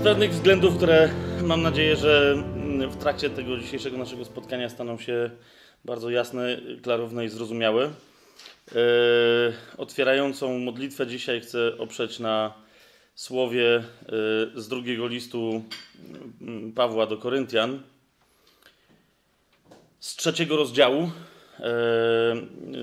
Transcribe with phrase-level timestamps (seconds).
[0.00, 1.08] Z pewnych względów, które
[1.42, 2.44] mam nadzieję, że
[2.90, 5.30] w trakcie tego dzisiejszego naszego spotkania staną się
[5.84, 7.84] bardzo jasne, klarowne i zrozumiałe.
[7.84, 7.92] E,
[9.78, 12.54] otwierającą modlitwę dzisiaj chcę oprzeć na
[13.14, 13.82] słowie e,
[14.54, 15.64] z drugiego listu
[16.40, 17.82] mm, Pawła do Koryntian,
[19.98, 21.10] z trzeciego rozdziału, e,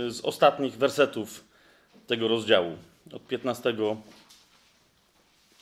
[0.09, 1.43] z ostatnich wersetów
[2.07, 2.77] tego rozdziału,
[3.13, 3.73] od 15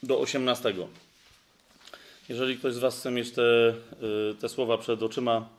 [0.04, 0.74] do 18.
[2.30, 3.74] Jeżeli ktoś z Was chce mieć te,
[4.32, 5.50] y, te słowa przed oczyma,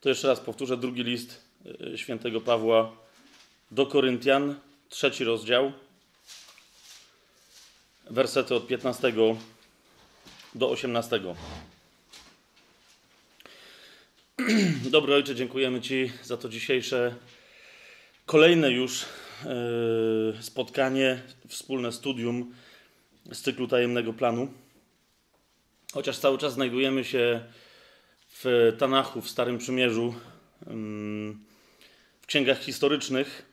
[0.00, 1.40] to jeszcze raz powtórzę drugi list
[1.94, 2.96] y, świętego Pawła
[3.70, 4.54] do Koryntian,
[4.88, 5.72] trzeci rozdział,
[8.10, 9.12] wersety od 15
[10.54, 11.20] do 18.
[14.90, 17.14] Dobry Ojcze, dziękujemy Ci za to dzisiejsze,
[18.26, 19.06] kolejne już y,
[20.42, 22.54] spotkanie, wspólne studium
[23.32, 24.63] z cyklu tajemnego planu.
[25.94, 27.40] Chociaż cały czas znajdujemy się
[28.28, 30.14] w Tanachu, w Starym Przymierzu,
[32.20, 33.46] w księgach historycznych,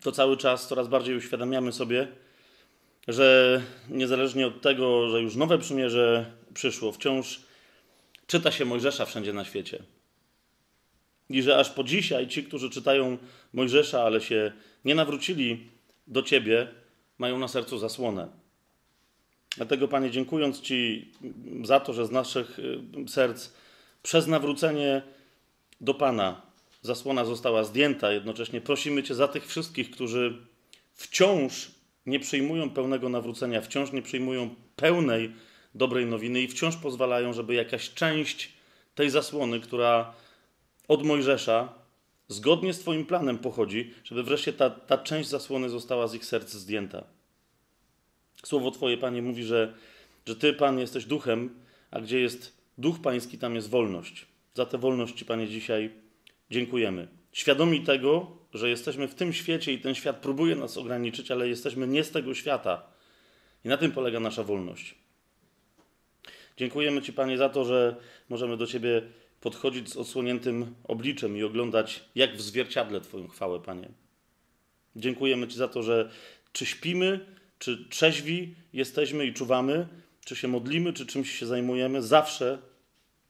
[0.00, 2.08] to cały czas coraz bardziej uświadamiamy sobie,
[3.08, 7.40] że niezależnie od tego, że już nowe przymierze przyszło, wciąż
[8.26, 9.82] czyta się Mojżesza wszędzie na świecie.
[11.30, 13.18] I że aż po dzisiaj ci, którzy czytają
[13.52, 14.52] Mojżesza, ale się
[14.84, 15.70] nie nawrócili
[16.06, 16.68] do ciebie,
[17.18, 18.45] mają na sercu zasłonę.
[19.56, 21.12] Dlatego, Panie, dziękując Ci
[21.64, 23.52] za to, że z naszych y, serc
[24.02, 25.02] przez nawrócenie
[25.80, 26.42] do Pana
[26.82, 30.38] zasłona została zdjęta, jednocześnie prosimy Cię za tych wszystkich, którzy
[30.94, 31.70] wciąż
[32.06, 35.32] nie przyjmują pełnego nawrócenia, wciąż nie przyjmują pełnej
[35.74, 38.52] dobrej nowiny i wciąż pozwalają, żeby jakaś część
[38.94, 40.12] tej zasłony, która
[40.88, 41.72] od Mojżesza
[42.28, 46.52] zgodnie z Twoim planem pochodzi, żeby wreszcie ta, ta część zasłony została z ich serc
[46.52, 47.15] zdjęta.
[48.46, 49.74] Słowo Twoje, Panie, mówi, że,
[50.26, 51.50] że Ty, Pan, jesteś duchem,
[51.90, 54.26] a gdzie jest duch Pański, tam jest wolność.
[54.54, 55.90] Za tę wolność Ci, Panie, dzisiaj
[56.50, 57.08] dziękujemy.
[57.32, 61.88] Świadomi tego, że jesteśmy w tym świecie i ten świat próbuje nas ograniczyć, ale jesteśmy
[61.88, 62.86] nie z tego świata.
[63.64, 64.94] I na tym polega nasza wolność.
[66.56, 67.96] Dziękujemy Ci, Panie, za to, że
[68.28, 69.02] możemy do Ciebie
[69.40, 73.88] podchodzić z odsłoniętym obliczem i oglądać, jak w zwierciadle Twoją chwałę, Panie.
[74.96, 76.10] Dziękujemy Ci za to, że
[76.52, 79.88] czy śpimy, czy trzeźwi jesteśmy i czuwamy,
[80.24, 82.58] czy się modlimy, czy czymś się zajmujemy, zawsze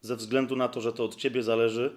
[0.00, 1.92] ze względu na to, że to od Ciebie zależy,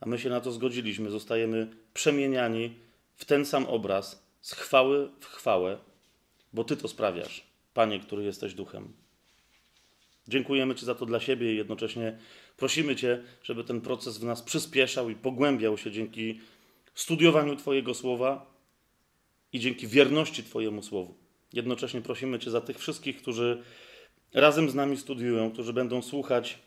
[0.00, 2.74] a my się na to zgodziliśmy, zostajemy przemieniani
[3.16, 5.78] w ten sam obraz, z chwały w chwałę,
[6.52, 7.44] bo Ty to sprawiasz,
[7.74, 8.92] Panie, który jesteś duchem.
[10.28, 12.18] Dziękujemy Ci za to dla siebie i jednocześnie
[12.56, 16.40] prosimy Cię, żeby ten proces w nas przyspieszał i pogłębiał się dzięki
[16.94, 18.46] studiowaniu Twojego słowa
[19.52, 21.17] i dzięki wierności Twojemu słowu.
[21.52, 23.62] Jednocześnie prosimy Cię za tych wszystkich, którzy
[24.34, 26.58] razem z nami studiują, którzy będą słuchać,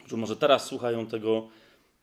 [0.00, 1.48] którzy może teraz słuchają tego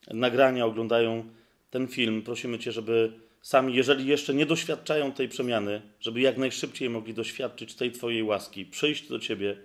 [0.08, 1.30] nagrania, oglądają
[1.70, 2.22] ten film.
[2.22, 7.76] Prosimy Cię, żeby sami, jeżeli jeszcze nie doświadczają tej przemiany, żeby jak najszybciej mogli doświadczyć
[7.76, 9.58] tej Twojej łaski, przyjść do Ciebie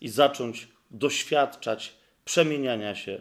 [0.00, 3.20] i zacząć doświadczać przemieniania się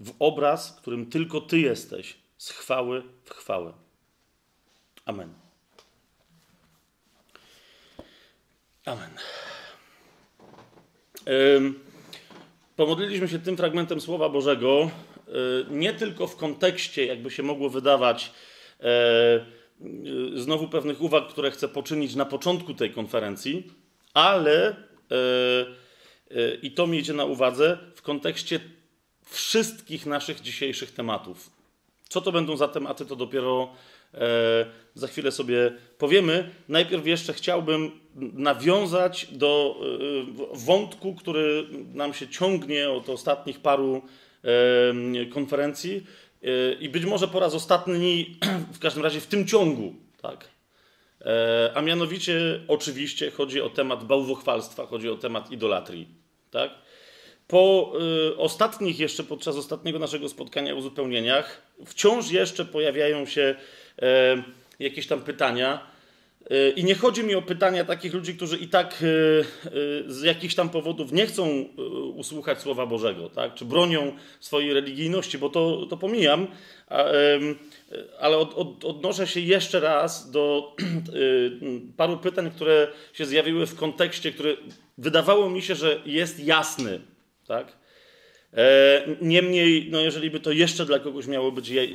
[0.00, 3.72] w obraz, którym tylko Ty jesteś, z chwały w chwałę.
[5.04, 5.43] Amen.
[8.84, 9.10] Amen.
[12.76, 14.90] Pomodliliśmy się tym fragmentem Słowa Bożego
[15.28, 15.30] y,
[15.70, 18.32] nie tylko w kontekście, jakby się mogło wydawać,
[18.80, 19.46] e,
[20.36, 23.70] y, znowu pewnych uwag, które chcę poczynić na początku tej konferencji,
[24.14, 24.74] ale e,
[26.30, 28.60] e, i to miejcie na uwadze w kontekście
[29.24, 31.50] wszystkich naszych dzisiejszych tematów.
[32.08, 33.72] Co to będą za tematy, to dopiero
[34.94, 36.50] za chwilę sobie powiemy.
[36.68, 37.90] Najpierw jeszcze chciałbym
[38.32, 39.76] nawiązać do
[40.52, 44.02] e, wątku, który nam się ciągnie od ostatnich paru
[45.22, 46.06] e, konferencji
[46.80, 48.36] i być może po raz ostatni,
[48.76, 50.48] w każdym razie w tym ciągu, tak?
[51.74, 56.08] A mianowicie, oczywiście, chodzi o temat bałwochwalstwa, chodzi o temat idolatrii,
[56.50, 56.70] tak?
[57.48, 57.92] Po
[58.36, 63.56] ostatnich, jeszcze podczas ostatniego naszego spotkania o uzupełnieniach, wciąż jeszcze pojawiają się E,
[64.78, 65.94] jakieś tam pytania.
[66.50, 68.96] E, I nie chodzi mi o pytania takich ludzi, którzy i tak e,
[70.06, 71.64] z jakichś tam powodów nie chcą
[72.14, 73.54] usłuchać Słowa Bożego, tak?
[73.54, 76.46] czy bronią swojej religijności, bo to, to pomijam,
[78.20, 80.76] ale od, od, odnoszę się jeszcze raz do
[81.96, 84.56] paru pytań, które się zjawiły w kontekście, który
[84.98, 87.00] wydawało mi się, że jest jasny.
[87.46, 87.83] Tak?
[88.56, 91.86] E, niemniej, no jeżeli by to jeszcze dla kogoś miało być e,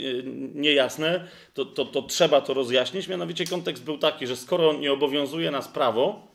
[0.54, 3.08] niejasne, to, to, to, trzeba to rozjaśnić.
[3.08, 6.28] Mianowicie kontekst był taki, że skoro nie obowiązuje nas prawo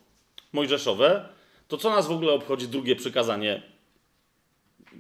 [0.53, 1.29] mojżeszowe,
[1.69, 3.63] to co nas w ogóle obchodzi drugie przykazanie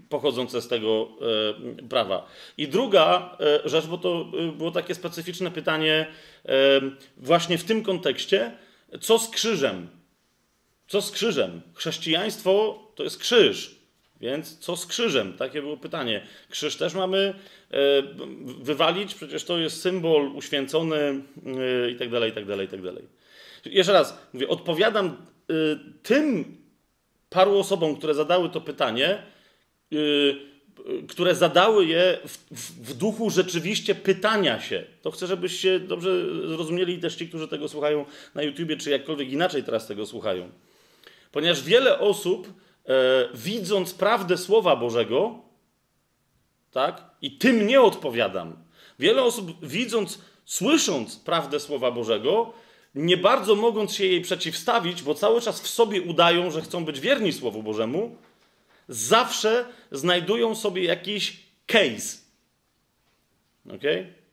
[0.08, 1.08] pochodzące z tego
[1.80, 2.26] e, prawa?
[2.58, 4.24] I druga rzecz, bo to
[4.56, 6.06] było takie specyficzne pytanie
[7.16, 8.52] właśnie w tym kontekście,
[9.00, 9.88] co z krzyżem?
[10.88, 11.60] Co z krzyżem?
[11.74, 13.83] Chrześcijaństwo to jest krzyż.
[14.20, 15.32] Więc co z krzyżem?
[15.32, 16.26] Takie było pytanie.
[16.50, 17.34] Krzyż też mamy
[18.46, 21.20] wywalić, przecież to jest symbol uświęcony
[21.92, 23.04] i tak dalej, i tak dalej, i tak dalej.
[23.64, 25.16] Jeszcze raz mówię, odpowiadam
[26.02, 26.56] tym
[27.30, 29.22] paru osobom, które zadały to pytanie,
[31.08, 34.84] które zadały je w, w, w, duchu rzeczywiście pytania się.
[35.02, 36.10] To chcę, żebyście dobrze
[36.48, 40.50] zrozumieli też ci, którzy tego słuchają na YouTubie, czy jakkolwiek inaczej teraz tego słuchają.
[41.32, 42.52] Ponieważ wiele osób, e,
[43.34, 45.38] widząc prawdę Słowa Bożego,
[46.72, 48.56] tak, i tym nie odpowiadam.
[48.98, 52.52] Wiele osób, widząc, słysząc prawdę Słowa Bożego,
[52.94, 57.00] nie bardzo mogąc się jej przeciwstawić, bo cały czas w sobie udają, że chcą być
[57.00, 58.16] wierni Słowu Bożemu,
[58.88, 61.36] zawsze znajdują sobie jakiś
[61.66, 62.18] case.
[63.74, 63.82] Ok?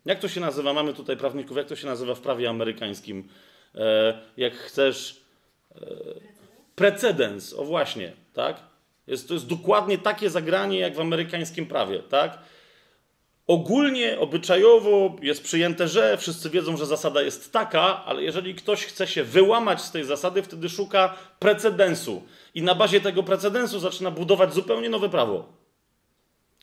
[0.06, 0.74] Jak to się nazywa?
[0.74, 3.30] Mamy tutaj prawników, jak to się nazywa w prawie amerykańskim?
[3.76, 5.22] E, jak chcesz.
[5.76, 5.82] E,
[6.76, 8.60] precedens, o właśnie, tak?
[9.08, 12.38] Jest, to jest dokładnie takie zagranie jak w amerykańskim prawie, tak?
[13.48, 19.08] Ogólnie, obyczajowo jest przyjęte, że wszyscy wiedzą, że zasada jest taka, ale jeżeli ktoś chce
[19.08, 22.24] się wyłamać z tej zasady, wtedy szuka precedensu.
[22.56, 25.62] I na bazie tego precedensu zaczyna budować zupełnie nowe prawo.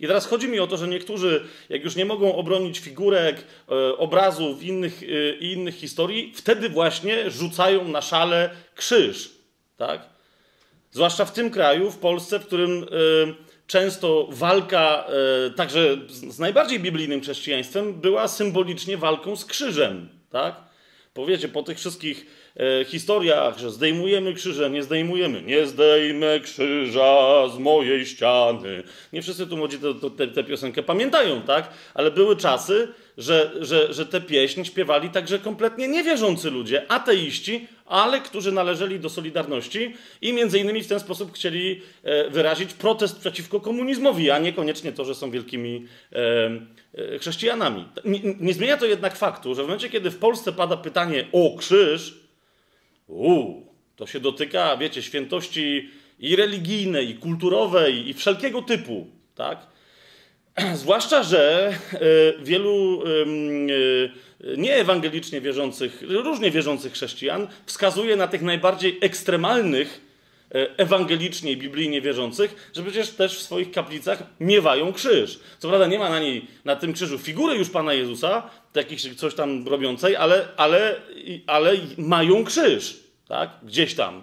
[0.00, 3.36] I teraz chodzi mi o to, że niektórzy, jak już nie mogą obronić figurek,
[3.68, 9.30] e, obrazów innych, e, innych historii, wtedy właśnie rzucają na szale krzyż.
[9.76, 10.17] Tak?
[10.90, 12.82] Zwłaszcza w tym kraju, w Polsce, w którym.
[12.82, 15.04] E, często walka,
[15.46, 20.08] e, także z najbardziej biblijnym chrześcijaństwem, była symbolicznie walką z krzyżem.
[20.30, 20.68] Tak?
[21.14, 22.26] Powiecie, po tych wszystkich
[22.56, 28.82] e, historiach, że zdejmujemy krzyże, nie zdejmujemy, nie zdejmę krzyża z mojej ściany.
[29.12, 29.78] Nie wszyscy tu młodzi
[30.34, 31.68] tę piosenkę pamiętają, tak?
[31.94, 32.88] Ale były czasy,
[33.18, 39.10] że, że, że tę pieśń śpiewali także kompletnie niewierzący ludzie, ateiści, ale którzy należeli do
[39.10, 44.92] Solidarności i między innymi w ten sposób chcieli e, wyrazić protest przeciwko komunizmowi, a niekoniecznie
[44.92, 46.16] to, że są wielkimi e,
[47.14, 47.84] e, chrześcijanami.
[48.04, 51.56] Nie, nie zmienia to jednak faktu, że w momencie, kiedy w Polsce pada pytanie o
[51.58, 52.14] krzyż,
[53.06, 59.66] uu, to się dotyka, wiecie, świętości i religijnej, i kulturowej, i wszelkiego typu, tak?
[60.74, 61.72] Zwłaszcza, że
[62.42, 63.02] wielu
[64.56, 70.00] nieewangelicznie wierzących, różnie wierzących chrześcijan wskazuje na tych najbardziej ekstremalnych
[70.54, 75.40] e, ewangelicznie i biblijnie wierzących, że przecież też w swoich kaplicach miewają krzyż.
[75.58, 79.34] Co prawda nie ma na niej, na tym krzyżu figury już Pana Jezusa, jakiś coś
[79.34, 80.96] tam robiącej, ale, ale,
[81.46, 83.50] ale mają krzyż, tak?
[83.62, 84.22] Gdzieś tam.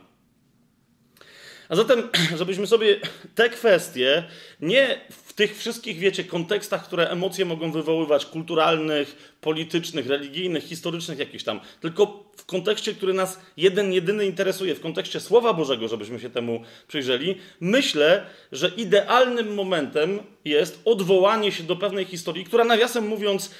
[1.69, 2.09] A zatem,
[2.39, 2.99] żebyśmy sobie
[3.35, 4.23] te kwestie
[4.61, 5.01] nie
[5.35, 12.23] tych wszystkich, wiecie, kontekstach, które emocje mogą wywoływać, kulturalnych, politycznych, religijnych, historycznych jakichś tam, tylko
[12.37, 17.35] w kontekście, który nas jeden, jedyny interesuje, w kontekście Słowa Bożego, żebyśmy się temu przyjrzeli,
[17.59, 23.51] myślę, że idealnym momentem jest odwołanie się do pewnej historii, która nawiasem mówiąc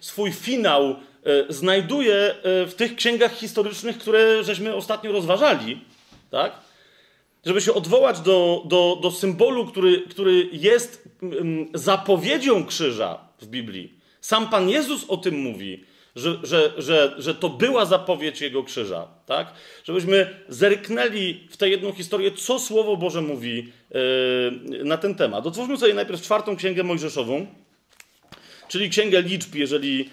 [0.00, 0.96] swój finał e,
[1.52, 5.84] znajduje e, w tych księgach historycznych, które żeśmy ostatnio rozważali,
[6.30, 6.69] tak?
[7.46, 14.00] Żeby się odwołać do, do, do symbolu, który, który jest mm, zapowiedzią krzyża w Biblii.
[14.20, 15.84] Sam Pan Jezus o tym mówi,
[16.16, 19.08] że, że, że, że to była zapowiedź Jego krzyża.
[19.26, 19.52] Tak?
[19.84, 25.46] Żebyśmy zerknęli w tę jedną historię, co Słowo Boże mówi yy, na ten temat.
[25.46, 27.46] Otwórzmy sobie najpierw czwartą księgę Mojżeszową,
[28.68, 30.10] czyli księgę liczb, jeżeli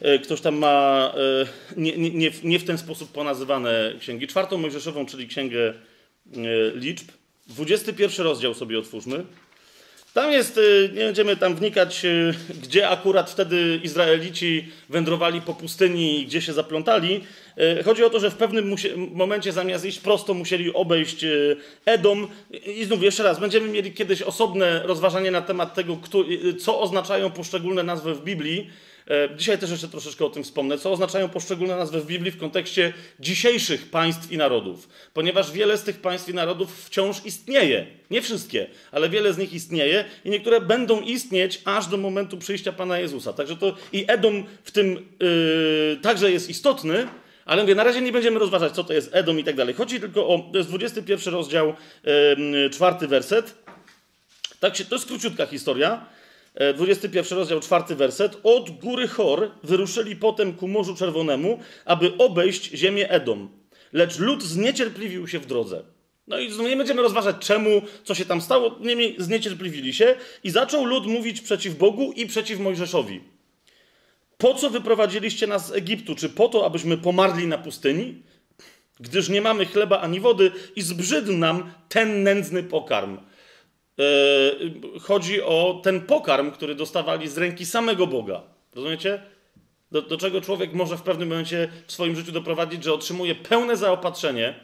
[0.00, 1.12] yy, ktoś tam ma
[1.76, 4.26] yy, nie, nie, nie w ten sposób ponazywane księgi.
[4.26, 5.74] Czwartą Mojżeszową, czyli księgę
[6.74, 7.08] liczb.
[7.46, 9.24] 21 rozdział sobie otwórzmy.
[10.16, 16.20] Tam jest, e, nie będziemy tam wnikać, e, gdzie akurat wtedy Izraelici wędrowali po pustyni
[16.20, 17.20] i gdzie się zaplątali.
[17.84, 18.74] Chodzi o to, że w pewnym
[19.12, 21.24] momencie zamiast iść prosto musieli obejść
[21.84, 22.28] Edom.
[22.66, 25.98] I znów jeszcze raz, będziemy mieli kiedyś osobne rozważanie na temat tego,
[26.60, 28.70] co oznaczają poszczególne nazwy w Biblii.
[29.10, 32.38] E, dzisiaj też jeszcze troszeczkę o tym wspomnę, co oznaczają poszczególne nazwy w Biblii w
[32.38, 37.86] kontekście dzisiejszych państw i narodów, ponieważ wiele z tych państw i narodów wciąż istnieje.
[38.10, 42.72] Nie wszystkie, ale wiele z nich istnieje i niektóre będą istnieć aż do momentu przyjścia
[42.72, 43.32] Pana Jezusa.
[43.32, 47.08] Także to i Edom w tym yy, także jest istotny,
[47.44, 49.74] ale mówię, na razie nie będziemy rozważać, co to jest Edom i tak dalej.
[49.74, 51.74] Chodzi tylko o, to jest 21 rozdział,
[52.72, 53.54] czwarty werset.
[54.60, 56.06] Tak się, to jest króciutka historia.
[56.74, 58.36] 21 e, rozdział, czwarty werset.
[58.42, 63.48] Od góry Chor wyruszyli potem ku Morzu Czerwonemu, aby obejść ziemię Edom.
[63.92, 65.82] Lecz lud zniecierpliwił się w drodze.
[66.26, 70.84] No i nie będziemy rozważać czemu, co się tam stało, niemniej zniecierpliwili się i zaczął
[70.84, 73.20] lud mówić przeciw Bogu i przeciw Mojżeszowi.
[74.38, 76.14] Po co wyprowadziliście nas z Egiptu?
[76.14, 78.22] Czy po to, abyśmy pomarli na pustyni?
[79.00, 83.18] Gdyż nie mamy chleba ani wody i zbrzydł nam ten nędzny pokarm.
[83.98, 88.42] Yy, chodzi o ten pokarm, który dostawali z ręki samego Boga.
[88.74, 89.22] Rozumiecie?
[89.92, 93.76] Do, do czego człowiek może w pewnym momencie w swoim życiu doprowadzić, że otrzymuje pełne
[93.76, 94.54] zaopatrzenie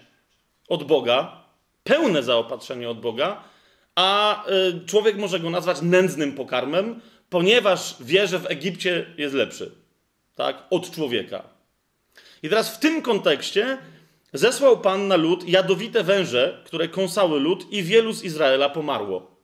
[0.68, 1.44] od Boga,
[1.84, 3.44] pełne zaopatrzenie od Boga,
[3.94, 9.72] a y, człowiek może go nazwać nędznym pokarmem, ponieważ wie, że w Egipcie jest lepszy.
[10.34, 10.62] Tak?
[10.70, 11.42] Od człowieka.
[12.42, 13.78] I teraz w tym kontekście
[14.32, 19.36] zesłał Pan na lud jadowite węże, które kąsały lud i wielu z Izraela pomarło.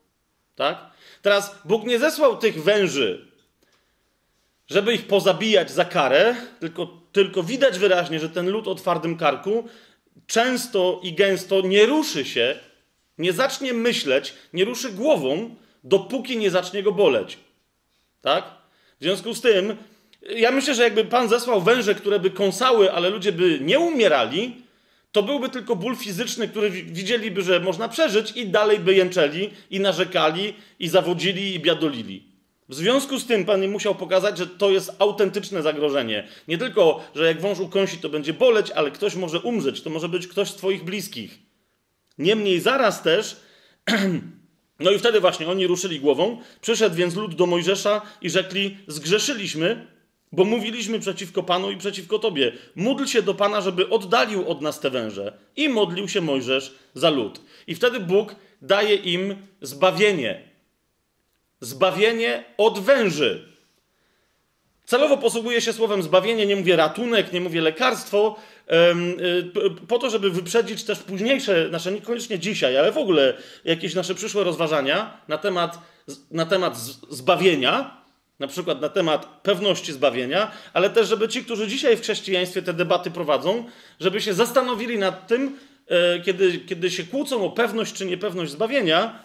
[0.55, 0.91] Tak?
[1.23, 3.29] Teraz Bóg nie zesłał tych węży,
[4.67, 9.69] żeby ich pozabijać za karę, tylko, tylko widać wyraźnie, że ten lud o twardym karku
[10.27, 12.59] często i gęsto nie ruszy się,
[13.19, 15.55] nie zacznie myśleć, nie ruszy głową,
[15.85, 17.39] dopóki nie zacznie go boleć.
[18.23, 18.45] Tak?
[19.01, 19.77] W związku z tym,
[20.23, 24.63] ja myślę, że jakby Pan zesłał węże, które by kąsały, ale ludzie by nie umierali,
[25.13, 29.81] to byłby tylko ból fizyczny, który widzieliby, że można przeżyć i dalej by jęczeli i
[29.81, 32.29] narzekali i zawodzili i biadolili.
[32.69, 36.29] W związku z tym Pan musiał pokazać, że to jest autentyczne zagrożenie.
[36.49, 39.83] Nie tylko, że jak wąż ukąsi, to będzie boleć, ale ktoś może umrzeć.
[39.83, 41.39] To może być ktoś z Twoich bliskich.
[42.19, 43.37] Niemniej zaraz też,
[44.81, 46.39] no i wtedy właśnie oni ruszyli głową.
[46.61, 49.87] Przyszedł więc lud do Mojżesza i rzekli: Zgrzeszyliśmy,
[50.33, 52.53] bo mówiliśmy przeciwko Panu i przeciwko Tobie.
[52.77, 55.33] Módl się do Pana, żeby oddalił od nas te węże.
[55.57, 57.41] I modlił się Mojżesz za lud.
[57.67, 60.49] I wtedy Bóg daje im zbawienie.
[61.61, 63.49] Zbawienie od węży.
[64.85, 68.37] Celowo posługuję się słowem zbawienie, nie mówię ratunek, nie mówię lekarstwo,
[68.71, 74.15] y, po to, żeby wyprzedzić też późniejsze, nasze niekoniecznie dzisiaj, ale w ogóle jakieś nasze
[74.15, 75.79] przyszłe rozważania na temat,
[76.31, 76.77] na temat
[77.11, 77.98] zbawienia,
[78.39, 82.73] na przykład na temat pewności zbawienia, ale też, żeby ci, którzy dzisiaj w chrześcijaństwie te
[82.73, 83.65] debaty prowadzą,
[84.01, 89.23] żeby się zastanowili nad tym, e, kiedy, kiedy się kłócą o pewność czy niepewność zbawienia,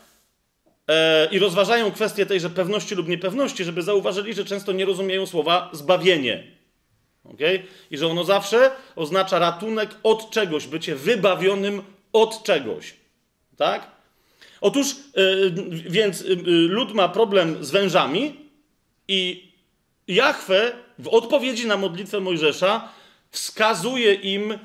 [0.88, 5.70] e, i rozważają kwestię tejże pewności lub niepewności, żeby zauważyli, że często nie rozumieją słowa
[5.74, 6.44] zbawienie.
[7.24, 7.64] Okay?
[7.92, 11.82] I że ono zawsze oznacza ratunek od czegoś, bycie wybawionym
[12.14, 12.94] od czegoś.
[13.58, 13.92] Tak?
[14.62, 15.52] Otóż, yy,
[15.90, 18.43] więc lud ma problem z wężami,
[19.08, 19.52] i
[20.08, 22.90] Jahwe w odpowiedzi na modlitwę Mojżesza
[23.32, 24.60] wskazuje im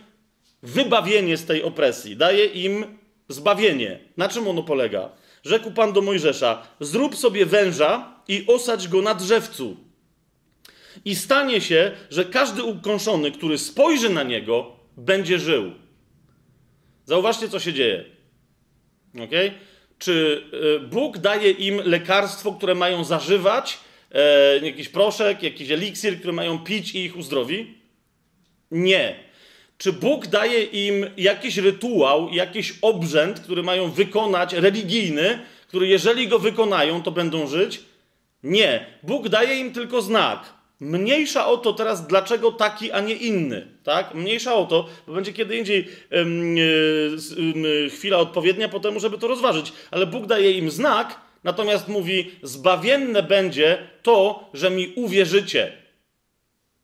[0.63, 3.99] wybawienie z tej opresji, daje im zbawienie.
[4.17, 5.11] Na czym ono polega?
[5.45, 9.77] Rzekł Pan do Mojżesza: Zrób sobie węża i osadź go na drzewcu.
[11.05, 15.73] I stanie się, że każdy ukąszony, który spojrzy na niego, będzie żył.
[17.05, 18.05] Zauważcie, co się dzieje.
[19.15, 19.31] ok?
[19.99, 20.43] Czy
[20.77, 23.79] y, Bóg daje im lekarstwo, które mają zażywać,
[24.13, 27.75] e, jakiś proszek, jakiś eliksir, który mają pić i ich uzdrowi?
[28.71, 29.17] Nie.
[29.79, 35.39] Czy Bóg daje im jakiś rytuał, jakiś obrzęd, który mają wykonać, religijny,
[35.69, 37.81] który jeżeli go wykonają, to będą żyć?
[38.43, 38.87] Nie.
[39.03, 40.59] Bóg daje im tylko znak.
[40.81, 43.67] Mniejsza o to teraz, dlaczego taki, a nie inny.
[43.85, 44.15] Tak?
[44.15, 49.73] Mniejsza o to, bo będzie kiedy indziej yy, chwila odpowiednia po temu, żeby to rozważyć.
[49.91, 55.73] Ale Bóg daje im znak, Natomiast mówi: Zbawienne będzie to, że mi uwierzycie.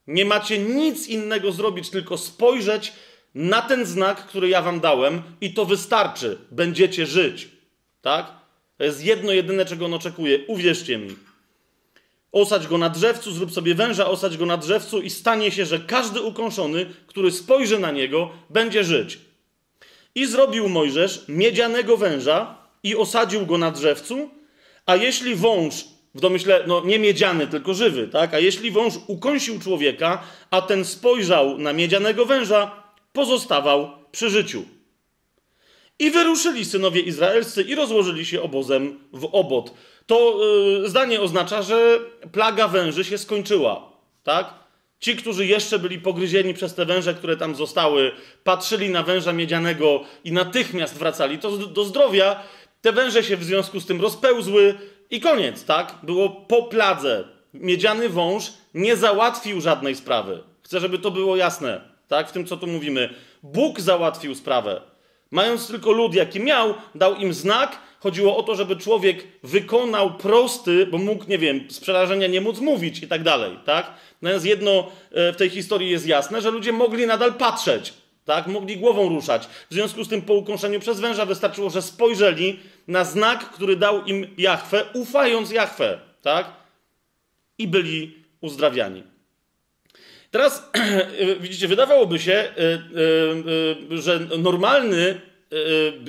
[0.07, 2.93] Nie macie nic innego zrobić, tylko spojrzeć
[3.35, 6.39] na ten znak, który ja wam dałem, i to wystarczy.
[6.51, 7.49] Będziecie żyć.
[8.03, 8.33] Tak?
[8.79, 10.47] To jest jedno, jedyne, czego on oczekuje.
[10.47, 11.17] Uwierzcie mi.
[12.33, 15.79] Osadź go na drzewcu, zrób sobie węża, osadź go na drzewcu i stanie się, że
[15.79, 19.19] każdy ukąszony, który spojrzy na niego, będzie żyć.
[20.15, 24.31] I zrobił Mojżesz miedzianego węża i osadził go na drzewcu,
[24.87, 25.75] a jeśli wąż,
[26.15, 28.35] w domyśle, no nie miedziany, tylko żywy, tak?
[28.35, 34.63] A jeśli wąż ukąsił człowieka, a ten spojrzał na miedzianego węża, pozostawał przy życiu.
[35.99, 39.75] I wyruszyli synowie izraelscy i rozłożyli się obozem w obot.
[40.07, 40.39] To
[40.83, 41.99] yy, zdanie oznacza, że
[42.33, 44.55] plaga węży się skończyła, tak?
[45.01, 48.13] Ci, którzy jeszcze byli pogryzieni przez te węże, które tam zostały,
[48.45, 51.39] patrzyli na węża miedzianego i natychmiast wracali
[51.75, 52.43] do zdrowia,
[52.85, 54.75] te węże się w związku z tym rozpełzły
[55.11, 55.95] i koniec, tak?
[56.03, 57.25] Było po pladze.
[57.55, 60.43] Miedziany wąż nie załatwił żadnej sprawy.
[60.63, 62.29] Chcę, żeby to było jasne, tak?
[62.29, 63.15] W tym, co tu mówimy.
[63.43, 64.81] Bóg załatwił sprawę.
[65.31, 67.79] Mając tylko lud, jaki miał, dał im znak.
[68.01, 72.59] Chodziło o to, żeby człowiek wykonał prosty, bo mógł, nie wiem, z przerażenia nie móc
[72.61, 73.91] mówić i tak dalej, tak?
[74.23, 77.93] Natomiast jedno e, w tej historii jest jasne, że ludzie mogli nadal patrzeć.
[78.25, 78.47] tak?
[78.47, 79.47] Mogli głową ruszać.
[79.71, 84.05] W związku z tym po ukąszeniu przez węża wystarczyło, że spojrzeli na znak, który dał
[84.05, 86.47] im Jahwe, ufając Jahwe, tak?
[87.59, 89.03] I byli uzdrawiani.
[90.31, 90.71] Teraz
[91.41, 92.53] widzicie, wydawałoby się, e,
[93.93, 95.21] e, że normalny,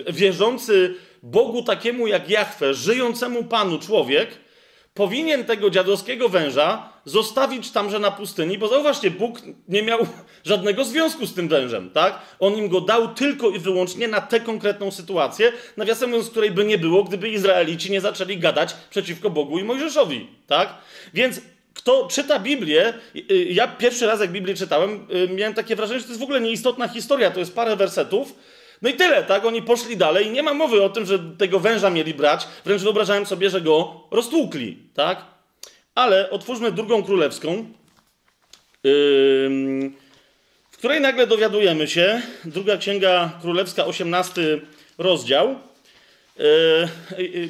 [0.10, 4.45] wierzący Bogu takiemu jak Jahwe, żyjącemu Panu człowiek,
[4.96, 10.00] powinien tego dziadowskiego węża zostawić tamże na pustyni, bo zauważcie, Bóg nie miał
[10.44, 12.20] żadnego związku z tym wężem, tak?
[12.40, 16.66] On im go dał tylko i wyłącznie na tę konkretną sytuację, nawiasem mówiąc, której by
[16.66, 20.74] nie było, gdyby Izraelici nie zaczęli gadać przeciwko Bogu i Mojżeszowi, tak?
[21.14, 21.42] Więc
[21.74, 26.06] kto czyta Biblię, y, ja pierwszy raz jak Biblię czytałem, y, miałem takie wrażenie, że
[26.06, 28.36] to jest w ogóle nieistotna historia, to jest parę wersetów,
[28.82, 29.46] no i tyle, tak?
[29.46, 32.48] Oni poszli dalej i nie ma mowy o tym, że tego węża mieli brać.
[32.66, 35.26] Wręcz wyobrażałem sobie, że go roztłukli, tak?
[35.96, 37.66] Ale otwórzmy drugą królewską,
[40.72, 44.60] w której nagle dowiadujemy się, druga księga królewska, 18
[44.98, 45.56] rozdział.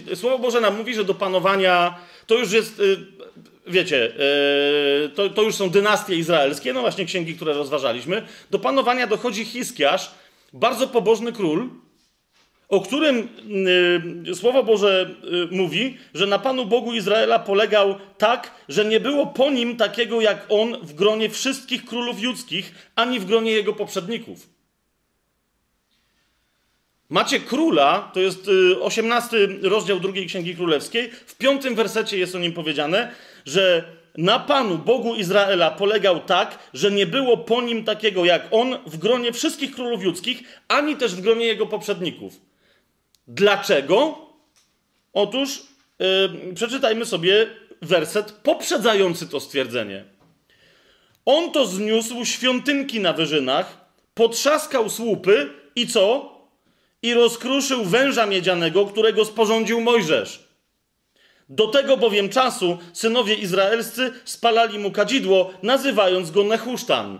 [0.08, 2.98] Yy, Słowo Boże nam mówi, że do panowania to już jest, yy,
[3.68, 4.14] wiecie,
[5.02, 8.22] yy, to, to już są dynastie izraelskie, no właśnie księgi, które rozważaliśmy.
[8.52, 10.12] Do panowania dochodzi Hiskiasz,
[10.56, 11.70] bardzo pobożny król,
[12.70, 13.30] o którym
[14.30, 15.10] y, Słowo Boże
[15.52, 20.22] y, mówi, że na Panu Bogu Izraela polegał tak, że nie było po nim takiego
[20.22, 24.50] jak on w gronie wszystkich królów judzkich, ani w gronie jego poprzedników.
[27.10, 32.40] Macie króla, to jest y, 18 rozdział drugiej Księgi Królewskiej, w piątym wersecie jest o
[32.40, 33.12] nim powiedziane,
[33.46, 38.78] że na Panu, Bogu Izraela, polegał tak, że nie było po nim takiego jak on
[38.86, 42.42] w gronie wszystkich królów judzkich, ani też w gronie jego poprzedników.
[43.28, 44.18] Dlaczego?
[45.14, 45.64] Otóż
[46.00, 47.48] yy, przeczytajmy sobie
[47.82, 50.06] werset poprzedzający to stwierdzenie.
[51.26, 56.36] On to zniósł świątynki na wyżynach, potrzaskał słupy i co?
[57.02, 60.45] I rozkruszył węża miedzianego, którego sporządził Mojżesz.
[61.50, 67.20] Do tego bowiem czasu synowie izraelscy spalali mu kadzidło, nazywając go Nehusztan.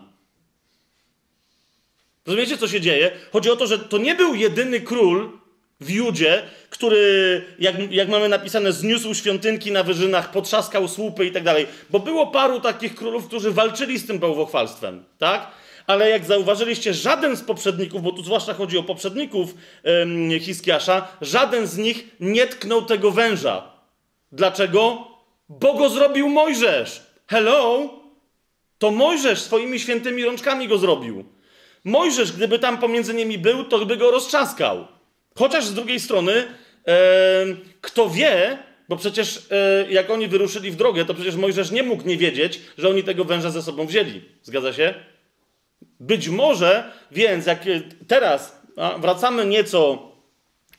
[2.26, 3.12] Rozumiecie, co się dzieje?
[3.32, 5.32] Chodzi o to, że to nie był jedyny król
[5.80, 11.44] w Judzie, który, jak, jak mamy napisane, zniósł świątynki na wyżynach, potrzaskał słupy i tak
[11.44, 11.68] dalej.
[11.90, 15.52] Bo było paru takich królów, którzy walczyli z tym bałwochwalstwem, tak?
[15.88, 19.54] Ale jak zauważyliście, żaden z poprzedników, bo tu zwłaszcza chodzi o poprzedników
[20.02, 23.75] ym, Hiskiasza, żaden z nich nie tknął tego węża.
[24.32, 25.08] Dlaczego?
[25.50, 27.04] Bo go zrobił Mojżesz.
[27.28, 27.90] Hello?
[28.78, 31.26] To Mojżesz swoimi świętymi rączkami go zrobił.
[31.84, 34.88] Mojżesz, gdyby tam pomiędzy nimi był, to by go roztrzaskał.
[35.36, 36.34] Chociaż z drugiej strony,
[36.88, 36.96] e,
[37.82, 38.58] kto wie,
[38.90, 42.62] bo przecież e, jak oni wyruszyli w drogę, to przecież Mojżesz nie mógł nie wiedzieć,
[42.78, 44.22] że oni tego węża ze sobą wzięli.
[44.44, 44.94] Zgadza się?
[46.00, 47.64] Być może, więc jak
[48.08, 50.12] teraz a, wracamy nieco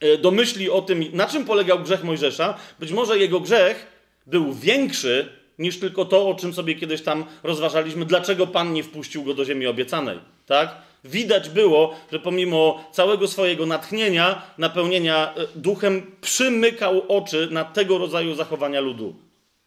[0.00, 3.87] E, do myśli o tym, na czym polegał grzech Mojżesza, być może jego grzech
[4.26, 5.28] był większy
[5.59, 9.44] niż tylko to, o czym sobie kiedyś tam rozważaliśmy, dlaczego Pan nie wpuścił go do
[9.44, 10.18] ziemi obiecanej.
[10.46, 10.76] Tak?
[11.04, 18.35] Widać było, że pomimo całego swojego natchnienia, napełnienia e, duchem, przymykał oczy na tego rodzaju
[18.35, 19.14] zachowania ludu.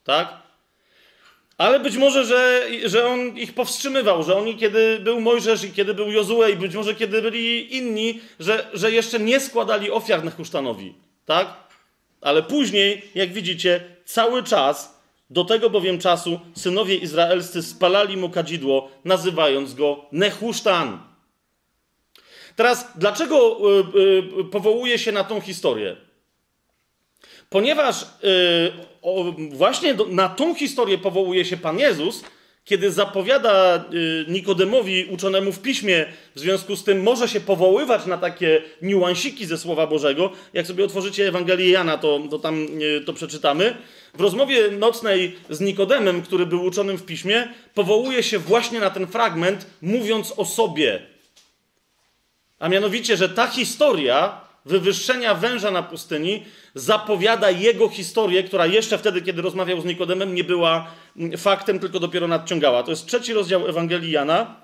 [0.03, 0.48] Tak?
[1.60, 5.93] Ale być może, że, że on ich powstrzymywał, że oni, kiedy był Mojżesz i kiedy
[5.93, 10.93] był Jozue i być może kiedy byli inni, że, że jeszcze nie składali ofiar Nehusztanowi.
[11.26, 11.54] Tak?
[12.22, 18.91] Ale później, jak widzicie, cały czas, do tego bowiem czasu, synowie izraelscy spalali mu kadzidło,
[19.06, 21.00] nazywając go Nehusztan.
[22.56, 23.58] Teraz, dlaczego
[23.93, 25.95] yy, yy, powołuje się na tą historię?
[27.50, 32.23] Ponieważ yy, o, właśnie do, na tą historię powołuje się Pan Jezus,
[32.65, 38.17] kiedy zapowiada y, Nikodemowi uczonemu w piśmie, w związku z tym może się powoływać na
[38.17, 40.31] takie niuansiki ze Słowa Bożego.
[40.53, 43.77] Jak sobie otworzycie Ewangelię Jana, to, to tam y, to przeczytamy.
[44.13, 49.07] W rozmowie nocnej z Nikodemem, który był uczonym w piśmie, powołuje się właśnie na ten
[49.07, 50.99] fragment, mówiąc o sobie.
[52.59, 56.45] A mianowicie, że ta historia wywyższenia węża na pustyni
[56.76, 62.00] zapowiada jego historię, która jeszcze wtedy, kiedy rozmawiał z Nikodemem, nie była mm, faktem, tylko
[62.00, 62.84] dopiero nadciągała.
[62.84, 64.56] To jest trzeci rozdział Ewangelii Jana.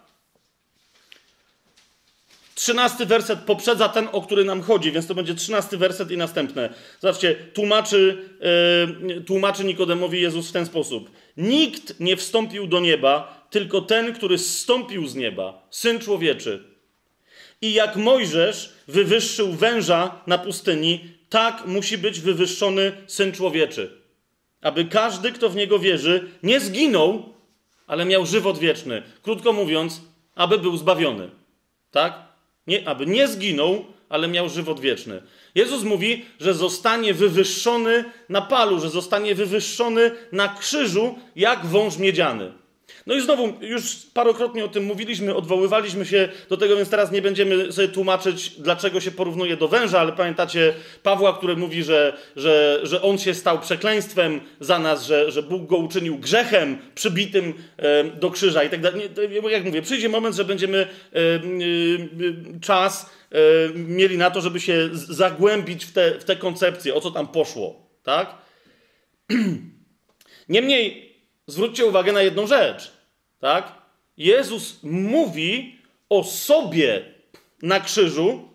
[2.56, 6.74] Trzynasty werset poprzedza ten, o który nam chodzi, więc to będzie trzynasty werset i następne.
[7.00, 8.30] Zobaczcie, tłumaczy,
[9.08, 11.12] yy, tłumaczy Nikodemowi Jezus w ten sposób.
[11.38, 16.75] Nikt nie wstąpił do nieba, tylko ten, który zstąpił z nieba, Syn Człowieczy.
[17.66, 24.02] I jak Mojżesz wywyższył węża na pustyni, tak musi być wywyższony syn człowieczy.
[24.62, 27.34] Aby każdy, kto w niego wierzy, nie zginął,
[27.88, 29.04] ale miał żywot wieczny.
[29.22, 30.02] Krótko mówiąc,
[30.36, 31.30] aby był zbawiony.
[31.92, 32.14] Tak?
[32.68, 35.22] Nie, aby nie zginął, ale miał żywot wieczny.
[35.56, 42.52] Jezus mówi, że zostanie wywyższony na palu, że zostanie wywyższony na krzyżu jak wąż miedziany.
[43.06, 47.22] No i znowu, już parokrotnie o tym mówiliśmy, odwoływaliśmy się do tego, więc teraz nie
[47.22, 52.80] będziemy sobie tłumaczyć, dlaczego się porównuje do węża, ale pamiętacie Pawła, który mówi, że, że,
[52.84, 57.54] że on się stał przekleństwem za nas, że, że Bóg go uczynił grzechem przybitym
[58.20, 59.10] do krzyża i tak dalej.
[59.50, 60.88] Jak mówię, przyjdzie moment, że będziemy
[62.62, 63.10] czas
[63.76, 67.90] mieli na to, żeby się zagłębić w te, w te koncepcje, o co tam poszło,
[68.04, 68.36] tak?
[70.50, 71.16] Niemniej
[71.48, 72.95] zwróćcie uwagę na jedną rzecz.
[73.40, 73.72] Tak?
[74.18, 77.06] Jezus mówi o sobie
[77.62, 78.50] na krzyżu,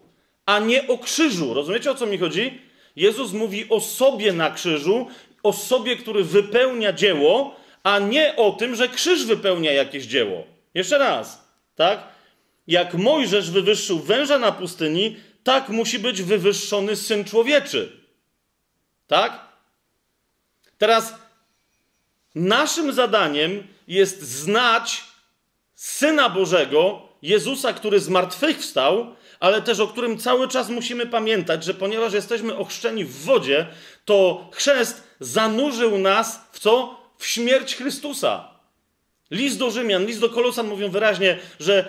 [0.47, 1.55] a nie o krzyżu.
[1.55, 2.61] Rozumiecie o co mi chodzi?
[2.97, 5.07] Jezus mówi o sobie na krzyżu,
[5.43, 10.45] o sobie, który wypełnia dzieło, a nie o tym, że krzyż wypełnia jakieś dzieło.
[10.75, 12.09] Jeszcze raz, tak?
[12.67, 17.93] Jak Mojżesz wywyższył węża na pustyni, tak musi być wywyższony syn człowieczy.
[19.07, 19.41] Tak?
[20.79, 21.15] Teraz
[22.35, 25.05] Naszym zadaniem jest znać
[25.75, 32.13] Syna Bożego, Jezusa, który zmartwychwstał, ale też o którym cały czas musimy pamiętać, że ponieważ
[32.13, 33.67] jesteśmy ochrzczeni w wodzie,
[34.05, 37.01] to chrzest zanurzył nas w co?
[37.19, 38.49] W śmierć Chrystusa.
[39.31, 41.89] List do Rzymian, list do Kolosan mówią wyraźnie, że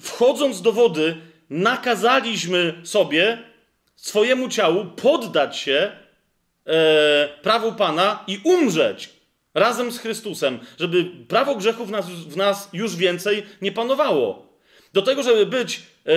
[0.00, 1.16] wchodząc do wody,
[1.50, 3.38] nakazaliśmy sobie,
[3.96, 5.92] swojemu ciału, poddać się
[6.66, 9.21] e, prawu Pana i umrzeć
[9.54, 14.52] razem z Chrystusem, żeby prawo grzechów w nas, w nas już więcej nie panowało.
[14.92, 16.12] Do tego, żeby być e,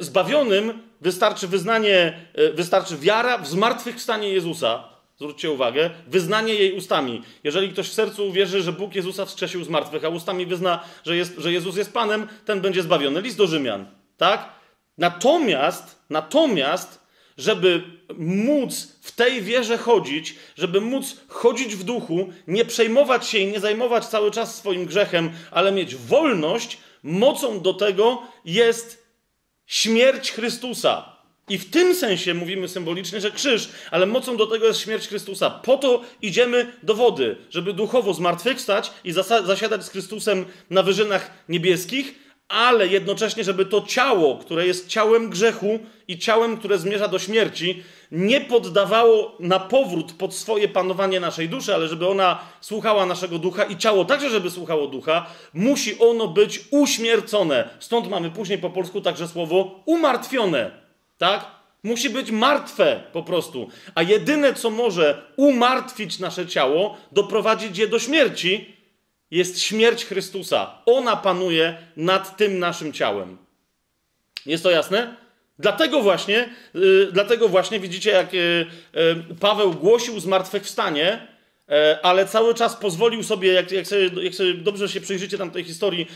[0.00, 4.84] zbawionym, wystarczy wyznanie, e, wystarczy wiara w zmartwychwstanie Jezusa.
[5.18, 7.22] Zwróćcie uwagę, wyznanie jej ustami.
[7.44, 11.16] Jeżeli ktoś w sercu uwierzy, że Bóg Jezusa wskrzesił z martwych, a ustami wyzna, że,
[11.16, 13.20] jest, że Jezus jest Panem, ten będzie zbawiony.
[13.20, 13.86] List do Rzymian.
[14.16, 14.48] Tak?
[14.98, 17.05] Natomiast, natomiast
[17.36, 17.82] żeby
[18.18, 23.60] móc w tej wierze chodzić, żeby móc chodzić w duchu, nie przejmować się i nie
[23.60, 29.06] zajmować cały czas swoim grzechem, ale mieć wolność, mocą do tego jest
[29.66, 31.16] śmierć Chrystusa.
[31.48, 35.50] I w tym sensie mówimy symbolicznie, że krzyż, ale mocą do tego jest śmierć Chrystusa.
[35.50, 42.14] Po to idziemy do wody, żeby duchowo zmartwychwstać i zasiadać z Chrystusem na wyżynach niebieskich,
[42.48, 45.78] ale jednocześnie, żeby to ciało, które jest ciałem grzechu
[46.08, 47.82] i ciałem, które zmierza do śmierci,
[48.12, 53.64] nie poddawało na powrót pod swoje panowanie naszej duszy, ale żeby ona słuchała naszego ducha
[53.64, 57.68] i ciało także, żeby słuchało ducha, musi ono być uśmiercone.
[57.78, 60.70] Stąd mamy później po polsku także słowo umartwione.
[61.18, 61.46] Tak?
[61.82, 63.68] Musi być martwe po prostu.
[63.94, 68.75] A jedyne, co może umartwić nasze ciało, doprowadzić je do śmierci,
[69.30, 70.82] jest śmierć Chrystusa.
[70.86, 73.36] Ona panuje nad tym naszym ciałem.
[74.46, 75.16] Jest to jasne?
[75.58, 78.66] Dlatego właśnie, yy, dlatego właśnie widzicie, jak yy,
[79.40, 81.26] Paweł głosił zmartwychwstanie,
[81.68, 85.50] e, ale cały czas pozwolił sobie, jak, jak, sobie, jak sobie dobrze się przyjrzycie tam
[85.50, 86.06] tej historii,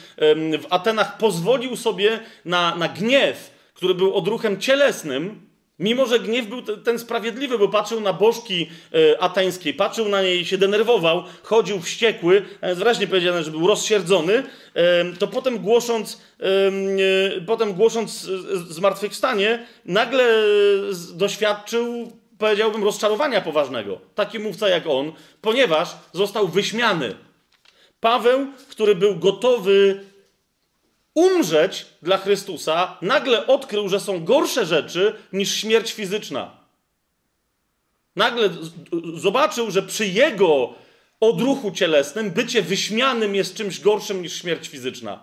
[0.58, 5.49] w Atenach pozwolił sobie na, na gniew, który był odruchem cielesnym,
[5.80, 10.44] Mimo, że gniew był ten sprawiedliwy, bo patrzył na bożki e, ateńskiej, patrzył na niej,
[10.44, 14.42] się denerwował, chodził wściekły, jest wyraźnie powiedziane, że był rozsierdzony,
[15.18, 18.28] to potem głosząc, e, potem głosząc
[18.68, 20.24] zmartwychwstanie, nagle
[21.14, 24.00] doświadczył, powiedziałbym, rozczarowania poważnego.
[24.14, 27.14] Taki mówca jak on, ponieważ został wyśmiany.
[28.00, 30.00] Paweł, który był gotowy
[31.14, 36.50] umrzeć dla Chrystusa, nagle odkrył, że są gorsze rzeczy niż śmierć fizyczna.
[38.16, 38.50] Nagle
[39.14, 40.74] zobaczył, że przy jego
[41.20, 45.20] odruchu cielesnym bycie wyśmianym jest czymś gorszym niż śmierć fizyczna.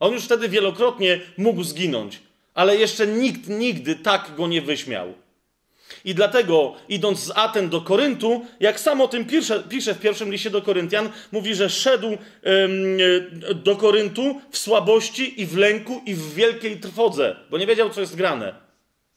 [0.00, 2.20] On już wtedy wielokrotnie mógł zginąć,
[2.54, 5.14] ale jeszcze nikt nigdy tak go nie wyśmiał.
[6.04, 10.32] I dlatego, idąc z Aten do Koryntu, jak sam o tym pisze, pisze w pierwszym
[10.32, 12.18] liście do Koryntian, mówi, że szedł ym,
[13.54, 18.00] do Koryntu w słabości i w lęku i w wielkiej trwodze, bo nie wiedział, co
[18.00, 18.54] jest grane.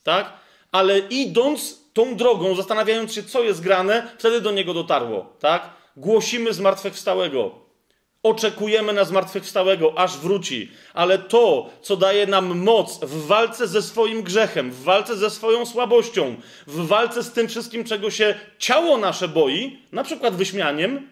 [0.04, 0.34] Tak?
[0.72, 5.36] Ale idąc tą drogą, zastanawiając się, co jest grane, wtedy do niego dotarło.
[5.40, 5.70] Tak?
[5.98, 7.71] Głosimy zmartwychwstałego.
[8.24, 10.72] Oczekujemy na zmartwychwstałego, aż wróci.
[10.94, 15.66] Ale to, co daje nam moc w walce ze swoim grzechem, w walce ze swoją
[15.66, 16.36] słabością,
[16.68, 21.10] w walce z tym wszystkim, czego się ciało nasze boi, na przykład wyśmianiem,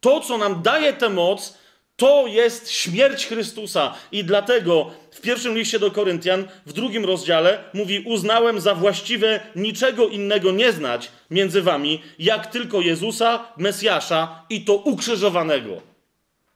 [0.00, 1.58] to, co nam daje tę moc,
[1.96, 3.94] to jest śmierć Chrystusa.
[4.12, 10.08] I dlatego w pierwszym liście do Koryntian, w drugim rozdziale, mówi: Uznałem za właściwe niczego
[10.08, 15.82] innego nie znać między wami, jak tylko Jezusa, Mesjasza i to ukrzyżowanego.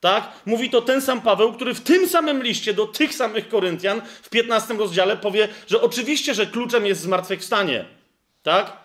[0.00, 0.32] Tak?
[0.46, 4.28] Mówi to ten sam Paweł, który w tym samym liście do tych samych Koryntian w
[4.28, 7.84] 15 rozdziale powie, że oczywiście, że kluczem jest zmartwychwstanie.
[8.42, 8.76] Tak?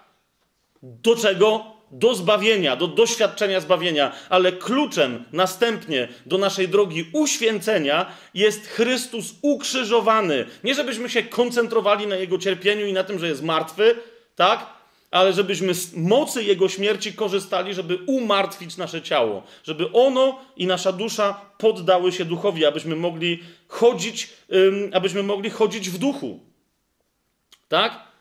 [0.84, 1.73] Do czego?
[1.96, 10.46] Do zbawienia, do doświadczenia zbawienia, ale kluczem następnie do naszej drogi uświęcenia jest Chrystus ukrzyżowany.
[10.64, 13.96] Nie żebyśmy się koncentrowali na jego cierpieniu i na tym, że jest martwy,
[14.36, 14.66] tak?
[15.14, 20.92] ale żebyśmy z mocy Jego śmierci korzystali, żeby umartwić nasze ciało, żeby ono i nasza
[20.92, 24.30] dusza poddały się duchowi, abyśmy mogli chodzić,
[24.94, 26.40] abyśmy mogli chodzić w duchu.
[27.68, 28.13] Tak?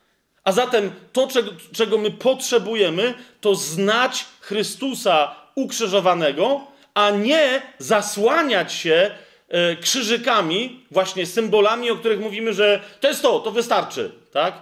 [0.45, 1.29] A zatem to,
[1.73, 9.11] czego, my potrzebujemy, to znać Chrystusa ukrzyżowanego, a nie zasłaniać się
[9.49, 14.55] e, krzyżykami, właśnie symbolami, o których mówimy, że to jest to, to wystarczy, tak?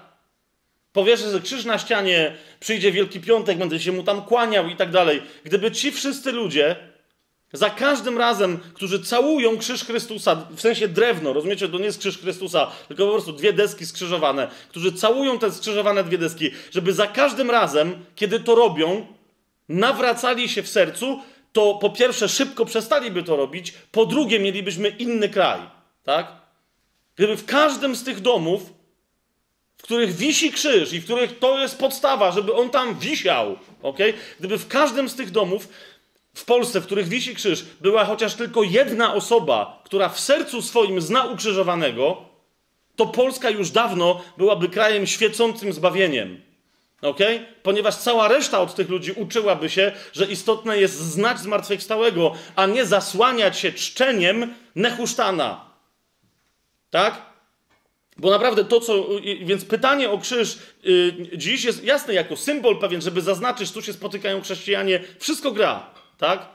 [0.93, 4.91] Powierzę, że krzyż na ścianie, przyjdzie Wielki Piątek, będę się mu tam kłaniał i tak
[4.91, 5.23] dalej.
[5.45, 6.77] Gdyby ci wszyscy ludzie,
[7.53, 12.19] za każdym razem, którzy całują krzyż Chrystusa, w sensie drewno, rozumiecie, to nie jest krzyż
[12.19, 17.07] Chrystusa, tylko po prostu dwie deski skrzyżowane, którzy całują te skrzyżowane dwie deski, żeby za
[17.07, 19.07] każdym razem, kiedy to robią,
[19.69, 21.21] nawracali się w sercu,
[21.53, 25.61] to po pierwsze szybko przestaliby to robić, po drugie mielibyśmy inny kraj,
[26.05, 26.33] tak?
[27.17, 28.81] Gdyby w każdym z tych domów
[29.81, 33.99] w których wisi krzyż i w których to jest podstawa, żeby on tam wisiał, ok?
[34.39, 35.69] Gdyby w każdym z tych domów
[36.35, 41.01] w Polsce, w których wisi krzyż, była chociaż tylko jedna osoba, która w sercu swoim
[41.01, 42.31] zna ukrzyżowanego,
[42.97, 46.41] to Polska już dawno byłaby krajem świecącym zbawieniem.
[47.03, 47.19] ok?
[47.63, 52.87] Ponieważ cała reszta od tych ludzi uczyłaby się, że istotne jest znać zmartwychwstałego, a nie
[52.87, 55.65] zasłaniać się czczeniem nechusztana.
[56.91, 57.31] Tak?
[58.17, 59.07] Bo naprawdę to, co.
[59.45, 63.93] Więc pytanie o krzyż yy, dziś jest jasne jako symbol pewien, żeby zaznaczyć, tu się
[63.93, 66.49] spotykają chrześcijanie, wszystko gra, tak?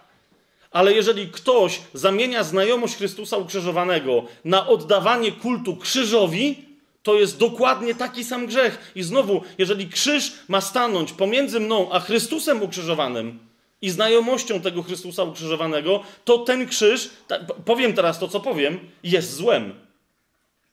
[0.71, 6.65] Ale jeżeli ktoś zamienia znajomość Chrystusa ukrzyżowanego na oddawanie kultu krzyżowi,
[7.04, 8.91] to jest dokładnie taki sam grzech.
[8.95, 13.39] I znowu, jeżeli krzyż ma stanąć pomiędzy mną a Chrystusem ukrzyżowanym
[13.82, 17.10] i znajomością tego Chrystusa ukrzyżowanego, to ten krzyż,
[17.65, 19.73] powiem teraz to, co powiem, jest złem.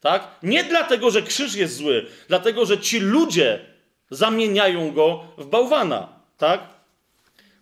[0.01, 0.29] Tak?
[0.43, 3.61] Nie dlatego, że krzyż jest zły, dlatego, że ci ludzie
[4.11, 6.09] zamieniają go w bałwana.
[6.39, 6.72] Tak?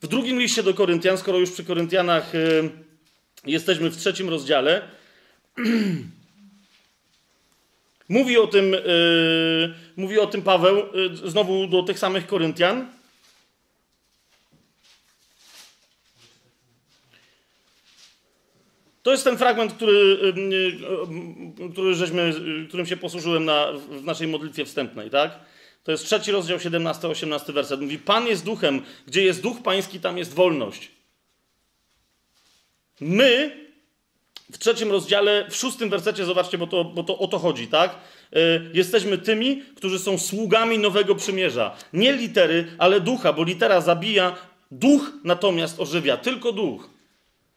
[0.03, 2.71] W drugim liście do Koryntian, skoro już przy Koryntianach y,
[3.47, 4.83] jesteśmy w trzecim rozdziale,
[8.09, 12.87] mówi, o tym, y, mówi o tym Paweł, y, znowu do tych samych Koryntian.
[19.03, 20.19] To jest ten fragment, który,
[21.73, 22.35] który żeśmy,
[22.69, 25.50] którym się posłużyłem na, w naszej modlitwie wstępnej, tak?
[25.85, 27.81] To jest trzeci rozdział, 17-18 werset.
[27.81, 30.91] Mówi, Pan jest duchem, gdzie jest duch pański, tam jest wolność.
[33.01, 33.61] My
[34.53, 37.95] w trzecim rozdziale, w szóstym wersecie, zobaczcie, bo to, bo to o to chodzi, tak?
[38.37, 41.77] Y, jesteśmy tymi, którzy są sługami nowego przymierza.
[41.93, 44.37] Nie litery, ale ducha, bo litera zabija,
[44.71, 46.91] duch natomiast ożywia, tylko duch.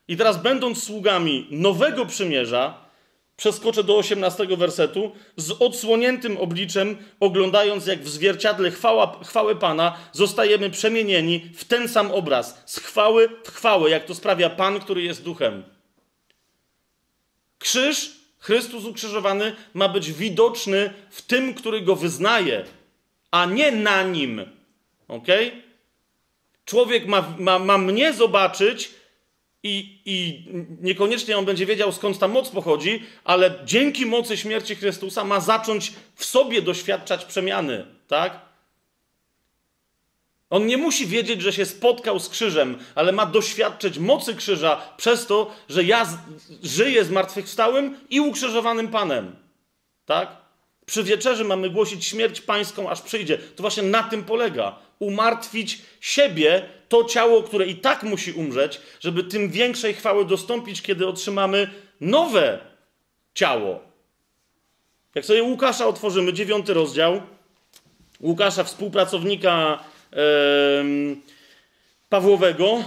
[0.08, 2.83] I teraz, będąc sługami nowego przymierza,
[3.44, 10.70] przeskoczę do 18 wersetu, z odsłoniętym obliczem, oglądając jak w zwierciadle chwała, chwały Pana, zostajemy
[10.70, 15.24] przemienieni w ten sam obraz, z chwały w chwałę, jak to sprawia Pan, który jest
[15.24, 15.64] duchem.
[17.60, 22.66] Krzyż, Chrystus ukrzyżowany, ma być widoczny w tym, który go wyznaje,
[23.32, 24.46] a nie na nim.
[25.08, 25.28] Ok?
[26.66, 28.92] Człowiek ma, ma, ma mnie zobaczyć
[29.64, 30.46] i, I
[30.82, 35.94] niekoniecznie on będzie wiedział, skąd ta moc pochodzi, ale dzięki mocy śmierci Chrystusa ma zacząć
[36.16, 38.40] w sobie doświadczać przemiany, tak?
[40.50, 45.26] On nie musi wiedzieć, że się spotkał z krzyżem, ale ma doświadczyć mocy krzyża przez
[45.28, 46.20] to, że ja
[46.64, 49.36] żyję zmartwychwstałym i ukrzyżowanym Panem.
[50.06, 50.38] Tak?
[50.86, 53.38] Przy wieczerzy mamy głosić śmierć pańską, aż przyjdzie.
[53.38, 54.76] To właśnie na tym polega.
[55.00, 61.08] Umartwić siebie, to ciało, które i tak musi umrzeć, żeby tym większej chwały dostąpić, kiedy
[61.08, 61.70] otrzymamy
[62.02, 62.60] nowe
[63.34, 63.82] ciało.
[65.16, 67.22] Jak sobie Łukasza otworzymy, dziewiąty rozdział,
[68.20, 70.18] Łukasza, współpracownika yy,
[72.10, 72.84] Pawłowego,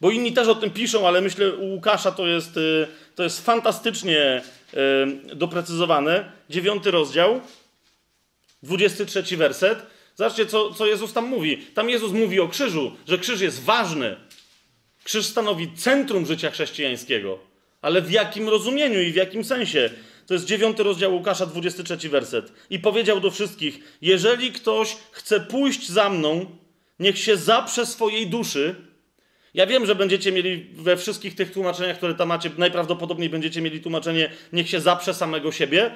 [0.00, 3.44] bo inni też o tym piszą, ale myślę, u Łukasza to jest, yy, to jest
[3.44, 6.32] fantastycznie yy, doprecyzowane.
[6.50, 7.40] Dziewiąty rozdział,
[8.62, 9.99] 23 werset.
[10.20, 11.56] Zobaczcie, co, co Jezus tam mówi.
[11.56, 14.16] Tam Jezus mówi o krzyżu, że krzyż jest ważny.
[15.04, 17.38] Krzyż stanowi centrum życia chrześcijańskiego.
[17.82, 19.90] Ale w jakim rozumieniu i w jakim sensie?
[20.26, 22.52] To jest dziewiąty rozdział Łukasza, 23 werset.
[22.70, 26.46] I powiedział do wszystkich: Jeżeli ktoś chce pójść za mną,
[26.98, 28.74] niech się zaprze swojej duszy
[29.54, 33.80] Ja wiem, że będziecie mieli we wszystkich tych tłumaczeniach, które tam macie, najprawdopodobniej będziecie mieli
[33.80, 35.90] tłumaczenie niech się zaprze samego siebie,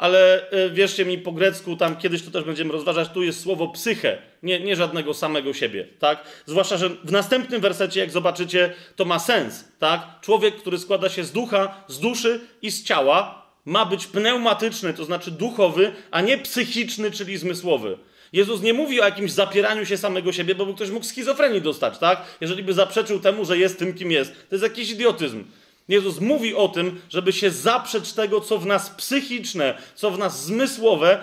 [0.00, 3.68] ale e, wierzcie mi, po grecku, tam kiedyś to też będziemy rozważać, tu jest słowo
[3.68, 6.24] psyche, nie, nie żadnego samego siebie, tak?
[6.46, 10.06] Zwłaszcza, że w następnym wersecie, jak zobaczycie, to ma sens, tak?
[10.20, 15.04] Człowiek, który składa się z ducha, z duszy i z ciała, ma być pneumatyczny, to
[15.04, 17.98] znaczy duchowy, a nie psychiczny, czyli zmysłowy.
[18.32, 22.22] Jezus nie mówi o jakimś zapieraniu się samego siebie, bo ktoś mógł schizofrenii dostać, tak?
[22.40, 24.32] Jeżeli by zaprzeczył temu, że jest tym, kim jest.
[24.32, 25.44] To jest jakiś idiotyzm.
[25.90, 30.44] Jezus mówi o tym, żeby się zaprzeć tego, co w nas psychiczne, co w nas
[30.44, 31.22] zmysłowe,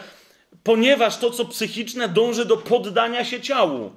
[0.63, 3.91] ponieważ to, co psychiczne, dąży do poddania się ciału.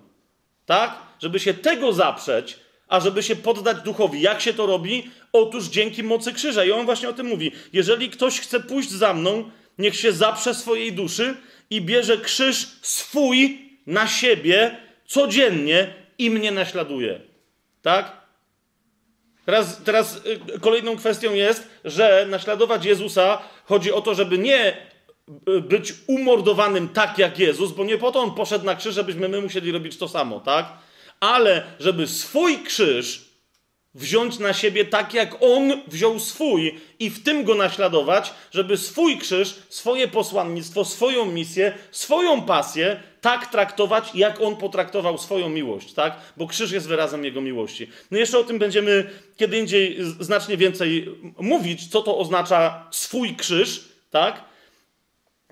[0.67, 0.99] Tak?
[1.23, 4.21] Żeby się tego zaprzeć, a żeby się poddać duchowi.
[4.21, 5.11] Jak się to robi?
[5.33, 6.65] Otóż dzięki mocy krzyża.
[6.65, 7.53] I on właśnie o tym mówi.
[7.73, 11.37] Jeżeli ktoś chce pójść za mną, niech się zaprze swojej duszy
[11.71, 17.21] i bierze krzyż swój na siebie codziennie i mnie naśladuje.
[17.83, 18.20] Tak?
[19.51, 20.21] Teraz, teraz
[20.57, 24.77] y, kolejną kwestią jest, że naśladować Jezusa chodzi o to, żeby nie
[25.49, 29.29] y, być umordowanym tak jak Jezus, bo nie po to on poszedł na krzyż, żebyśmy
[29.29, 30.73] my musieli robić to samo, tak?
[31.21, 33.30] Ale żeby swój krzyż
[33.95, 39.19] wziąć na siebie tak, jak on wziął swój i w tym go naśladować, żeby swój
[39.19, 46.17] krzyż, swoje posłannictwo, swoją misję, swoją pasję tak traktować, jak on potraktował swoją miłość, tak?
[46.37, 47.91] Bo krzyż jest wyrazem jego miłości.
[48.11, 53.89] No jeszcze o tym będziemy kiedy indziej znacznie więcej mówić, co to oznacza swój krzyż,
[54.11, 54.45] tak?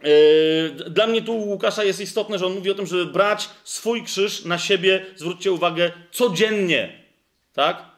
[0.03, 4.03] Yy, dla mnie tu Łukasza jest istotne, że on mówi o tym, żeby brać swój
[4.03, 7.03] krzyż na siebie, zwróćcie uwagę, codziennie,
[7.53, 7.98] tak?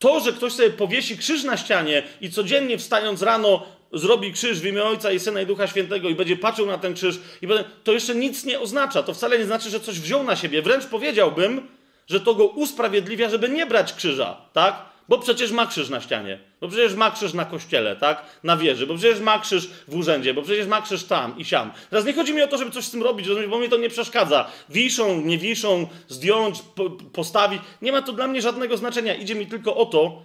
[0.00, 4.66] To, że ktoś sobie powiesi krzyż na ścianie i codziennie wstając rano zrobi krzyż w
[4.66, 7.48] imię Ojca i Syna i Ducha Świętego i będzie patrzył na ten krzyż, i
[7.84, 9.02] to jeszcze nic nie oznacza.
[9.02, 10.62] To wcale nie znaczy, że coś wziął na siebie.
[10.62, 11.68] Wręcz powiedziałbym,
[12.06, 14.84] że to go usprawiedliwia, żeby nie brać krzyża, tak?
[15.08, 18.22] Bo przecież ma krzyż na ścianie, bo przecież ma krzyż na kościele, tak?
[18.44, 21.72] Na wieży, bo przecież ma krzyż w urzędzie, bo przecież ma krzyż tam i siam.
[21.90, 23.88] Teraz nie chodzi mi o to, żeby coś z tym robić, bo mnie to nie
[23.88, 24.50] przeszkadza.
[24.68, 27.62] Wiszą, nie wiszą, zdjąć, po, postawić.
[27.82, 29.14] Nie ma to dla mnie żadnego znaczenia.
[29.14, 30.22] Idzie mi tylko o to,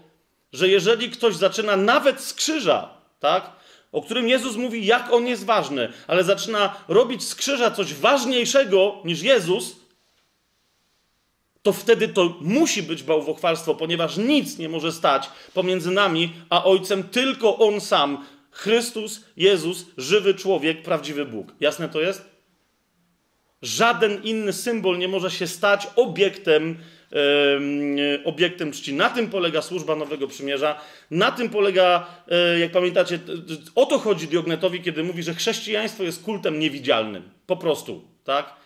[0.53, 3.51] że jeżeli ktoś zaczyna nawet z krzyża, tak?
[3.91, 9.01] O którym Jezus mówi, jak on jest ważny, ale zaczyna robić z krzyża coś ważniejszego
[9.05, 9.75] niż Jezus,
[11.65, 17.03] to wtedy to musi być bałwochwalstwo, ponieważ nic nie może stać pomiędzy nami a Ojcem,
[17.03, 21.47] tylko On sam, Chrystus, Jezus, żywy człowiek, prawdziwy Bóg.
[21.59, 22.25] Jasne to jest?
[23.61, 26.77] Żaden inny symbol nie może się stać obiektem,
[27.11, 28.93] e, obiektem czci.
[28.93, 30.81] Na tym polega służba Nowego Przymierza.
[31.11, 33.19] Na tym polega, e, jak pamiętacie,
[33.75, 37.23] o to chodzi Diognetowi, kiedy mówi, że chrześcijaństwo jest kultem niewidzialnym.
[37.47, 38.64] Po prostu, tak?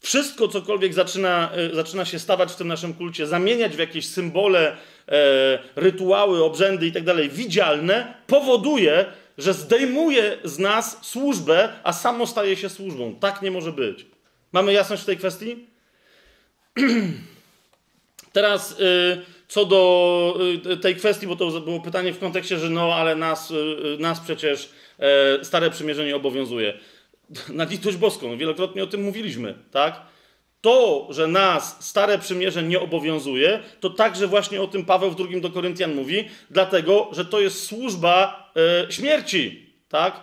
[0.00, 4.76] Wszystko, cokolwiek zaczyna, e, zaczyna się stawać w tym naszym kulcie, zamieniać w jakieś symbole,
[5.08, 9.06] e, rytuały, obrzędy i tak widzialne, powoduje,
[9.38, 13.14] że zdejmuje z nas służbę, a samo staje się służbą.
[13.20, 14.06] Tak nie może być.
[14.52, 15.66] Mamy jasność w tej kwestii?
[18.32, 20.38] Teraz y, co do
[20.72, 24.20] y, tej kwestii, bo to było pytanie w kontekście, że no, ale nas, y, nas
[24.20, 24.68] przecież
[25.42, 26.78] Stare Przymierzenie obowiązuje
[27.48, 30.00] na litość boską, no, wielokrotnie o tym mówiliśmy, tak?
[30.60, 35.40] To, że nas Stare Przymierze nie obowiązuje, to także właśnie o tym Paweł w drugim
[35.40, 38.50] do Koryntian mówi, dlatego, że to jest służba
[38.86, 40.20] e, śmierci, tak?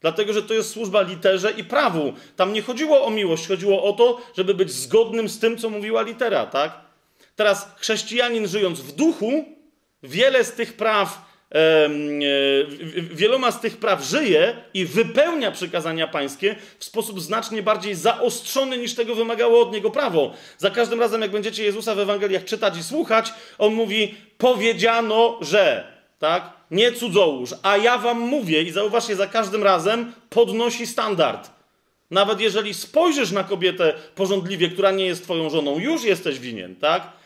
[0.00, 2.12] Dlatego, że to jest służba literze i prawu.
[2.36, 6.02] Tam nie chodziło o miłość, chodziło o to, żeby być zgodnym z tym, co mówiła
[6.02, 6.80] litera, tak?
[7.36, 9.44] Teraz chrześcijanin żyjąc w duchu,
[10.02, 11.29] wiele z tych praw
[13.12, 18.94] wieloma z tych praw żyje i wypełnia przykazania pańskie w sposób znacznie bardziej zaostrzony niż
[18.94, 20.32] tego wymagało od niego prawo.
[20.58, 25.92] Za każdym razem, jak będziecie Jezusa w Ewangeliach czytać i słuchać, on mówi: Powiedziano, że,
[26.18, 26.52] tak?
[26.70, 31.50] Nie cudzołóż, a ja wam mówię, i zauważcie, za każdym razem podnosi standard.
[32.10, 37.19] Nawet jeżeli spojrzysz na kobietę porządliwie, która nie jest twoją żoną, już jesteś winien, tak?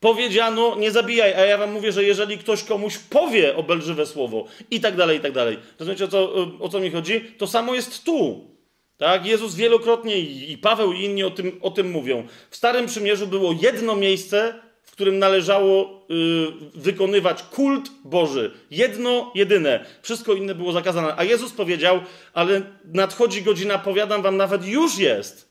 [0.00, 4.80] Powiedziano, nie zabijaj, a ja wam mówię, że jeżeli ktoś komuś powie obelżywe słowo i
[4.80, 5.58] tak dalej, i tak dalej.
[5.78, 7.20] Rozumiecie, o co, o co mi chodzi?
[7.38, 8.50] To samo jest tu.
[8.96, 9.26] Tak?
[9.26, 12.26] Jezus wielokrotnie i Paweł i inni o tym, o tym mówią.
[12.50, 18.50] W Starym Przymierzu było jedno miejsce, w którym należało y, wykonywać kult Boży.
[18.70, 19.86] Jedno, jedyne.
[20.02, 21.14] Wszystko inne było zakazane.
[21.16, 22.00] A Jezus powiedział,
[22.32, 25.49] ale nadchodzi godzina, powiadam wam, nawet już jest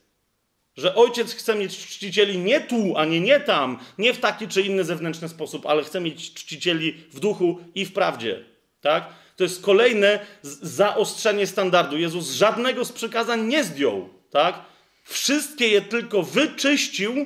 [0.80, 4.84] że ojciec chce mieć czcicieli nie tu, ani nie tam, nie w taki czy inny
[4.84, 8.45] zewnętrzny sposób, ale chce mieć czcicieli w duchu i w prawdzie.
[8.82, 9.09] Tak?
[9.36, 10.19] To jest kolejne
[10.61, 11.97] zaostrzenie standardu.
[11.97, 14.09] Jezus żadnego z przykazań nie zdjął.
[14.32, 14.59] Tak?
[15.03, 17.25] Wszystkie je tylko wyczyścił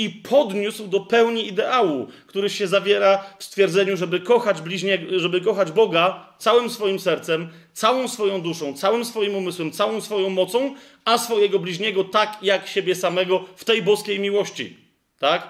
[0.00, 5.72] i podniósł do pełni ideału, który się zawiera w stwierdzeniu, żeby kochać bliźniego, żeby kochać
[5.72, 10.74] Boga całym swoim sercem, całą swoją duszą, całym swoim umysłem, całą swoją mocą,
[11.04, 14.76] a swojego bliźniego tak jak siebie samego w tej boskiej miłości.
[15.18, 15.48] Tak?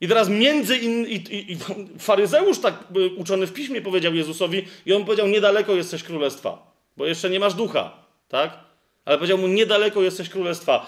[0.00, 1.58] I teraz między innymi, i, i,
[1.98, 7.06] faryzeusz tak y, uczony w piśmie powiedział Jezusowi i on powiedział, niedaleko jesteś królestwa, bo
[7.06, 7.92] jeszcze nie masz ducha,
[8.28, 8.58] tak?
[9.04, 10.86] Ale powiedział mu, niedaleko jesteś królestwa.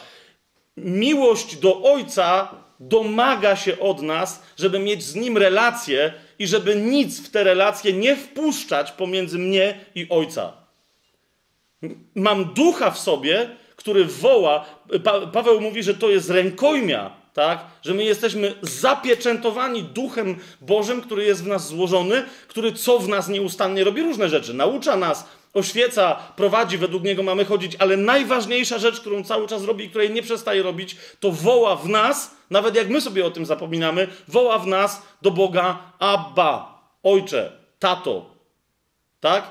[0.76, 2.48] Miłość do Ojca
[2.80, 7.92] domaga się od nas, żeby mieć z Nim relacje i żeby nic w te relacje
[7.92, 10.52] nie wpuszczać pomiędzy mnie i Ojca.
[12.14, 14.64] Mam ducha w sobie, który woła.
[15.04, 17.64] Pa Paweł mówi, że to jest rękojmia, tak?
[17.82, 23.28] Że my jesteśmy zapieczętowani Duchem Bożym, który jest w nas złożony, który co w nas
[23.28, 24.54] nieustannie robi różne rzeczy.
[24.54, 29.84] Naucza nas, oświeca, prowadzi, według niego mamy chodzić, ale najważniejsza rzecz, którą cały czas robi
[29.84, 33.46] i której nie przestaje robić, to woła w nas, nawet jak my sobie o tym
[33.46, 38.26] zapominamy, woła w nas do Boga Abba, Ojcze, Tato.
[39.20, 39.50] Tak?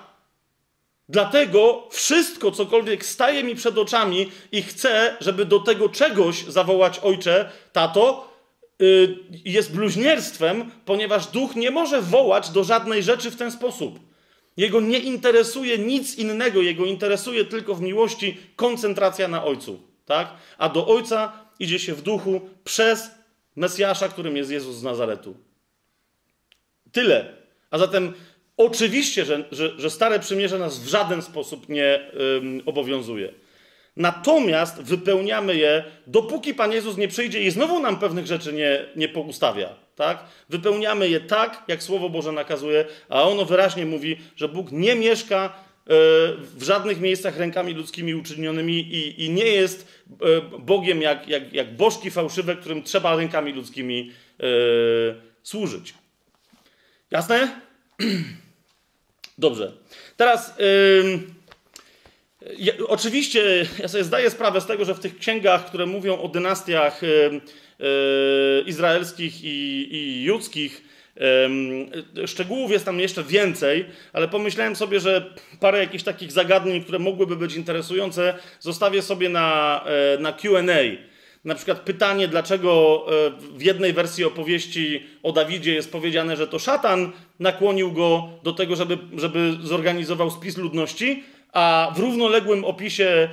[1.10, 7.52] Dlatego wszystko, cokolwiek staje mi przed oczami i chcę, żeby do tego czegoś zawołać Ojcze,
[7.74, 8.34] Tato,
[8.80, 14.11] yy, jest bluźnierstwem, ponieważ duch nie może wołać do żadnej rzeczy w ten sposób.
[14.58, 19.80] Jego nie interesuje nic innego, jego interesuje tylko w miłości koncentracja na Ojcu.
[20.06, 20.34] Tak?
[20.58, 23.12] A do Ojca idzie się w duchu przez
[23.56, 25.36] Mesjasza, którym jest Jezus z Nazaretu.
[26.92, 27.34] Tyle.
[27.70, 28.14] A zatem
[28.58, 32.12] oczywiście, że, że, że Stare Przymierze nas w żaden sposób nie
[32.66, 33.34] obowiązuje.
[33.96, 39.10] Natomiast wypełniamy je, dopóki Pan Jezus nie przyjdzie i znowu nam pewnych rzeczy nie, nie
[39.10, 39.76] poustawia.
[40.02, 40.24] Tak?
[40.50, 45.46] Wypełniamy je tak, jak Słowo Boże nakazuje, a ono wyraźnie mówi, że Bóg nie mieszka
[45.46, 45.50] e,
[46.38, 50.16] w żadnych miejscach rękami ludzkimi uczynionymi i, i nie jest e,
[50.60, 54.44] Bogiem jak, jak, jak bożki fałszywe, którym trzeba rękami ludzkimi e,
[55.44, 55.94] służyć.
[57.12, 57.62] Jasne?
[59.38, 59.72] Dobrze.
[60.18, 60.54] Teraz.
[60.60, 61.20] Yy,
[62.88, 67.02] oczywiście ja sobie zdaję sprawę z tego, że w tych księgach, które mówią o dynastiach
[67.02, 67.42] yy, yy,
[68.66, 70.84] izraelskich i, i judzkich,
[72.26, 77.36] Szczegółów jest tam jeszcze więcej, ale pomyślałem sobie, że parę jakichś takich zagadnień, które mogłyby
[77.36, 80.62] być interesujące, zostawię sobie na, e, na QA.
[81.46, 86.60] Na przykład pytanie, dlaczego e, w jednej wersji opowieści o Dawidzie jest powiedziane, że to
[86.60, 91.24] szatan nakłonił go do tego, żeby, żeby zorganizował spis ludności,
[91.54, 93.30] a w równoległym opisie e,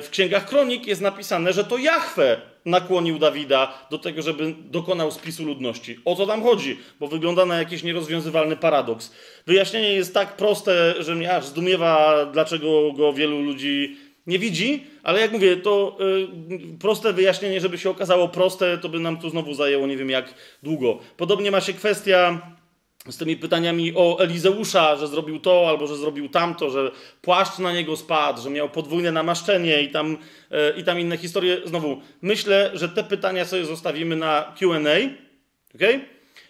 [0.00, 5.44] w księgach kronik jest napisane, że to Jahwe nakłonił Dawida do tego, żeby dokonał spisu
[5.44, 5.98] ludności.
[6.04, 6.78] O co tam chodzi?
[7.00, 9.12] Bo wygląda na jakiś nierozwiązywalny paradoks.
[9.46, 13.96] Wyjaśnienie jest tak proste, że mnie aż zdumiewa, dlaczego go wielu ludzi
[14.26, 15.96] nie widzi, ale jak mówię, to
[16.50, 20.10] y, proste wyjaśnienie, żeby się okazało proste, to by nam tu znowu zajęło nie wiem
[20.10, 20.98] jak długo.
[21.16, 22.40] Podobnie ma się kwestia
[23.08, 26.90] z tymi pytaniami o Elizeusza, że zrobił to albo że zrobił tamto, że
[27.22, 30.12] płaszcz na niego spadł, że miał podwójne namaszczenie i tam,
[30.76, 31.60] y, i tam inne historie.
[31.64, 34.78] Znowu, myślę, że te pytania sobie zostawimy na QA.
[35.74, 36.00] Okay?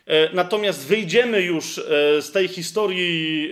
[0.06, 1.82] E, natomiast wyjdziemy już e,
[2.22, 3.50] z tej historii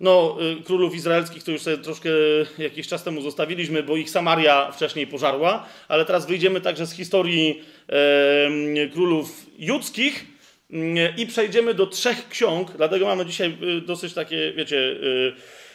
[0.00, 2.08] no, królów izraelskich to już sobie troszkę
[2.58, 7.62] jakiś czas temu zostawiliśmy, bo ich Samaria wcześniej pożarła, ale teraz wyjdziemy także z historii
[7.88, 10.37] e, królów judzkich e,
[11.16, 14.96] i przejdziemy do trzech ksiąg, dlatego mamy dzisiaj y, dosyć takie, wiecie,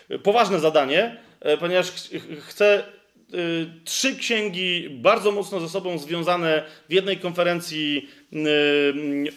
[0.10, 1.18] e, poważne zadanie,
[1.60, 2.84] ponieważ ch chcę
[3.34, 8.38] Y, trzy księgi bardzo mocno ze sobą związane w jednej konferencji y,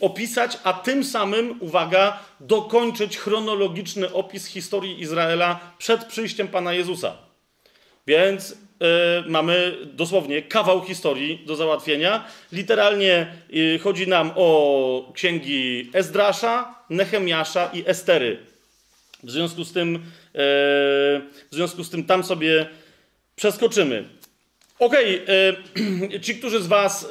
[0.01, 7.17] opisać, a tym samym, uwaga, dokończyć chronologiczny opis historii Izraela przed przyjściem Pana Jezusa.
[8.07, 8.57] Więc y,
[9.27, 12.25] mamy dosłownie kawał historii do załatwienia.
[12.53, 13.27] Literalnie
[13.83, 18.39] chodzi nam o księgi Ezdrasza, Nehemiasza i Estery.
[19.23, 20.03] W związku z tym,
[21.51, 22.67] w związku z tym tam sobie
[23.37, 24.05] Przeskoczymy.
[24.79, 27.09] Okej, okay, ci, którzy z Was,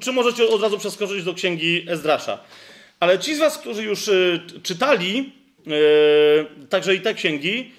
[0.00, 2.38] czy możecie od razu przeskoczyć do księgi Ezdrasza,
[3.00, 4.10] ale ci z Was, którzy już
[4.62, 5.32] czytali
[6.68, 7.72] także i te księgi,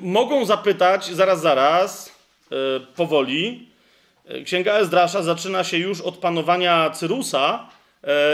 [0.00, 2.12] mogą zapytać zaraz, zaraz,
[2.96, 3.68] powoli.
[4.44, 7.68] Księga Ezdrasza zaczyna się już od panowania Cyrusa,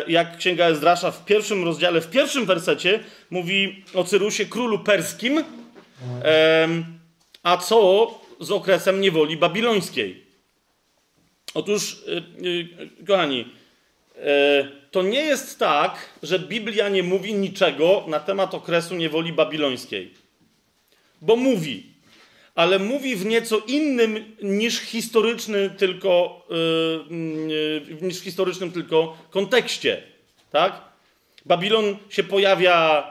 [0.08, 3.00] jak księga Ezdrasza w pierwszym rozdziale, w pierwszym wersecie
[3.30, 5.44] mówi o Cyrusie, królu perskim,
[7.42, 8.10] a co
[8.40, 10.24] z okresem niewoli babilońskiej.
[11.54, 11.96] Otóż,
[13.06, 13.48] kochani,
[14.90, 20.14] to nie jest tak, że Biblia nie mówi niczego na temat okresu niewoli babilońskiej.
[21.22, 21.86] Bo mówi,
[22.54, 26.46] ale mówi w nieco innym niż historyczny tylko,
[27.10, 30.02] yy, niż historycznym tylko kontekście.
[30.50, 30.88] Tak?
[31.46, 33.06] Babilon się pojawia,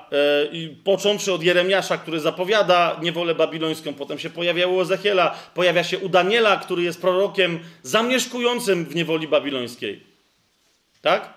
[0.54, 6.00] yy, począwszy od Jeremiasza, który zapowiada niewolę babilońską, potem się pojawia u Ezechiela, pojawia się
[6.00, 10.04] u Daniela, który jest prorokiem zamieszkującym w niewoli babilońskiej.
[11.02, 11.34] Tak?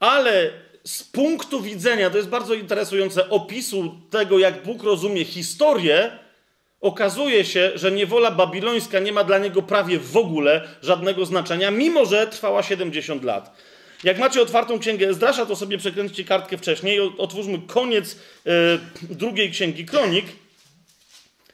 [0.00, 0.50] Ale
[0.86, 6.18] z punktu widzenia, to jest bardzo interesujące, opisu tego, jak Bóg rozumie historię,
[6.80, 12.04] okazuje się, że niewola babilońska nie ma dla niego prawie w ogóle żadnego znaczenia, mimo
[12.04, 13.56] że trwała 70 lat.
[14.04, 17.00] Jak macie otwartą księgę Ezdrasza, to sobie przekręćcie kartkę wcześniej.
[17.18, 18.52] Otwórzmy koniec yy,
[19.02, 20.26] drugiej księgi Kronik.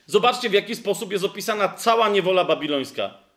[0.06, 3.29] Zobaczcie, w jaki sposób jest opisana cała niewola babilońska.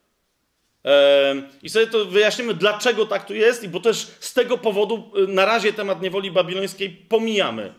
[1.62, 5.44] I sobie to wyjaśnimy, dlaczego tak tu jest, bo też z tego powodu y, na
[5.44, 7.74] razie temat niewoli babilońskiej pomijamy.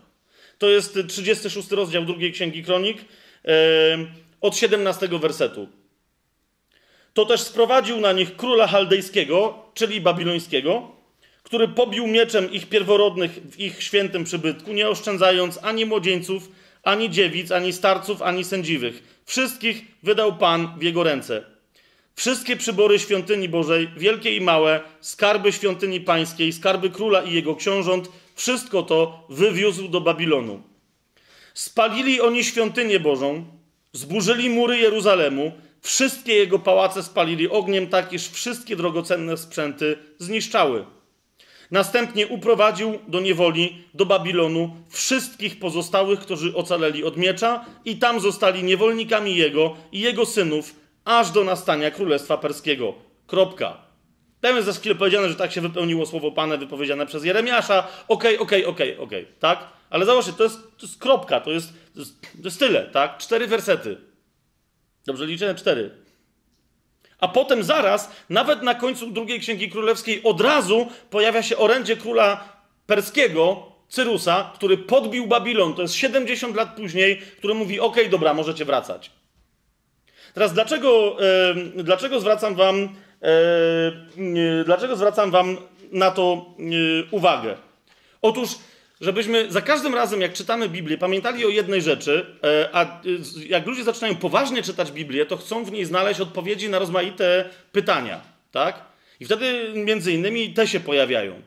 [0.57, 2.97] To jest 36 rozdział drugiej księgi Kronik
[4.41, 5.67] od 17 wersetu.
[7.13, 10.91] To też sprowadził na nich króla chaldejskiego, czyli babilońskiego,
[11.43, 16.51] który pobił mieczem ich pierworodnych w ich świętym przybytku, nie oszczędzając ani młodzieńców,
[16.83, 19.21] ani dziewic, ani starców, ani sędziwych.
[19.25, 21.54] Wszystkich wydał Pan w jego ręce.
[22.15, 28.09] Wszystkie przybory świątyni Bożej, wielkie i małe, skarby świątyni pańskiej, skarby króla i jego książąt,
[28.35, 30.61] wszystko to wywiózł do Babilonu.
[31.53, 33.45] Spalili oni świątynię Bożą,
[33.93, 35.51] zburzyli mury Jeruzalemu,
[35.81, 40.85] wszystkie jego pałace spalili ogniem, tak iż wszystkie drogocenne sprzęty zniszczały.
[41.71, 48.63] Następnie uprowadził do niewoli, do Babilonu, wszystkich pozostałych, którzy ocaleli od miecza, i tam zostali
[48.63, 52.93] niewolnikami jego i jego synów, aż do nastania Królestwa Perskiego.
[53.27, 53.77] Kropka.
[54.41, 57.87] Tam jest za chwilę powiedziane, że tak się wypełniło słowo Pane wypowiedziane przez Jeremiasza.
[58.07, 59.67] Okej, okej, okej, okej, tak?
[59.89, 63.17] Ale zobaczcie, to jest, to jest kropka, to jest, to jest, to jest tyle, tak?
[63.17, 63.97] Cztery wersety.
[65.05, 65.55] Dobrze liczę?
[65.55, 65.91] Cztery.
[67.19, 72.49] A potem zaraz, nawet na końcu drugiej Księgi Królewskiej, od razu pojawia się orędzie króla
[72.85, 75.73] perskiego, Cyrusa, który podbił Babilon.
[75.73, 79.11] To jest 70 lat później, który mówi: OK, dobra, możecie wracać.
[80.35, 81.17] Teraz, dlaczego,
[81.75, 82.89] dlaczego zwracam wam
[84.65, 85.57] dlaczego zwracam wam
[85.91, 86.45] na to
[87.11, 87.55] uwagę?
[88.21, 88.49] Otóż
[89.01, 93.01] żebyśmy za każdym razem, jak czytamy Biblię, pamiętali o jednej rzeczy, e, a
[93.47, 98.21] jak ludzie zaczynają poważnie czytać Biblię, to chcą w niej znaleźć odpowiedzi na rozmaite pytania,
[98.51, 98.81] tak?
[99.19, 101.41] I wtedy między innymi te się pojawiają.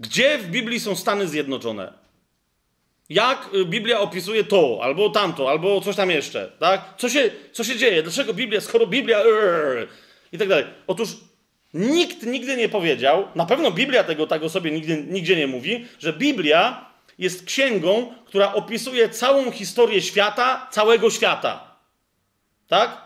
[0.00, 2.01] Gdzie w Biblii są Stany Zjednoczone?
[3.12, 6.94] Jak y, Biblia opisuje to, albo tamto, albo coś tam jeszcze, tak?
[6.98, 8.02] Co się, co się dzieje?
[8.02, 9.22] Dlaczego Biblia, skoro Biblia...
[10.32, 10.64] I tak dalej.
[10.86, 11.08] Otóż
[11.74, 15.86] Nikt nigdy nie powiedział, na pewno Biblia tego tak o sobie nigdy, nigdzie nie mówi,
[15.98, 21.76] że Biblia jest księgą, która opisuje całą historię świata, całego świata.
[22.68, 23.02] Tak?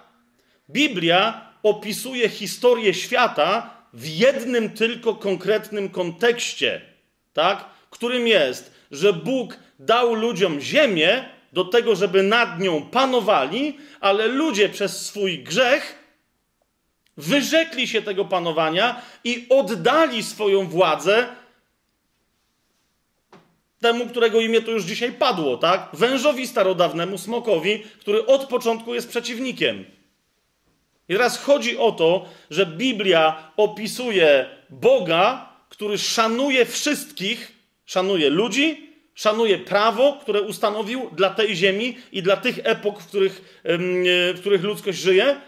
[0.71, 6.81] Biblia opisuje historię świata w jednym tylko konkretnym kontekście,
[7.33, 7.65] tak?
[7.97, 14.69] którym jest, że Bóg dał ludziom ziemię do tego, żeby nad nią panowali, ale ludzie
[14.69, 16.07] przez swój grzech
[17.17, 21.27] wyrzekli się tego panowania i oddali swoją władzę
[23.81, 25.89] temu, którego imię to już dzisiaj padło, tak?
[25.93, 29.85] Wężowi starodawnemu, smokowi, który od początku jest przeciwnikiem.
[31.09, 37.53] I teraz chodzi o to, że Biblia opisuje Boga, który szanuje wszystkich,
[37.85, 43.61] szanuje ludzi, szanuje prawo, które ustanowił dla tej ziemi i dla tych epok, w których,
[44.35, 45.41] w których ludzkość żyje,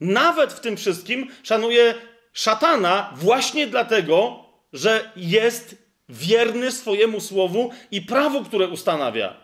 [0.00, 1.94] nawet w tym wszystkim szanuje
[2.32, 5.76] szatana właśnie dlatego, że jest
[6.08, 9.36] wierny swojemu słowu i prawu, które ustanawia.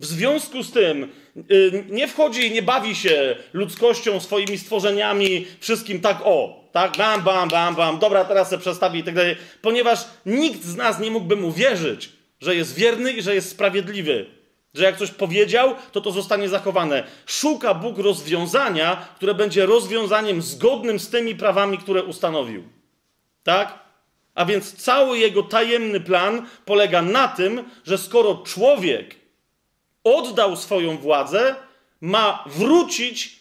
[0.00, 1.12] W związku z tym
[1.48, 7.22] yy, nie wchodzi i nie bawi się ludzkością, swoimi stworzeniami, wszystkim tak o, tak, bam,
[7.22, 11.10] bam, bam, bam, dobra, teraz se przestawi i tak dalej, ponieważ nikt z nas nie
[11.10, 12.10] mógłby mu wierzyć,
[12.42, 14.26] że jest wierny i że jest sprawiedliwy.
[14.74, 17.04] Że jak coś powiedział, to to zostanie zachowane.
[17.26, 22.64] Szuka Bóg rozwiązania, które będzie rozwiązaniem zgodnym z tymi prawami, które ustanowił.
[23.42, 23.78] Tak?
[24.34, 29.14] A więc cały jego tajemny plan polega na tym, że skoro człowiek
[30.04, 31.54] oddał swoją władzę,
[32.00, 33.40] ma wrócić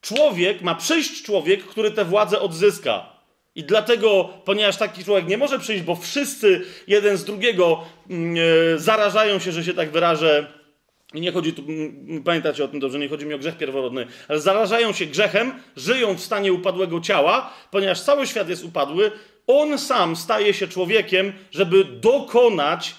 [0.00, 3.13] człowiek, ma przyjść człowiek, który tę władzę odzyska.
[3.54, 8.16] I dlatego, ponieważ taki człowiek nie może przyjść, bo wszyscy jeden z drugiego yy,
[8.76, 10.46] zarażają się, że się tak wyrażę,
[11.14, 11.62] i nie chodzi tu,
[12.24, 16.14] pamiętacie o tym dobrze, nie chodzi mi o grzech pierworodny, ale zarażają się grzechem, żyją
[16.14, 19.10] w stanie upadłego ciała, ponieważ cały świat jest upadły,
[19.46, 22.94] on sam staje się człowiekiem, żeby dokonać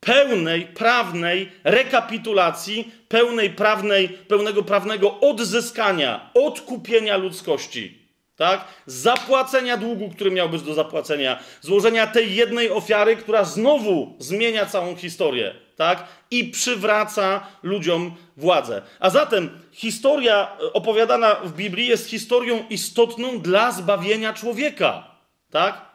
[0.00, 8.07] pełnej, prawnej rekapitulacji, pełnej, prawnej, pełnego prawnego odzyskania, odkupienia ludzkości.
[8.38, 8.64] Tak?
[8.86, 14.96] Zapłacenia długu, który miał być do zapłacenia, złożenia tej jednej ofiary, która znowu zmienia całą
[14.96, 16.04] historię, tak?
[16.30, 18.82] I przywraca ludziom władzę.
[19.00, 25.10] A zatem historia opowiadana w Biblii jest historią istotną dla zbawienia człowieka,
[25.50, 25.88] tak?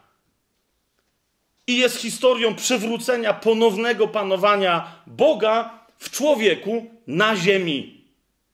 [1.67, 8.05] i jest historią przywrócenia ponownego panowania Boga w człowieku na ziemi.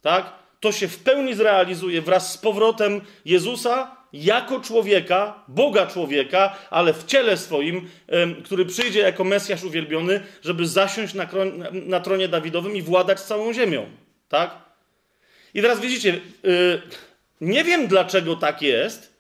[0.02, 0.39] Tak?
[0.60, 7.06] To się w pełni zrealizuje wraz z powrotem Jezusa jako człowieka, Boga człowieka, ale w
[7.06, 7.90] ciele swoim,
[8.46, 11.28] który przyjdzie jako Mesjasz uwielbiony, żeby zasiąść na,
[11.72, 13.86] na tronie Dawidowym i władać całą ziemią.
[14.30, 14.56] Tak?
[15.54, 16.82] I teraz widzicie, y,
[17.42, 19.14] nie wiem dlaczego tak jest,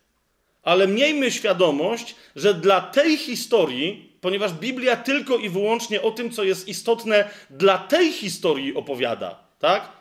[0.63, 6.43] ale miejmy świadomość, że dla tej historii, ponieważ Biblia tylko i wyłącznie o tym, co
[6.43, 9.98] jest istotne dla tej historii opowiada, tak?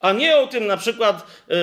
[0.00, 1.56] A nie o tym na przykład, yy,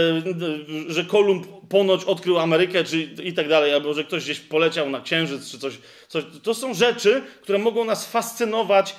[0.87, 5.01] że Kolumb ponoć odkrył Amerykę, czy i tak dalej, albo że ktoś gdzieś poleciał na
[5.01, 5.73] Księżyc, czy coś.
[6.07, 6.23] coś.
[6.43, 8.95] To są rzeczy, które mogą nas fascynować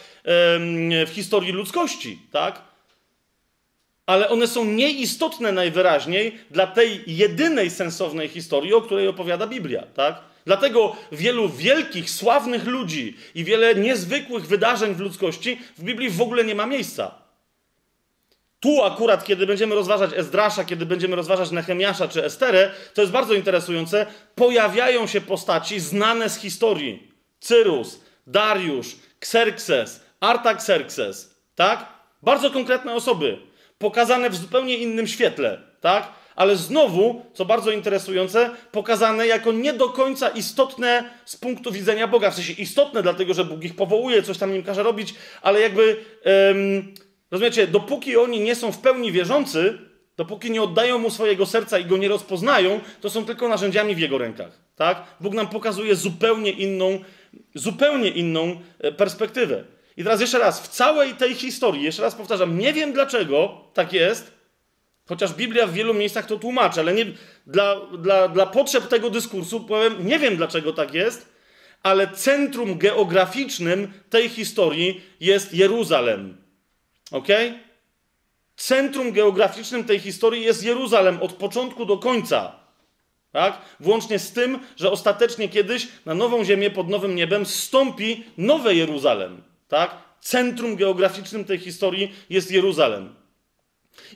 [1.07, 2.63] w historii ludzkości, tak?
[4.07, 10.21] ale one są nieistotne najwyraźniej dla tej jedynej sensownej historii, o której opowiada Biblia, tak?
[10.45, 16.45] Dlatego wielu wielkich, sławnych ludzi i wiele niezwykłych wydarzeń w ludzkości w Biblii w ogóle
[16.45, 17.26] nie ma miejsca.
[18.61, 23.35] Tu akurat, kiedy będziemy rozważać Ezdrasza, kiedy będziemy rozważać Nehemiasza czy Esterę, to jest bardzo
[23.35, 27.13] interesujące, pojawiają się postaci znane z historii.
[27.41, 31.87] Cyrus, Dariusz, Xerxes, Artaxerxes, tak?
[32.23, 33.39] Bardzo konkretne osoby
[33.79, 36.13] pokazane w zupełnie innym świetle, tak?
[36.37, 42.31] Ale znowu, co bardzo interesujące, pokazane jako nie do końca istotne z punktu widzenia Boga.
[42.31, 46.05] W sensie istotne, dlatego że Bóg ich powołuje, coś tam im każe robić, ale jakby,
[47.31, 49.79] rozumiecie, dopóki oni nie są w pełni wierzący,
[50.17, 53.99] dopóki nie oddają mu swojego serca i go nie rozpoznają, to są tylko narzędziami w
[53.99, 55.03] jego rękach, tak?
[55.21, 57.01] Bóg nam pokazuje zupełnie inną,
[57.55, 59.65] zupełnie inną e, perspektywę.
[59.97, 63.93] I teraz jeszcze raz, w całej tej historii, jeszcze raz powtarzam, nie wiem dlaczego tak
[63.93, 64.33] jest,
[65.09, 67.07] chociaż Biblia w wielu miejscach to tłumaczy, ale nie,
[67.47, 71.37] dla, dla, dla potrzeb tego dyskursu powiem, nie wiem dlaczego tak jest,
[71.83, 76.46] ale centrum geograficznym tej historii jest Jeruzalem.
[77.11, 77.29] Ok?
[78.57, 82.53] Centrum geograficznym tej historii jest Jeruzalem od początku do końca.
[83.33, 83.61] Tak?
[83.81, 89.43] Włącznie z tym, że ostatecznie kiedyś na nową ziemię pod nowym niebem stąpi nowe Jeruzalem.
[89.69, 89.97] Tak?
[90.21, 93.15] Centrum geograficznym tej historii jest Jeruzalem.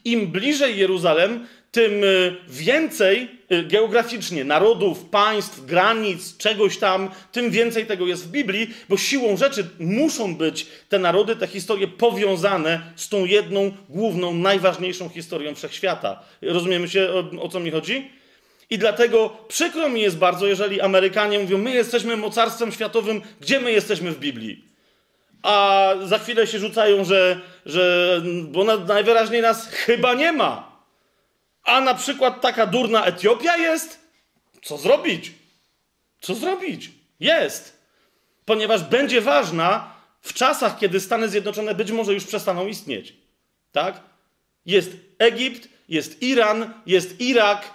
[0.05, 7.87] Im bliżej Jeruzalem, tym y, więcej y, geograficznie narodów, państw, granic, czegoś tam, tym więcej
[7.87, 13.09] tego jest w Biblii, bo siłą rzeczy muszą być te narody, te historie powiązane z
[13.09, 16.23] tą jedną, główną, najważniejszą historią wszechświata.
[16.43, 18.11] Rozumiemy się, o, o co mi chodzi?
[18.71, 23.73] I dlatego przykro mi jest bardzo, jeżeli Amerykanie mówią, my jesteśmy mocarstwem światowym, gdzie my
[23.73, 24.71] jesteśmy w Biblii?
[25.43, 30.70] a za chwilę się rzucają, że, że bo najwyraźniej nas chyba nie ma.
[31.65, 34.01] A na przykład taka durna Etiopia jest?
[34.63, 35.33] Co zrobić?
[36.21, 36.91] Co zrobić?
[37.21, 37.81] Jest.
[38.45, 43.15] Ponieważ będzie ważna w czasach, kiedy Stany Zjednoczone być może już przestaną istnieć.
[43.73, 44.01] Tak?
[44.67, 47.71] Jest Egipt, jest Iran, jest Irak,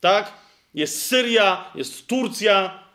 [0.00, 0.32] tak?
[0.74, 2.88] Jest Syria, jest Turcja,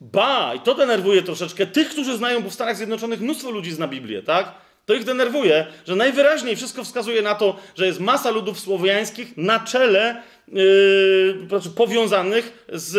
[0.00, 3.88] Ba, i to denerwuje troszeczkę tych, którzy znają, bo w Stanach Zjednoczonych mnóstwo ludzi zna
[3.88, 4.54] Biblię, tak?
[4.88, 9.60] To ich denerwuje, że najwyraźniej wszystko wskazuje na to, że jest masa ludów słowiańskich na
[9.60, 10.22] czele
[10.52, 12.92] yy, powiązanych z,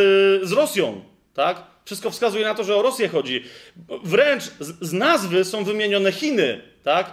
[0.48, 1.64] z Rosją, tak?
[1.86, 3.44] Wszystko wskazuje na to, że o Rosję chodzi.
[4.04, 7.12] Wręcz z, z nazwy są wymienione Chiny, tak?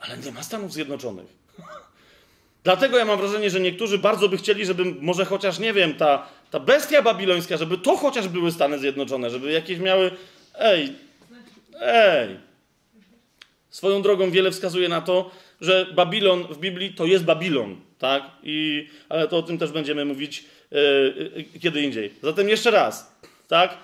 [0.00, 1.26] Ale nie ma Stanów Zjednoczonych.
[2.64, 6.26] Dlatego ja mam wrażenie, że niektórzy bardzo by chcieli, żeby może chociaż, nie wiem, ta,
[6.50, 10.10] ta bestia babilońska, żeby to chociaż były Stany Zjednoczone, żeby jakieś miały.
[10.58, 10.92] Ej,
[11.80, 12.47] ej.
[13.78, 18.22] Swoją drogą wiele wskazuje na to, że Babilon w Biblii to jest Babilon, tak?
[18.42, 22.12] I, ale to o tym też będziemy mówić yy, kiedy indziej.
[22.22, 23.18] Zatem jeszcze raz,
[23.48, 23.78] tak?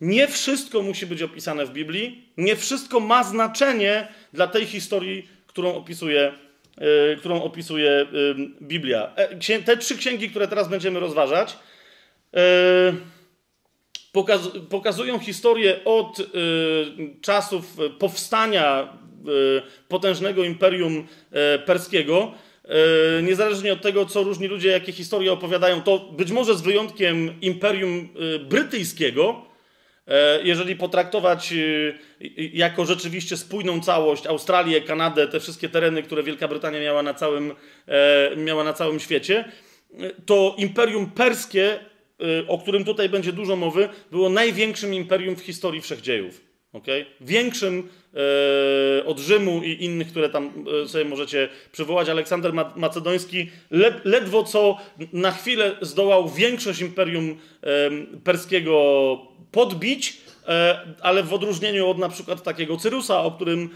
[0.00, 5.74] Nie wszystko musi być opisane w Biblii, nie wszystko ma znaczenie dla tej historii, którą
[5.74, 6.32] opisuje
[7.12, 8.06] Y, którą opisuje y,
[8.62, 9.12] Biblia.
[9.16, 11.56] E, te trzy księgi, które teraz będziemy rozważać,
[12.36, 12.96] y,
[14.70, 16.16] pokazują historię od
[17.20, 18.88] czasów powstania
[19.88, 22.32] potężnego imperium e, perskiego.
[22.64, 27.40] E, niezależnie od tego, co różni ludzie, jakie historie opowiadają, to być może z wyjątkiem
[27.40, 28.08] imperium
[28.48, 29.46] brytyjskiego,
[30.08, 31.54] E, jeżeli potraktować
[32.52, 37.54] jako rzeczywiście spójną całość Australię, Kanadę, te wszystkie tereny, które Wielka Brytania miała na całym,
[38.36, 39.44] miała na całym świecie,
[40.26, 41.78] to Imperium Perskie,
[42.48, 46.45] o którym tutaj będzie dużo mowy, było największym imperium w historii wszechdziejów.
[46.76, 47.06] Okay?
[47.20, 47.88] Większym
[48.98, 52.08] e, od Rzymu i innych, które tam e, sobie możecie przywołać.
[52.08, 54.78] Aleksander Macedoński le, ledwo co
[55.12, 57.90] na chwilę zdołał większość imperium e,
[58.24, 59.18] perskiego
[59.52, 60.25] podbić
[61.00, 63.70] ale w odróżnieniu od na przykład takiego Cyrusa, o którym,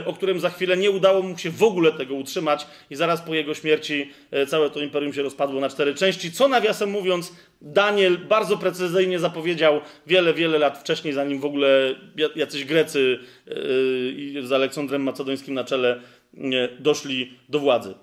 [0.00, 3.20] e, o którym za chwilę nie udało mu się w ogóle tego utrzymać i zaraz
[3.20, 7.32] po jego śmierci e, całe to imperium się rozpadło na cztery części, co nawiasem mówiąc
[7.62, 11.94] Daniel bardzo precyzyjnie zapowiedział wiele, wiele lat wcześniej, zanim w ogóle
[12.36, 13.18] jacyś Grecy
[14.42, 16.00] z Aleksandrem Macedońskim na czele
[16.80, 17.94] doszli do władzy.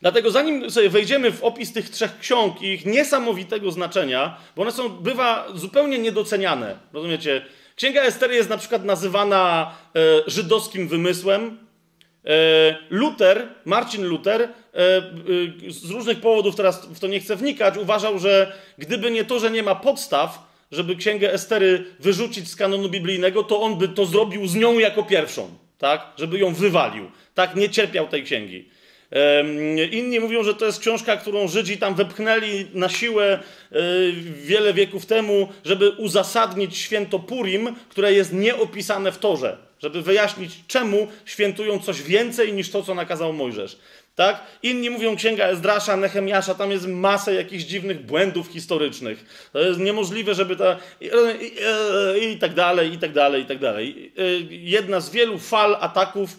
[0.00, 4.72] Dlatego zanim sobie wejdziemy w opis tych trzech ksiąg i ich niesamowitego znaczenia, bo one
[4.72, 7.46] są, bywa zupełnie niedoceniane, rozumiecie?
[7.76, 11.58] Księga Estery jest na przykład nazywana e, żydowskim wymysłem.
[12.24, 15.02] E, Luther, Marcin Luther, e, e,
[15.68, 19.50] z różnych powodów, teraz w to nie chcę wnikać, uważał, że gdyby nie to, że
[19.50, 24.46] nie ma podstaw, żeby Księgę Estery wyrzucić z kanonu biblijnego, to on by to zrobił
[24.46, 26.06] z nią jako pierwszą, tak?
[26.16, 27.10] Żeby ją wywalił.
[27.34, 28.68] Tak, nie cierpiał tej księgi.
[29.90, 33.38] Inni mówią, że to jest książka, którą Żydzi tam wepchnęli na siłę
[33.72, 33.78] e,
[34.42, 41.08] wiele wieków temu, żeby uzasadnić święto Purim, które jest nieopisane w Torze, żeby wyjaśnić, czemu
[41.24, 43.78] świętują coś więcej niż to, co nakazał Mojżesz.
[44.20, 44.40] Tak?
[44.62, 49.48] Inni mówią Księga Ezdrasza, Nehemiasza, tam jest masę jakichś dziwnych błędów historycznych.
[49.52, 50.76] To jest niemożliwe, żeby ta...
[51.00, 51.10] I,
[52.20, 54.12] i, i tak dalej, i tak dalej, i tak dalej.
[54.18, 56.38] E, jedna z wielu fal ataków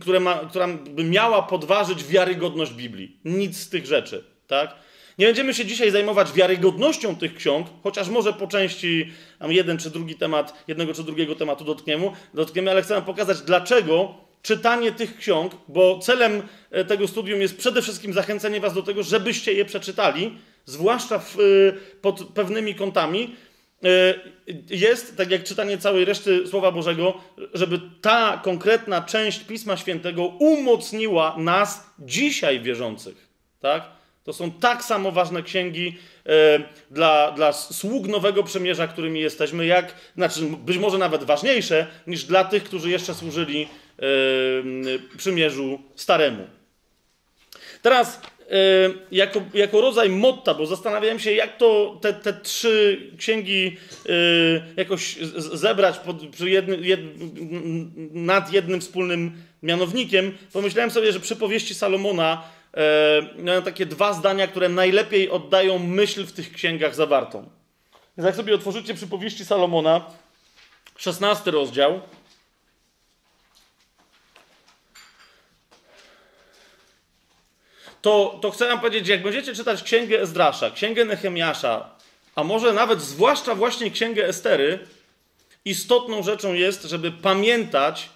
[0.00, 3.16] które ma, która by miała podważyć wiarygodność Biblii.
[3.24, 4.74] Nic z tych rzeczy, tak?
[5.18, 9.90] Nie będziemy się dzisiaj zajmować wiarygodnością tych ksiąg, chociaż może po części mam jeden czy
[9.90, 15.52] drugi temat, jednego czy drugiego tematu dotkniemy, dotkniemy ale chcę pokazać, dlaczego czytanie tych ksiąg,
[15.68, 20.38] bo celem e, tego studium jest przede wszystkim zachęcenie Was do tego, żebyście je przeczytali,
[20.64, 23.36] zwłaszcza w, e, pod pewnymi kątami,
[23.84, 24.14] E,
[24.70, 27.14] jest, tak jak czytanie całej reszty Słowa Bożego,
[27.54, 33.28] żeby ta konkretna część Pisma Świętego umocniła nas dzisiaj wierzących.
[33.60, 33.82] Tak?
[34.24, 35.98] To są tak samo ważne księgi
[36.90, 42.44] dla, dla sług Nowego Przymierza, którymi jesteśmy, jak, znaczy być może nawet ważniejsze niż dla
[42.44, 43.68] tych, którzy jeszcze służyli
[45.16, 46.46] przymierzu staremu.
[47.82, 53.76] Teraz Y, jako, jako rodzaj motta, bo zastanawiałem się, jak to te, te trzy księgi
[54.06, 55.16] y, jakoś
[55.52, 57.00] zebrać pod, jedny, jed,
[58.12, 59.32] nad jednym wspólnym
[59.62, 60.38] mianownikiem.
[60.52, 62.42] Pomyślałem sobie, że przy powieści Salomona
[63.38, 67.48] miałem takie dwa zdania, które najlepiej oddają myśl w tych księgach zawartą.
[68.18, 70.06] Więc jak sobie otworzycie przy powieści Salomona,
[70.96, 72.00] 16 rozdział,
[78.04, 81.90] to, to chcę wam powiedzieć, jak będziecie czytać Księgę Ezdrasza, Księgę Nehemiasza,
[82.34, 84.78] a może nawet zwłaszcza właśnie Księgę Estery,
[85.64, 88.08] istotną rzeczą jest, żeby pamiętać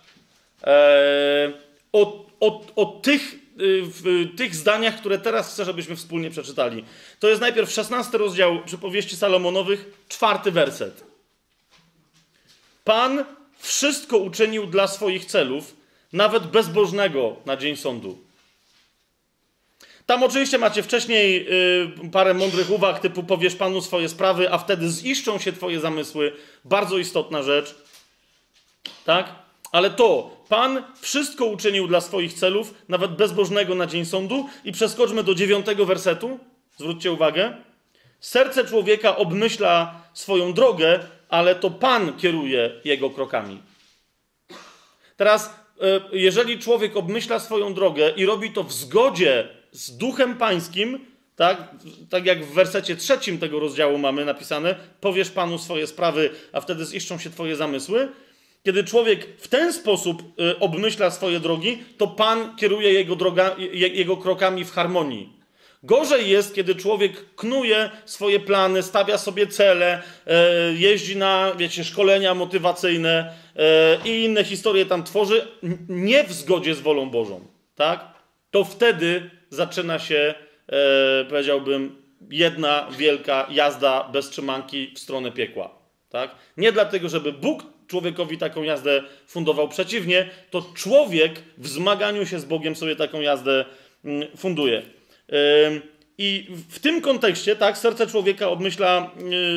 [0.64, 1.53] e,
[1.93, 3.36] o, o, o tych, e,
[3.82, 6.84] w, tych zdaniach, które teraz chcę, żebyśmy wspólnie przeczytali.
[7.20, 11.05] To jest najpierw 16 rozdział przypowieści Salomonowych, czwarty werset.
[12.84, 13.24] Pan
[13.59, 15.76] wszystko uczynił dla swoich celów,
[16.12, 18.28] nawet bezbożnego na dzień sądu.
[20.09, 21.46] Tam oczywiście macie wcześniej
[22.02, 26.32] yy, parę mądrych uwag, typu powiesz Panu swoje sprawy, a wtedy ziszczą się Twoje zamysły.
[26.64, 27.74] Bardzo istotna rzecz.
[29.04, 29.34] Tak?
[29.72, 34.48] Ale to, Pan wszystko uczynił dla swoich celów, nawet bezbożnego na dzień sądu.
[34.64, 36.38] I przeskoczmy do dziewiątego wersetu.
[36.76, 37.56] Zwróćcie uwagę.
[38.20, 43.62] Serce człowieka obmyśla swoją drogę, ale to Pan kieruje jego krokami.
[45.16, 45.54] Teraz,
[46.12, 50.99] y, jeżeli człowiek obmyśla swoją drogę i robi to w zgodzie z duchem pańskim,
[51.37, 51.74] tak,
[52.11, 56.85] tak jak w wersecie trzecim tego rozdziału mamy napisane, powiesz Panu swoje sprawy, a wtedy
[56.85, 58.09] ziszczą się Twoje zamysły.
[58.64, 64.16] Kiedy człowiek w ten sposób y, obmyśla swoje drogi, to Pan kieruje jego, droga, jego
[64.16, 65.33] krokami w harmonii.
[65.83, 70.03] Gorzej jest, kiedy człowiek knuje swoje plany, stawia sobie cele,
[70.72, 73.33] y, jeździ na, wiecie, szkolenia motywacyjne
[74.05, 75.49] y, i inne historie tam tworzy,
[75.89, 77.41] nie w zgodzie z wolą Bożą,
[77.74, 78.05] tak?
[78.51, 80.34] To wtedy zaczyna się,
[80.68, 85.78] e, powiedziałbym, jedna wielka jazda bez trzymanki w stronę piekła.
[86.11, 86.34] Tak?
[86.57, 89.68] Nie dlatego, żeby Bóg człowiekowi taką jazdę fundował.
[89.68, 93.64] Przeciwnie, to człowiek w zmaganiu się z Bogiem sobie taką jazdę
[94.05, 94.82] mm, funduje.
[96.18, 99.11] I w tym kontekście, tak, serce człowieka obmyśla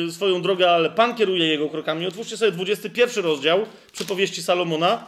[0.08, 2.06] y, swoją drogę, ale Pan kieruje jego krokami.
[2.06, 5.06] Otwórzcie sobie 21 rozdział przypowieści Salomona.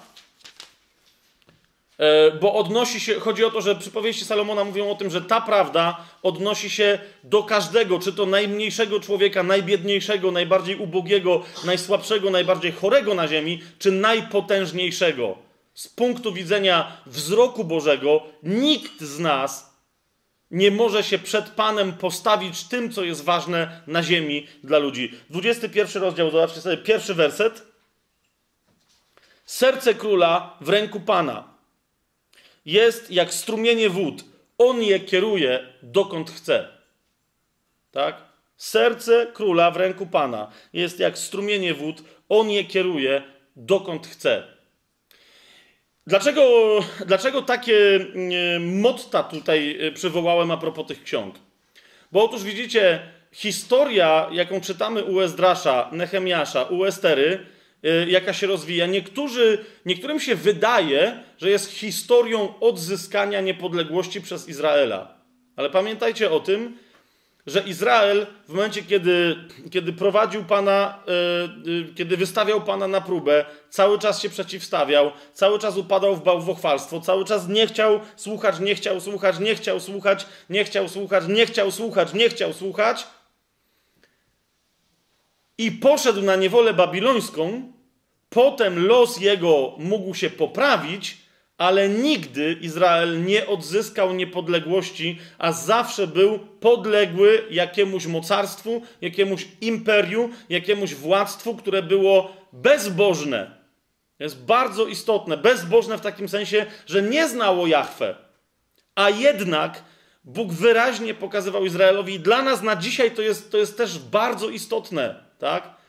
[1.99, 5.41] E, bo odnosi się, chodzi o to, że przypowieści Salomona mówią o tym, że ta
[5.41, 13.15] prawda odnosi się do każdego, czy to najmniejszego człowieka, najbiedniejszego, najbardziej ubogiego, najsłabszego, najbardziej chorego
[13.15, 15.39] na ziemi, czy najpotężniejszego.
[15.75, 19.75] Z punktu widzenia wzroku Bożego, nikt z nas
[20.51, 25.13] nie może się przed Panem postawić tym, co jest ważne na ziemi dla ludzi.
[25.31, 27.63] 21 rozdział, zobaczcie sobie pierwszy werset.
[29.47, 31.54] Serce króla w ręku Pana
[32.65, 34.25] jest jak strumienie wód.
[34.59, 36.69] On je kieruje dokąd chce.
[37.91, 38.17] Tak?
[38.57, 42.03] Serce króla w ręku Pana jest jak strumienie wód.
[42.29, 43.23] On je kieruje
[43.57, 44.43] dokąd chce.
[46.07, 46.43] Dlaczego,
[47.07, 51.35] dlaczego takie mm, motta tutaj e, przywołałem a propos tych ksiąg?
[52.13, 53.01] Bo otóż widzicie,
[53.33, 57.54] historia, jaką czytamy u Ezdrasza, Nehemiasza, u Estery, Y,
[58.07, 58.87] jaka się rozwija.
[58.87, 65.15] Niektórzy, niektórym się wydaje, że jest historią odzyskania niepodległości przez Izraela.
[65.57, 66.79] Ale pamiętajcie o tym,
[67.47, 69.37] że Izrael w momencie, kiedy,
[69.71, 70.99] kiedy prowadził Pana,
[71.65, 77.01] yy, kiedy wystawiał Pana na próbę, cały czas się przeciwstawiał, cały czas upadał w bałwochwalstwo,
[77.01, 81.47] cały czas nie chciał słuchać, nie chciał słuchać, nie chciał słuchać, nie chciał słuchać, nie
[81.47, 83.07] chciał słuchać, nie chciał słuchać
[85.59, 87.73] i poszedł na niewolę babilońską,
[88.35, 91.17] Potem los jego mógł się poprawić,
[91.59, 100.95] ale nigdy Izrael nie odzyskał niepodległości, a zawsze był podległy jakiemuś mocarstwu, jakiemuś imperium, jakiemuś
[100.95, 103.51] władztwu, które było bezbożne.
[104.19, 108.17] Jest bardzo istotne, bezbożne w takim sensie, że nie znało Jahwe,
[108.95, 109.83] a jednak
[110.25, 114.49] Bóg wyraźnie pokazywał Izraelowi i dla nas na dzisiaj to jest, to jest też bardzo
[114.49, 115.84] istotne, tak?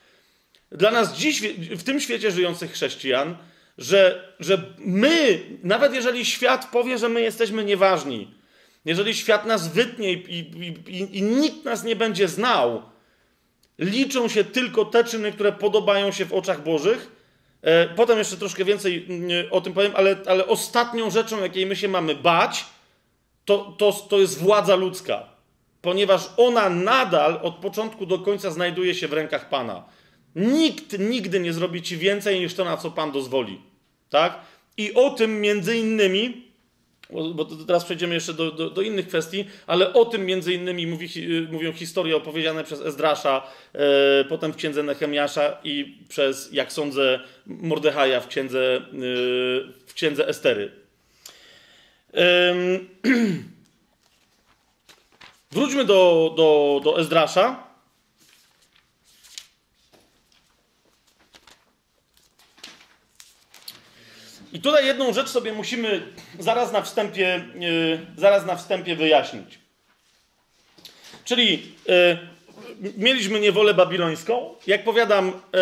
[0.72, 3.36] Dla nas dziś, w tym świecie żyjących chrześcijan,
[3.78, 8.34] że, że my, nawet jeżeli świat powie, że my jesteśmy nieważni,
[8.84, 12.82] jeżeli świat nas wytnie i, i, i, i nikt nas nie będzie znał,
[13.78, 17.12] liczą się tylko te czyny, które podobają się w oczach Bożych.
[17.62, 21.76] E, potem jeszcze troszkę więcej mm, o tym powiem, ale, ale ostatnią rzeczą, jakiej my
[21.76, 22.64] się mamy bać,
[23.44, 25.28] to, to, to jest władza ludzka,
[25.82, 29.84] ponieważ ona nadal od początku do końca znajduje się w rękach Pana.
[30.36, 33.60] Nikt nigdy nie zrobi ci więcej niż to, na co Pan dozwoli.
[34.10, 34.40] Tak?
[34.76, 36.46] I o tym między innymi,
[37.10, 41.08] bo teraz przejdziemy jeszcze do, do, do innych kwestii, ale o tym między innymi mówi,
[41.52, 48.20] mówią historie opowiedziane przez Ezdrasza, e, potem w księdze Nehemiasza i przez, jak sądzę, Mordechaja
[48.20, 48.80] w księdze, e,
[49.86, 50.72] w księdze Estery.
[55.52, 57.65] Wróćmy do, do, do Ezdrasza.
[64.56, 66.02] I tutaj jedną rzecz sobie musimy
[66.38, 69.58] zaraz na wstępie, yy, zaraz na wstępie wyjaśnić.
[71.24, 74.54] Czyli yy, mieliśmy niewolę babilońską.
[74.66, 75.60] Jak powiadam, yy,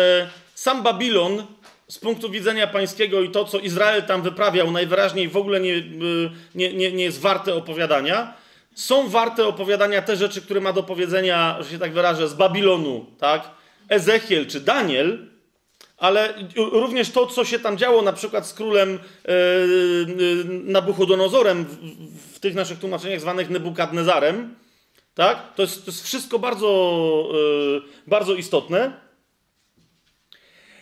[0.53, 1.45] sam Babilon
[1.87, 5.81] z punktu widzenia pańskiego i to, co Izrael tam wyprawiał, najwyraźniej w ogóle nie,
[6.55, 8.33] nie, nie, nie jest warte opowiadania.
[8.75, 13.05] Są warte opowiadania te rzeczy, które ma do powiedzenia, że się tak wyrażę, z Babilonu,
[13.19, 13.49] tak?
[13.89, 15.34] Ezechiel czy Daniel,
[15.97, 22.39] ale również to, co się tam działo na przykład z królem yy, Nabuchodonozorem w, w,
[22.39, 24.55] tych naszych tłumaczeniach zwanych Nebukadnezarem,
[25.13, 25.53] tak?
[25.55, 29.05] To jest, to jest wszystko bardzo, yy, bardzo istotne.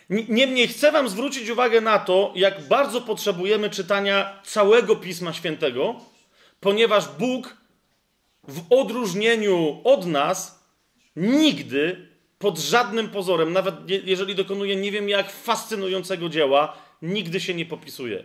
[0.10, 5.96] Niemniej chcę Wam zwrócić uwagę na to, jak bardzo potrzebujemy czytania całego Pisma Świętego,
[6.60, 7.58] ponieważ Bóg
[8.48, 10.64] w odróżnieniu od nas
[11.16, 12.13] nigdy
[12.44, 18.24] pod żadnym pozorem, nawet jeżeli dokonuje nie wiem jak fascynującego dzieła, nigdy się nie popisuje.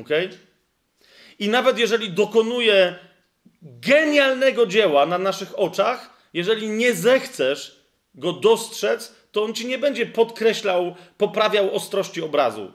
[0.00, 0.08] Ok?
[1.38, 2.98] I nawet jeżeli dokonuje
[3.62, 7.84] genialnego dzieła na naszych oczach, jeżeli nie zechcesz
[8.14, 12.72] go dostrzec, to on ci nie będzie podkreślał, poprawiał ostrości obrazu.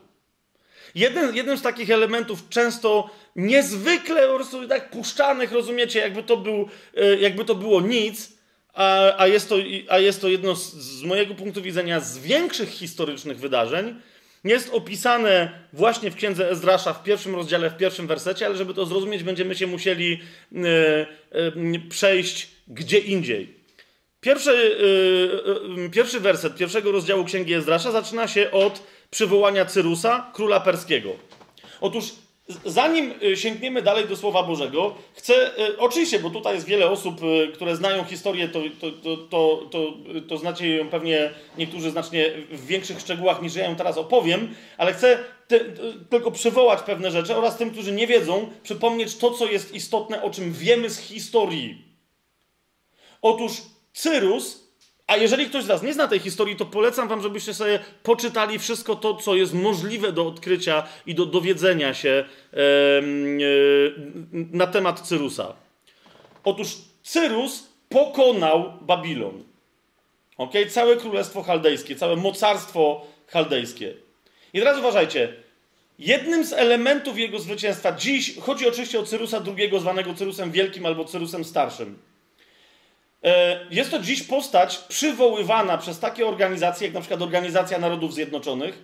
[0.96, 6.70] Jeden, jednym z takich elementów często niezwykle po prostu tak puszczanych, rozumiecie, jakby to, był,
[6.98, 8.34] e, jakby to było nic,
[8.74, 9.56] a, a, jest to,
[9.90, 13.96] a jest to jedno z, z mojego punktu widzenia z większych historycznych wydarzeń,
[14.44, 18.86] jest opisane właśnie w księdze Ezdrasza w pierwszym rozdziale, w pierwszym wersecie, ale żeby to
[18.86, 20.20] zrozumieć, będziemy się musieli
[20.56, 20.60] e,
[21.32, 23.64] e, przejść gdzie indziej.
[24.22, 24.78] Pierwszy,
[25.92, 28.84] pierwszy werset pierwszego rozdziału księgi Ezdrasza zaczyna się od
[29.14, 31.10] przywołania Cyrusa, króla perskiego.
[31.82, 32.04] Otóż
[32.66, 37.22] zanim y, sięgniemy dalej do Słowa Bożego, chcę, y, oczywiście, bo tutaj jest wiele osób,
[37.24, 38.92] y, które znają historię, to, to,
[39.30, 39.94] to, to,
[40.28, 44.94] to, znacie ją pewnie niektórzy znacznie w większych szczegółach niż ja ją teraz opowiem, ale
[44.94, 45.60] chcę te,
[46.10, 50.30] tylko przywołać pewne rzeczy oraz tym, którzy nie wiedzą, przypomnieć to, co jest istotne, o
[50.30, 51.82] czym wiemy z historii.
[53.22, 53.52] Otóż
[53.94, 54.63] Cyrus
[55.08, 58.60] a jeżeli ktoś z Was nie zna tej historii, to polecam Wam, żebyście sobie poczytali
[58.60, 62.58] wszystko to, co jest możliwe do odkrycia i do dowiedzenia się e,
[64.32, 65.54] na temat Cyrusa.
[66.44, 66.68] Otóż
[67.04, 69.44] Cyrus pokonał Babilon.
[70.38, 70.66] Okay?
[70.66, 73.94] Całe królestwo chaldejskie, całe mocarstwo chaldejskie.
[74.54, 75.34] I teraz uważajcie.
[76.00, 81.06] Jednym z elementów jego zwycięstwa dziś, chodzi oczywiście o Cyrusa II, zwanego Cyrusem Wielkim albo
[81.06, 82.13] Cyrusem Starszym E,
[83.70, 88.84] jest to dziś postać przywoływana przez takie organizacje, jak na przykład Organizacja Narodów Zjednoczonych.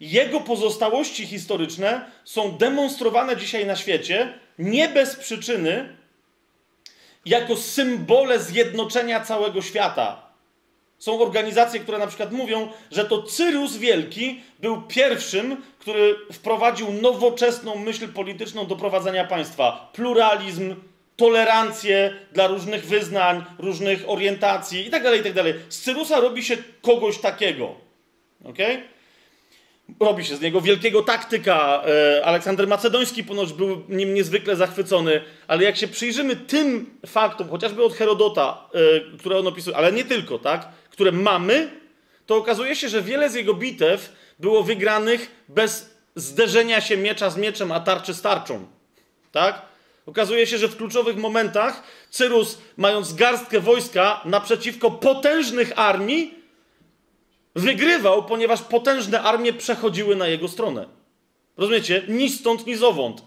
[0.00, 5.96] Jego pozostałości historyczne są demonstrowane dzisiaj na świecie nie bez przyczyny,
[7.26, 10.22] jako symbole zjednoczenia całego świata.
[10.98, 17.76] Są organizacje, które na przykład mówią, że to Cyrus Wielki był pierwszym, który wprowadził nowoczesną
[17.76, 19.90] myśl polityczną do prowadzenia państwa.
[19.92, 20.74] Pluralizm,
[21.18, 25.52] tolerancję dla różnych wyznań, różnych orientacji itd., tak itd.
[25.52, 27.74] Tak z Cyrusa robi się kogoś takiego.
[28.44, 28.82] Okay?
[30.00, 31.82] Robi się z niego wielkiego taktyka.
[32.18, 37.84] E, Aleksander Macedoński ponoć był nim niezwykle zachwycony, ale jak się przyjrzymy tym faktom, chociażby
[37.84, 41.70] od Herodota, e, które on opisuje, ale nie tylko, tak, które mamy,
[42.26, 47.36] to okazuje się, że wiele z jego bitew było wygranych bez zderzenia się miecza z
[47.36, 48.66] mieczem, a tarczy z tarczą.
[49.32, 49.68] Tak?
[50.08, 56.34] Okazuje się, że w kluczowych momentach Cyrus, mając garstkę wojska naprzeciwko potężnych armii,
[57.54, 60.86] wygrywał, ponieważ potężne armie przechodziły na jego stronę.
[61.56, 62.02] Rozumiecie?
[62.08, 63.22] Ni stąd, ni zowąd.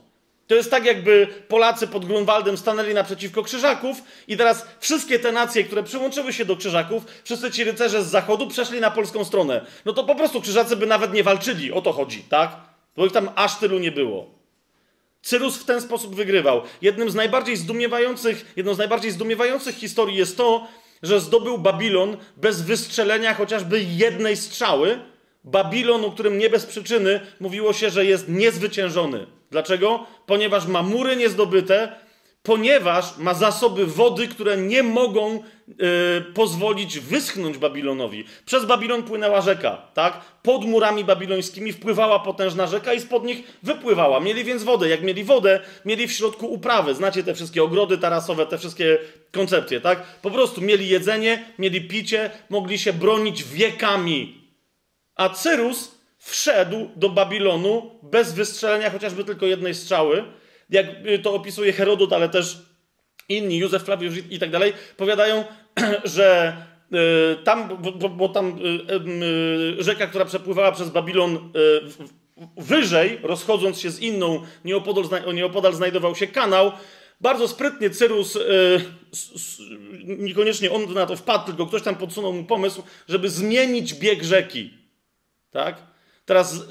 [0.47, 5.63] To jest tak, jakby Polacy pod Grunwaldem stanęli naprzeciwko Krzyżaków i teraz wszystkie te nacje,
[5.63, 9.65] które przyłączyły się do Krzyżaków, wszyscy ci rycerze z zachodu przeszli na polską stronę.
[9.85, 12.55] No to po prostu Krzyżacy by nawet nie walczyli, o to chodzi, tak?
[12.95, 14.40] Bo ich tam aż tylu nie było.
[15.21, 16.61] Cyrus w ten sposób wygrywał.
[16.81, 20.67] Jednym z najbardziej zdumiewających, jedną z najbardziej zdumiewających historii jest to,
[21.03, 24.99] że zdobył Babilon bez wystrzelenia chociażby jednej strzały.
[25.43, 29.27] Babilon, o którym nie bez przyczyny mówiło się, że jest niezwyciężony.
[29.51, 30.05] Dlaczego?
[30.25, 31.95] Ponieważ ma mury niezdobyte,
[32.43, 35.75] ponieważ ma zasoby wody, które nie mogą yy,
[36.33, 38.25] pozwolić wyschnąć Babilonowi.
[38.45, 40.21] Przez Babilon płynęła rzeka, tak?
[40.43, 44.19] Pod murami babilońskimi wpływała potężna rzeka i spod nich wypływała.
[44.19, 44.89] Mieli więc wodę.
[44.89, 46.95] Jak mieli wodę, mieli w środku uprawy.
[46.95, 48.97] Znacie te wszystkie ogrody tarasowe, te wszystkie
[49.31, 50.03] koncepcje, tak?
[50.21, 54.41] Po prostu mieli jedzenie, mieli picie, mogli się bronić wiekami.
[55.15, 60.23] A Cyrus wszedł do Babilonu bez wystrzelenia chociażby tylko jednej strzały
[60.71, 62.57] jak y, to opisuje Herodot, ale też
[63.29, 65.43] inni, Józef Flawiusz i tak dalej, powiadają,
[66.03, 66.57] że
[66.93, 68.59] y, tam, bo, bo tam
[69.79, 71.51] y, rzeka, która przepływała przez Babilon
[72.57, 76.71] wyżej, rozchodząc się z inną, nieopodal, nieopodal znajdował się kanał,
[77.21, 78.37] bardzo sprytnie Cyrus,
[80.03, 84.73] niekoniecznie on na to wpadł, tylko ktoś tam podsunął mu pomysł, żeby zmienić bieg rzeki.
[85.51, 85.81] Tak?
[86.25, 86.65] Teraz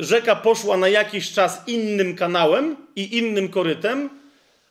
[0.00, 4.10] rzeka poszła na jakiś czas innym kanałem i innym korytem,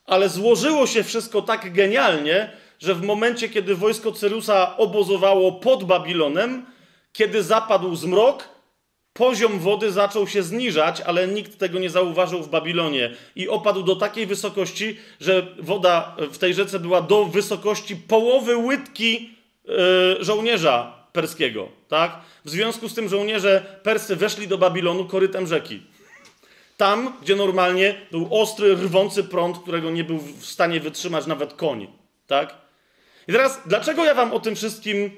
[0.06, 6.66] ale złożyło się wszystko tak genialnie, że w momencie, kiedy wojsko Cyrusa obozowało pod Babilonem,
[7.12, 8.48] kiedy zapadł zmrok,
[9.12, 13.14] poziom wody zaczął się zniżać, ale nikt tego nie zauważył w Babilonie.
[13.36, 19.30] I opadł do takiej wysokości, że woda w tej rzece była do wysokości połowy łydki
[19.64, 19.74] yy,
[20.20, 22.20] żołnierza perskiego, tak?
[22.44, 25.82] W związku z tym żołnierze perscy weszli do Babilonu korytem rzeki.
[26.76, 31.86] Tam, gdzie normalnie był ostry, rwący prąd, którego nie był w stanie wytrzymać nawet koń,
[32.26, 32.54] tak?
[33.28, 35.10] I teraz, dlaczego ja wam o tym wszystkim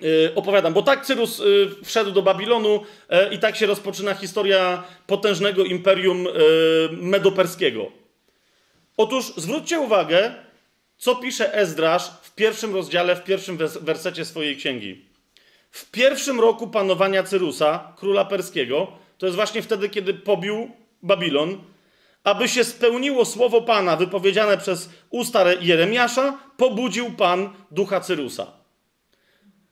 [0.00, 0.72] yy, opowiadam?
[0.72, 6.26] Bo tak Cyrus yy, wszedł do Babilonu yy, i tak się rozpoczyna historia potężnego imperium
[6.26, 6.30] y,
[6.92, 7.92] medoperskiego.
[8.96, 10.34] Otóż zwróćcie uwagę,
[10.96, 15.07] co pisze Ezdrasz w pierwszym rozdziale, w pierwszym wersecie swojej księgi.
[15.70, 20.70] W pierwszym roku panowania Cyrusa, króla perskiego, to jest właśnie wtedy, kiedy pobił
[21.02, 21.58] Babilon,
[22.24, 28.46] aby się spełniło słowo Pana wypowiedziane przez usta Jeremiasza, pobudził Pan ducha Cyrusa.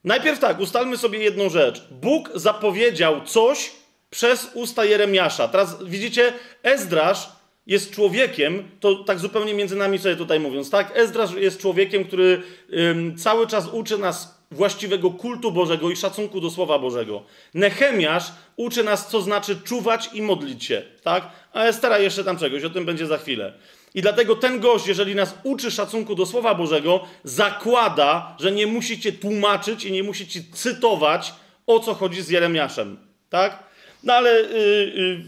[0.04, 1.88] Najpierw tak, ustalmy sobie jedną rzecz.
[1.90, 3.72] Bóg zapowiedział coś
[4.10, 5.48] przez usta Jeremiasza.
[5.48, 6.32] Teraz widzicie,
[6.62, 7.28] Ezdrasz
[7.66, 10.96] jest człowiekiem, to tak zupełnie między nami sobie tutaj mówiąc, tak?
[10.96, 12.42] Ezdrasz jest człowiekiem, który
[12.72, 17.22] ym, cały czas uczy nas właściwego kultu Bożego i szacunku do Słowa Bożego.
[17.54, 21.30] Nehemiasz uczy nas, co znaczy czuwać i modlić się, tak?
[21.52, 23.52] A Estera jeszcze tam czegoś, o tym będzie za chwilę.
[23.94, 29.12] I dlatego ten gość, jeżeli nas uczy szacunku do Słowa Bożego, zakłada, że nie musicie
[29.12, 31.34] tłumaczyć i nie musicie cytować,
[31.66, 32.96] o co chodzi z Jeremiaszem,
[33.30, 33.64] tak?
[34.02, 35.22] No ale, yy,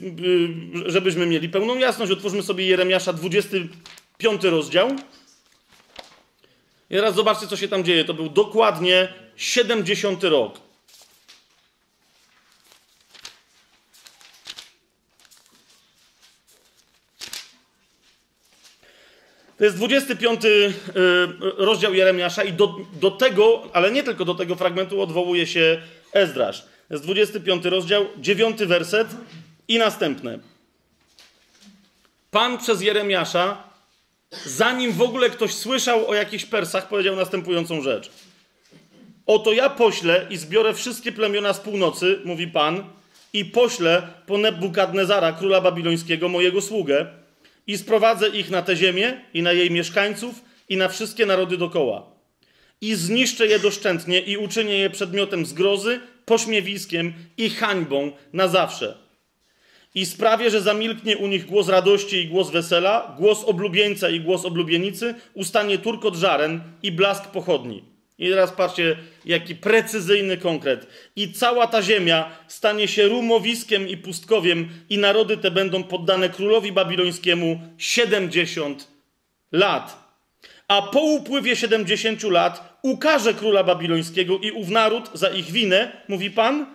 [0.83, 4.89] yy, żebyśmy mieli pełną jasność, otwórzmy sobie Jeremiasza 25 rozdział.
[6.91, 8.05] I teraz zobaczcie, co się tam dzieje.
[8.05, 10.61] To był dokładnie 70 rok.
[19.59, 20.73] To jest 25 y,
[21.57, 25.83] rozdział Jeremiasza i do, do tego, ale nie tylko do tego fragmentu odwołuje się
[26.13, 26.61] Ezdrasz.
[26.61, 29.09] To jest 25 rozdział, 9 werset
[29.69, 30.39] i następne.
[32.31, 33.68] Pan przez Jeremiasza
[34.45, 38.11] zanim w ogóle ktoś słyszał o jakichś Persach, powiedział następującą rzecz.
[39.27, 42.85] Oto ja poślę i zbiorę wszystkie plemiona z północy, mówi Pan,
[43.33, 47.07] i poślę po Nebukadnezara, króla babilońskiego, mojego sługę,
[47.67, 50.35] i sprowadzę ich na tę ziemię i na jej mieszkańców
[50.69, 52.07] i na wszystkie narody dokoła.
[52.81, 59.08] I zniszczę je doszczętnie i uczynię je przedmiotem zgrozy, pośmiewiskiem i hańbą na zawsze
[59.95, 64.45] i sprawię, że zamilknie u nich głos radości i głos wesela, głos oblubieńca i głos
[64.45, 67.85] oblubienicy, ustanie turkot żaren i blask pochodni.
[68.19, 70.87] I teraz patrzcie, jaki precyzyjny konkret.
[71.17, 76.73] I cała ta ziemia stanie się rumowiskiem i pustkowiem, i narody te będą poddane królowi
[76.73, 78.89] babilońskiemu 70
[79.53, 80.09] lat.
[80.69, 86.31] A po upływie 70 lat ukaże króla babilońskiego i ów naród za ich winę, mówi
[86.31, 86.67] Pan,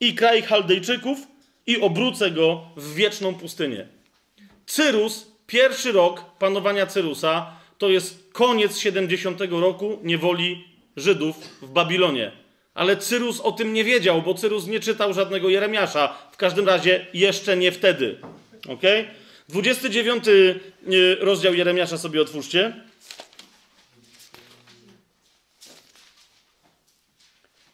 [0.00, 1.18] i kraj Chaldejczyków,
[1.66, 3.86] i obrócę go w wieczną pustynię.
[4.66, 10.64] Cyrus, pierwszy rok panowania Cyrusa, to jest koniec 70 roku niewoli
[10.96, 12.32] Żydów w Babilonie.
[12.74, 16.08] Ale Cyrus o tym nie wiedział, bo Cyrus nie czytał żadnego Jeremiasza.
[16.32, 18.18] W każdym razie jeszcze nie wtedy.
[18.68, 18.82] Ok?
[19.48, 22.72] 29 y, rozdział Jeremiasza sobie otwórzcie.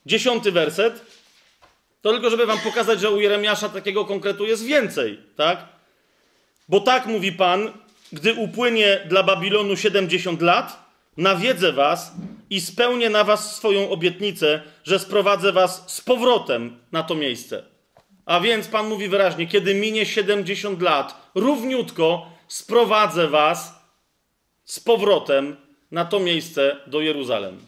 [0.06, 1.17] Dziesiąty werset.
[2.08, 5.64] To tylko, żeby wam pokazać, że u Jeremiasza takiego konkretu jest więcej, tak?
[6.68, 7.72] Bo tak mówi Pan,
[8.12, 12.12] gdy upłynie dla Babilonu 70 lat, nawiedzę was
[12.50, 17.62] i spełnię na was swoją obietnicę, że sprowadzę was z powrotem na to miejsce.
[18.26, 23.74] A więc Pan mówi wyraźnie, kiedy minie 70 lat, równiutko sprowadzę was
[24.64, 25.56] z powrotem
[25.90, 27.67] na to miejsce do Jeruzalem.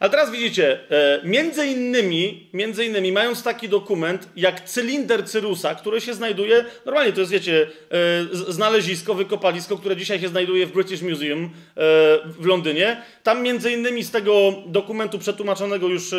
[0.00, 6.00] A teraz widzicie, e, między innymi, między innymi mając taki dokument jak cylinder Cyrusa, który
[6.00, 11.02] się znajduje, normalnie to jest, wiecie, e, znalezisko, wykopalisko, które dzisiaj się znajduje w British
[11.02, 11.48] Museum e,
[12.24, 13.02] w Londynie.
[13.22, 16.14] Tam między innymi z tego dokumentu przetłumaczonego już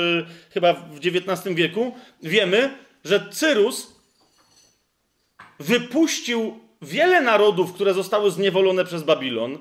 [0.54, 2.70] chyba w XIX wieku wiemy,
[3.06, 3.88] że Cyrus
[5.60, 9.58] wypuścił wiele narodów, które zostały zniewolone przez Babilon,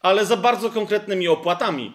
[0.00, 1.92] ale za bardzo konkretnymi opłatami.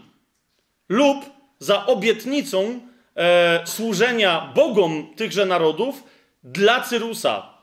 [0.89, 1.34] Lub
[1.66, 2.80] za obietnicą
[3.16, 6.03] e, służenia bogom tychże narodów
[6.43, 7.55] dla Cyrusa.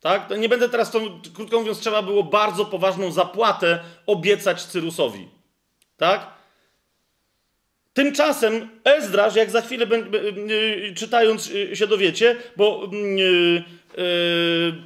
[0.00, 0.30] Tak?
[0.38, 1.00] Nie będę teraz, to,
[1.34, 5.28] krótko mówiąc, trzeba było bardzo poważną zapłatę obiecać Cyrusowi.
[5.96, 6.26] Tak?
[7.94, 12.88] Tymczasem Ezdraż, jak za chwilę e, czytając e, się dowiecie, bo e,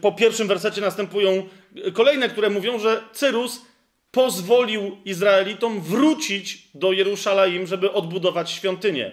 [0.01, 1.49] po pierwszym wersecie następują
[1.93, 3.61] kolejne, które mówią, że Cyrus
[4.13, 9.13] pozwolił Izraelitom wrócić do Jerusalem, żeby odbudować świątynię.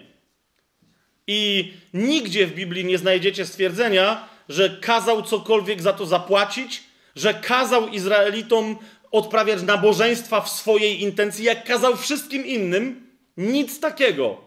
[1.28, 6.84] I nigdzie w Biblii nie znajdziecie stwierdzenia, że kazał cokolwiek za to zapłacić,
[7.16, 8.78] że kazał Izraelitom
[9.12, 13.08] odprawiać nabożeństwa w swojej intencji, jak kazał wszystkim innym.
[13.38, 14.38] Nic takiego.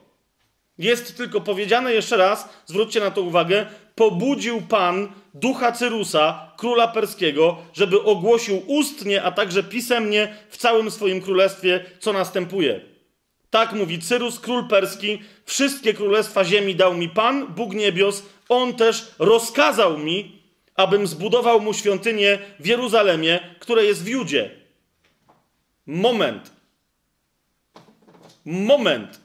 [0.78, 7.56] Jest tylko powiedziane jeszcze raz, zwróćcie na to uwagę, pobudził Pan ducha Cyrusa, króla perskiego,
[7.72, 12.80] żeby ogłosił ustnie, a także pisemnie w całym swoim królestwie, co następuje.
[13.50, 19.14] Tak mówi Cyrus, król perski, wszystkie królestwa ziemi dał mi Pan, Bóg niebios, on też
[19.18, 20.42] rozkazał mi,
[20.74, 24.50] abym zbudował mu świątynię w Jeruzalemie, które jest w Judzie.
[25.86, 26.50] Moment.
[28.44, 29.20] Moment.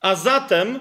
[0.00, 0.78] A zatem,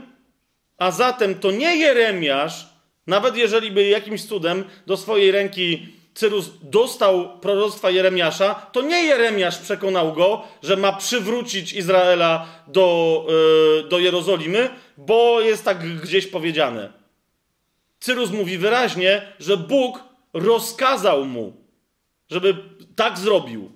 [0.77, 2.72] a zatem to nie Jeremiasz,
[3.07, 9.57] nawet jeżeli by jakimś cudem do swojej ręki Cyrus dostał proroctwa Jeremiasza, to nie Jeremiasz
[9.57, 13.25] przekonał go, że ma przywrócić Izraela do,
[13.83, 16.93] yy, do Jerozolimy, bo jest tak gdzieś powiedziane.
[17.99, 19.99] Cyrus mówi wyraźnie, że Bóg
[20.33, 21.53] rozkazał mu,
[22.29, 22.55] żeby
[22.95, 23.71] tak zrobił.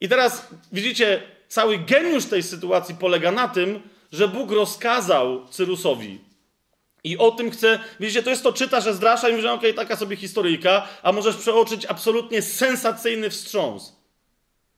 [0.00, 6.29] I teraz widzicie, cały geniusz tej sytuacji polega na tym, że Bóg rozkazał Cyrusowi.
[7.04, 9.96] I o tym chcę, wiecie, to jest to, czytasz Ezdrasza i mówisz, okej, okay, taka
[9.96, 13.96] sobie historyjka, a możesz przeoczyć absolutnie sensacyjny wstrząs.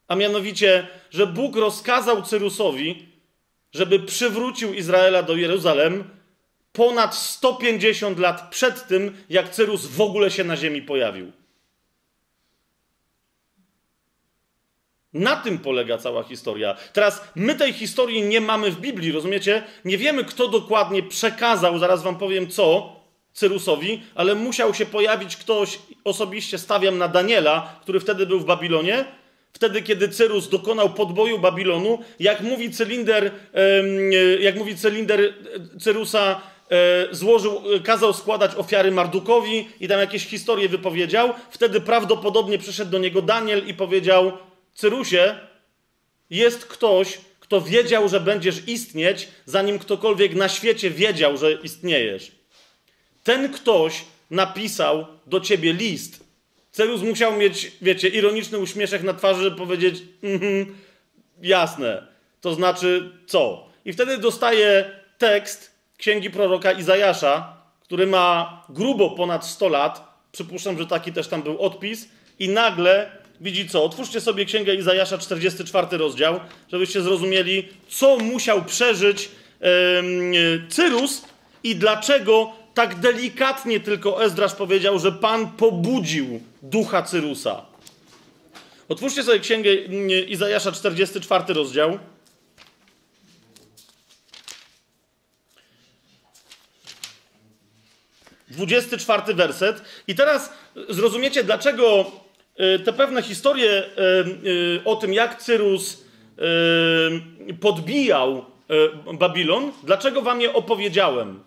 [0.09, 3.09] A mianowicie, że Bóg rozkazał Cyrusowi,
[3.73, 6.05] żeby przywrócił Izraela do Jeruzalem
[6.73, 11.33] ponad 150 lat przed tym, jak Cyrus w ogóle się na ziemi pojawił.
[15.15, 16.77] Na tym polega cała historia.
[16.93, 19.63] Teraz my tej historii nie mamy w Biblii, rozumiecie?
[19.85, 22.97] Nie wiemy, kto dokładnie przekazał, zaraz wam powiem co,
[23.33, 29.05] Cyrusowi, ale musiał się pojawić ktoś, osobiście stawiam na Daniela, który wtedy był w Babilonie,
[29.53, 33.31] wtedy, kiedy Cyrus dokonał podboju Babilonu, jak mówi cylinder,
[34.41, 35.35] jak mówi cylinder
[35.81, 36.41] Cyrusa,
[36.71, 42.99] e, złożył, kazał składać ofiary Mardukowi i tam jakieś historie wypowiedział, wtedy prawdopodobnie przyszedł do
[42.99, 44.33] niego Daniel i powiedział,
[44.75, 45.39] Cyrusie,
[46.31, 52.33] jest ktoś, kto wiedział, że będziesz istnieć, zanim ktokolwiek na świecie wiedział, że istniejesz.
[53.25, 56.25] Ten ktoś napisał do ciebie list.
[56.73, 60.75] Cyrus musiał mieć, wiecie, ironiczny uśmieszek na twarzy, żeby powiedzieć, mm,
[61.43, 62.07] jasne,
[62.41, 63.67] to znaczy co?
[63.85, 70.13] I wtedy dostaje tekst księgi proroka Izajasza, który ma grubo ponad 100 lat.
[70.33, 72.09] Przypuszczam, że taki też tam był odpis.
[72.39, 73.85] I nagle widzi co?
[73.85, 76.41] Otwórzcie sobie Księgę Izajasza, 44 rozdział,
[76.73, 79.29] żebyście zrozumieli, co musiał przeżyć
[79.61, 81.23] yy, Cyrus
[81.65, 87.67] i dlaczego tak delikatnie tylko Ezdrasz powiedział, że Pan pobudził ducha Cyrusa.
[88.89, 89.75] Otwórzcie sobie Księgę
[90.29, 91.99] Izajasza, 44 rozdział.
[98.49, 99.83] Dwudziesty czwarty werset.
[100.09, 100.51] I teraz
[100.89, 102.11] zrozumiecie, dlaczego
[102.57, 106.05] te pewne historie e, e, o tym, jak Cyrus
[107.61, 108.45] podbijał
[109.15, 111.45] Babilon, dlaczego wam je opowiedziałem?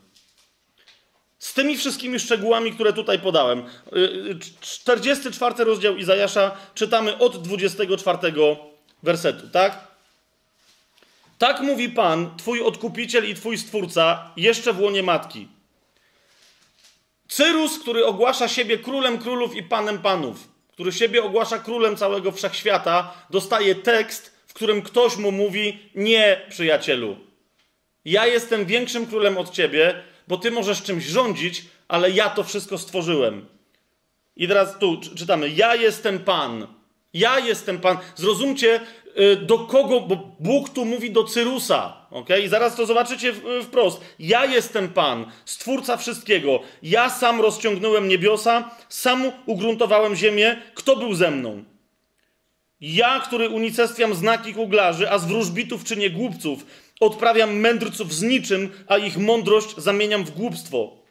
[1.39, 3.63] Z tymi wszystkimi szczegółami, które tutaj podałem.
[4.61, 8.17] 44 rozdział Izajasza czytamy od 24
[9.03, 9.87] wersetu, tak?
[11.37, 15.47] Tak mówi Pan, Twój odkupiciel i Twój stwórca, jeszcze w łonie matki.
[17.27, 23.13] Cyrus, który ogłasza siebie królem królów i panem panów który siebie ogłasza królem całego wszechświata,
[23.29, 27.17] dostaje tekst, w którym ktoś mu mówi: Nie, przyjacielu,
[28.05, 32.77] ja jestem większym królem od ciebie, bo ty możesz czymś rządzić, ale ja to wszystko
[32.77, 33.45] stworzyłem.
[34.35, 36.67] I teraz tu czytamy: Ja jestem Pan.
[37.13, 37.97] Ja jestem Pan.
[38.15, 38.79] Zrozumcie,
[39.41, 42.29] do kogo, bo Bóg tu mówi do Cyrusa, ok?
[42.43, 43.33] I zaraz to zobaczycie
[43.63, 44.01] wprost.
[44.19, 46.59] Ja jestem Pan, stwórca wszystkiego.
[46.83, 50.61] Ja sam rozciągnąłem niebiosa, sam ugruntowałem ziemię.
[50.73, 51.63] Kto był ze mną?
[52.81, 56.65] Ja, który unicestwiam znaki kuglarzy, a z wróżbitów czynię głupców.
[56.99, 61.04] Odprawiam mędrców z niczym, a ich mądrość zamieniam w głupstwo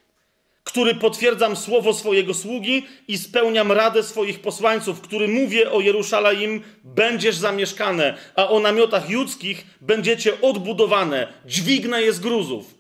[0.64, 7.36] który potwierdzam słowo swojego sługi i spełniam radę swoich posłańców, który mówię o Jerusalem, będziesz
[7.36, 11.32] zamieszkane, a o namiotach judzkich będziecie odbudowane.
[11.46, 12.74] Dźwignę je z gruzów.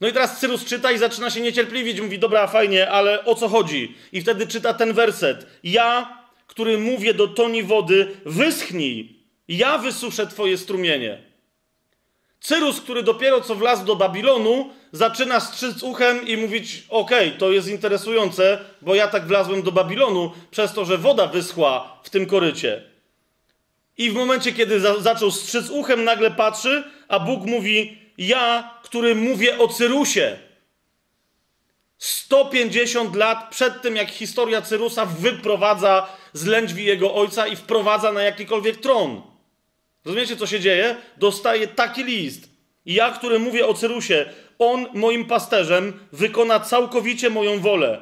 [0.00, 2.00] No i teraz Cyrus czyta i zaczyna się niecierpliwić.
[2.00, 3.94] Mówi, dobra, fajnie, ale o co chodzi?
[4.12, 5.46] I wtedy czyta ten werset.
[5.64, 9.18] Ja, który mówię do toni wody, wyschnij.
[9.48, 11.22] Ja wysuszę twoje strumienie.
[12.40, 17.50] Cyrus, który dopiero co wlazł do Babilonu, zaczyna strzyc uchem i mówić: Okej, okay, to
[17.50, 22.26] jest interesujące, bo ja tak wlazłem do Babilonu przez to, że woda wyschła w tym
[22.26, 22.82] korycie.
[23.98, 29.14] I w momencie, kiedy za zaczął strzyc uchem, nagle patrzy, a Bóg mówi: Ja, który
[29.14, 30.38] mówię o Cyrusie.
[31.98, 38.22] 150 lat przed tym, jak historia Cyrusa wyprowadza z lędźwi jego ojca i wprowadza na
[38.22, 39.22] jakikolwiek tron.
[40.04, 40.96] Rozumiecie, co się dzieje?
[41.16, 42.48] Dostaje taki list.
[42.86, 44.26] Ja, który mówię o Cyrusie,
[44.58, 48.00] on moim pasterzem wykona całkowicie moją wolę.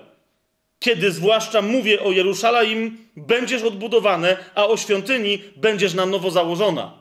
[0.78, 6.92] Kiedy zwłaszcza mówię o Jerusalem, będziesz odbudowane, a o świątyni będziesz na nowo założona.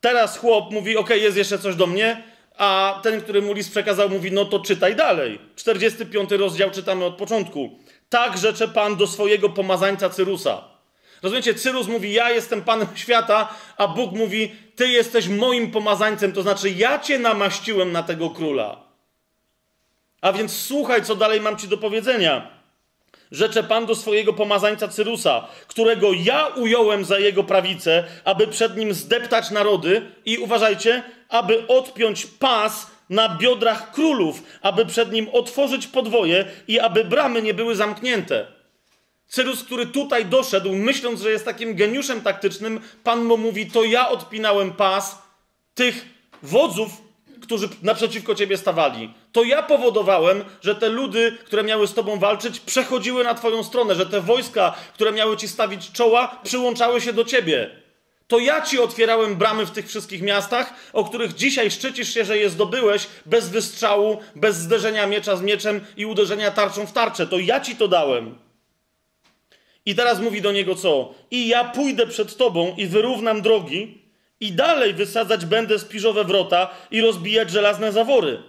[0.00, 2.22] Teraz chłop mówi: OK, jest jeszcze coś do mnie,
[2.56, 5.38] a ten, który mu list przekazał, mówi: No to czytaj dalej.
[5.56, 7.78] 45 rozdział czytamy od początku.
[8.08, 10.71] Tak rzecze Pan do swojego pomazańca Cyrusa.
[11.22, 16.42] Rozumiecie, Cyrus mówi, ja jestem Panem świata, a Bóg mówi, ty jesteś moim pomazańcem, to
[16.42, 18.76] znaczy ja cię namaściłem na tego króla.
[20.20, 22.50] A więc słuchaj, co dalej mam ci do powiedzenia.
[23.30, 28.94] Rzecze Pan do swojego pomazańca Cyrusa, którego ja ująłem za jego prawicę, aby przed nim
[28.94, 36.44] zdeptać narody i uważajcie, aby odpiąć pas na biodrach królów, aby przed nim otworzyć podwoje
[36.68, 38.61] i aby bramy nie były zamknięte.
[39.32, 44.08] Cyrus, który tutaj doszedł, myśląc, że jest takim geniuszem taktycznym, Pan mu mówi: To ja
[44.08, 45.22] odpinałem pas
[45.74, 46.06] tych
[46.42, 46.90] wodzów,
[47.42, 49.14] którzy naprzeciwko ciebie stawali.
[49.32, 53.94] To ja powodowałem, że te ludy, które miały z tobą walczyć, przechodziły na twoją stronę,
[53.94, 57.70] że te wojska, które miały ci stawić czoła, przyłączały się do ciebie.
[58.26, 62.38] To ja ci otwierałem bramy w tych wszystkich miastach, o których dzisiaj szczycisz się, że
[62.38, 67.26] je zdobyłeś bez wystrzału, bez zderzenia miecza z mieczem i uderzenia tarczą w tarczę.
[67.26, 68.51] To ja ci to dałem.
[69.86, 71.14] I teraz mówi do niego co?
[71.30, 74.02] I ja pójdę przed tobą i wyrównam drogi,
[74.42, 78.42] i dalej wysadzać będę spiżowe wrota i rozbijać żelazne zawory.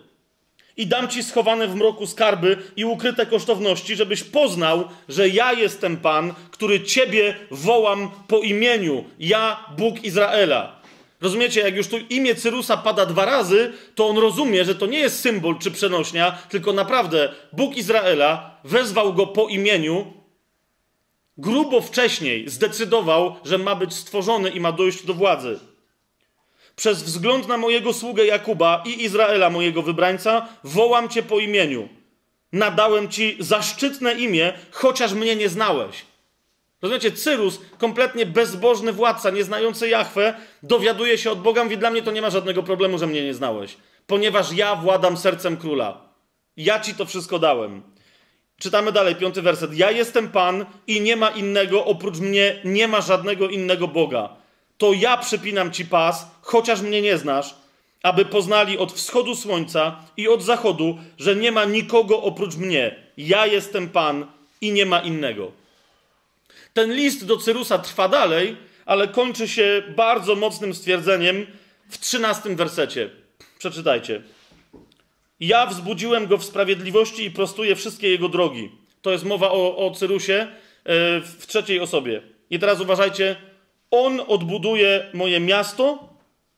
[0.78, 5.98] I dam ci schowane w mroku skarby i ukryte kosztowności, żebyś poznał, że ja jestem
[5.98, 9.04] Pan, który ciebie wołam po imieniu.
[9.20, 10.82] Ja, Bóg Izraela.
[11.22, 15.00] Rozumiecie, jak już tu imię Cyrusa pada dwa razy, to on rozumie, że to nie
[15.00, 20.14] jest symbol czy przenośnia, tylko naprawdę Bóg Izraela wezwał go po imieniu,
[21.38, 25.60] grubo wcześniej zdecydował, że ma być stworzony i ma dojść do władzy.
[26.76, 31.90] Przez wzgląd na mojego sługę Jakuba i Izraela, mojego wybrańca, wołam cię po imieniu.
[32.52, 36.06] Nadałem ci zaszczytne imię, chociaż mnie nie znałeś.
[36.82, 40.34] Rozumiecie, Cyrus, kompletnie bezbożny władca, nieznający Jahwe,
[40.64, 43.34] dowiaduje się od Boga, mówi, dla mnie to nie ma żadnego problemu, że mnie nie
[43.34, 43.78] znałeś,
[44.08, 46.02] ponieważ ja władam sercem króla.
[46.58, 47.82] Ja ci to wszystko dałem.
[48.60, 49.74] Czytamy dalej, piąty werset.
[49.74, 54.44] Ja jestem Pan i nie ma innego, oprócz mnie nie ma żadnego innego Boga
[54.84, 57.56] to ja przypinam ci pas, chociaż mnie nie znasz,
[58.04, 62.96] aby poznali od wschodu słońca i od zachodu, że nie ma nikogo oprócz mnie.
[63.18, 64.26] Ja jestem Pan
[64.62, 65.52] i nie ma innego.
[66.74, 71.48] Ten list do Cyrusa trwa dalej, ale kończy się bardzo mocnym stwierdzeniem
[71.90, 73.10] w trzynastym wersecie.
[73.60, 74.22] Przeczytajcie.
[75.46, 78.72] Ja wzbudziłem go w sprawiedliwości i prostuję wszystkie jego drogi.
[79.02, 80.48] To jest mowa o, o Cyrusie e,
[81.22, 82.22] w trzeciej osobie.
[82.50, 83.36] I teraz uważajcie,
[83.92, 86.10] on odbuduje moje miasto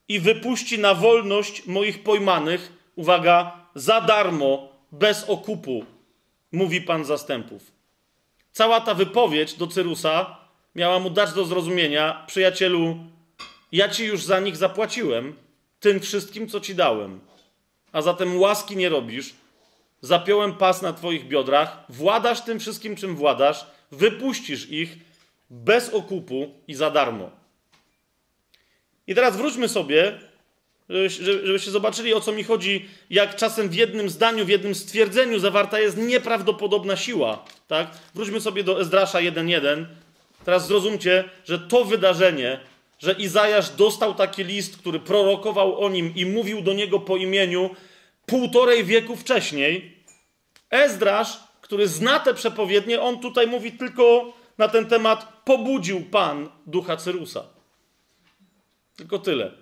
[0.08, 5.84] i wypuści na wolność moich pojmanych, uwaga, za darmo, bez okupu,
[6.52, 7.72] mówi Pan zastępów.
[8.52, 10.36] Cała ta wypowiedź do Cyrusa
[10.74, 12.96] miała mu dać do zrozumienia, przyjacielu,
[13.72, 15.36] ja ci już za nich zapłaciłem,
[15.80, 17.20] tym wszystkim, co ci dałem.
[17.96, 19.34] A zatem łaski nie robisz,
[20.00, 24.96] zapiąłem pas na twoich biodrach, władasz tym wszystkim, czym władasz, wypuścisz ich
[25.50, 27.30] bez okupu i za darmo.
[29.06, 30.18] I teraz wróćmy sobie,
[31.20, 35.80] żebyście zobaczyli, o co mi chodzi, jak czasem w jednym zdaniu, w jednym stwierdzeniu zawarta
[35.80, 37.44] jest nieprawdopodobna siła.
[37.68, 37.90] Tak?
[38.14, 39.84] Wróćmy sobie do Ezdrasza 1.1.
[40.44, 42.60] Teraz zrozumcie, że to wydarzenie,
[42.98, 47.70] że Izajasz dostał taki list, który prorokował o nim i mówił do niego po imieniu
[48.26, 49.96] półtorej wieku wcześniej,
[50.70, 56.96] Ezdrasz, który zna te przepowiednie, on tutaj mówi tylko na ten temat pobudził Pan ducha
[56.96, 57.44] Cyrusa.
[58.96, 59.52] Tylko tyle.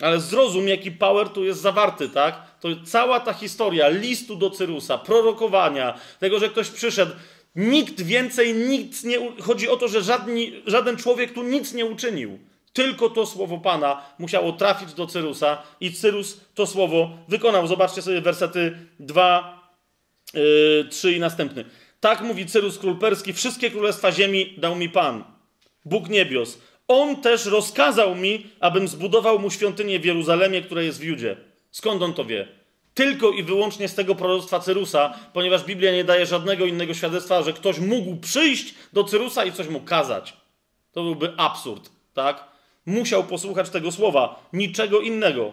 [0.00, 2.58] Ale zrozum, jaki power tu jest zawarty, tak?
[2.60, 7.12] To cała ta historia listu do Cyrusa, prorokowania, tego, że ktoś przyszedł.
[7.58, 9.18] Nikt więcej, nikt nie.
[9.40, 12.38] Chodzi o to, że żadni, żaden człowiek tu nic nie uczynił.
[12.72, 17.66] Tylko to słowo Pana musiało trafić do Cyrusa i Cyrus to słowo wykonał.
[17.66, 19.70] Zobaczcie sobie wersety 2,
[20.34, 21.64] yy, 3 i następny.
[22.00, 25.24] Tak mówi Cyrus król perski: Wszystkie królestwa ziemi dał mi Pan,
[25.84, 26.58] Bóg niebios.
[26.88, 31.36] On też rozkazał mi, abym zbudował mu świątynię w Jeruzalemie, która jest w Judzie.
[31.70, 32.57] Skąd on to wie?
[32.98, 37.52] Tylko i wyłącznie z tego proroctwa Cyrusa, ponieważ Biblia nie daje żadnego innego świadectwa, że
[37.52, 40.36] ktoś mógł przyjść do Cyrusa i coś mu kazać.
[40.92, 42.44] To byłby absurd, tak?
[42.86, 45.52] Musiał posłuchać tego słowa, niczego innego.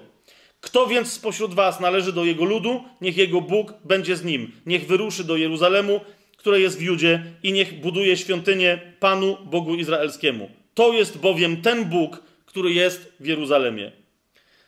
[0.61, 4.51] Kto więc spośród was należy do jego ludu, niech jego Bóg będzie z nim.
[4.65, 6.01] Niech wyruszy do Jeruzalemu,
[6.38, 10.49] które jest w Judzie, i niech buduje świątynię Panu Bogu Izraelskiemu.
[10.73, 14.05] To jest bowiem ten Bóg, który jest w Jeruzalemie.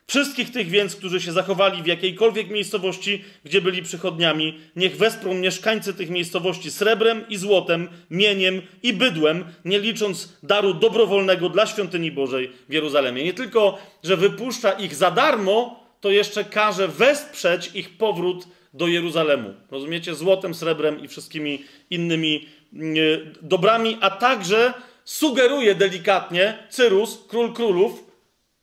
[0.10, 5.94] Wszystkich tych więc, którzy się zachowali w jakiejkolwiek miejscowości, gdzie byli przychodniami, niech wesprą mieszkańcy
[5.94, 12.52] tych miejscowości srebrem i złotem, mieniem i bydłem, nie licząc daru dobrowolnego dla świątyni Bożej
[12.70, 13.24] w Jeruzalemie.
[13.24, 19.54] Nie tylko, że wypuszcza ich za darmo, to jeszcze każe wesprzeć ich powrót do Jeruzalemu.
[19.72, 20.16] Rozumiecie?
[20.16, 22.96] Złotem, srebrem i wszystkimi innymi mm,
[23.42, 24.74] dobrami, a także
[25.06, 28.07] sugeruje delikatnie Cyrus, król królów,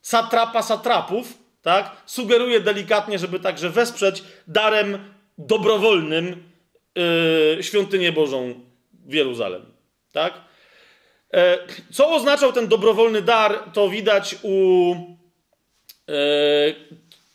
[0.05, 2.03] satrapa satrapów, tak?
[2.05, 6.43] Sugeruje delikatnie, żeby także wesprzeć darem dobrowolnym
[7.55, 8.53] yy, świątynię Bożą
[9.05, 9.65] w Jeruzalem,
[10.11, 10.33] tak?
[11.33, 11.57] E,
[11.91, 14.95] co oznaczał ten dobrowolny dar, to widać u
[16.09, 16.13] e,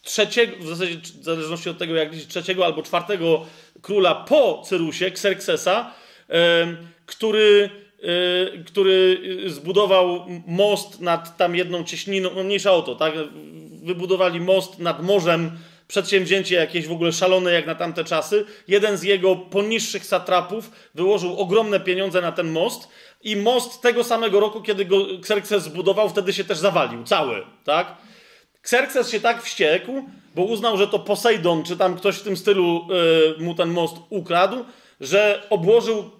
[0.02, 3.46] trzeciego, w zasadzie w zależności od tego, jak liczyć, trzeciego albo czwartego
[3.82, 5.94] króla po Cyrusie, Xerxesa,
[6.30, 6.66] e,
[7.06, 7.70] który
[8.66, 13.14] który zbudował most nad tam jedną cieśniną, no mniejsza o to, tak?
[13.82, 15.50] Wybudowali most nad morzem,
[15.88, 18.44] przedsięwzięcie jakieś w ogóle szalone jak na tamte czasy.
[18.68, 22.88] Jeden z jego poniższych satrapów wyłożył ogromne pieniądze na ten most
[23.22, 27.96] i most tego samego roku, kiedy go Xerxes zbudował, wtedy się też zawalił, cały, tak?
[28.62, 29.92] Xerxes się tak wściekł,
[30.34, 32.86] bo uznał, że to Posejdon, czy tam ktoś w tym stylu
[33.38, 34.64] yy, mu ten most ukradł,
[35.00, 36.10] że obłożył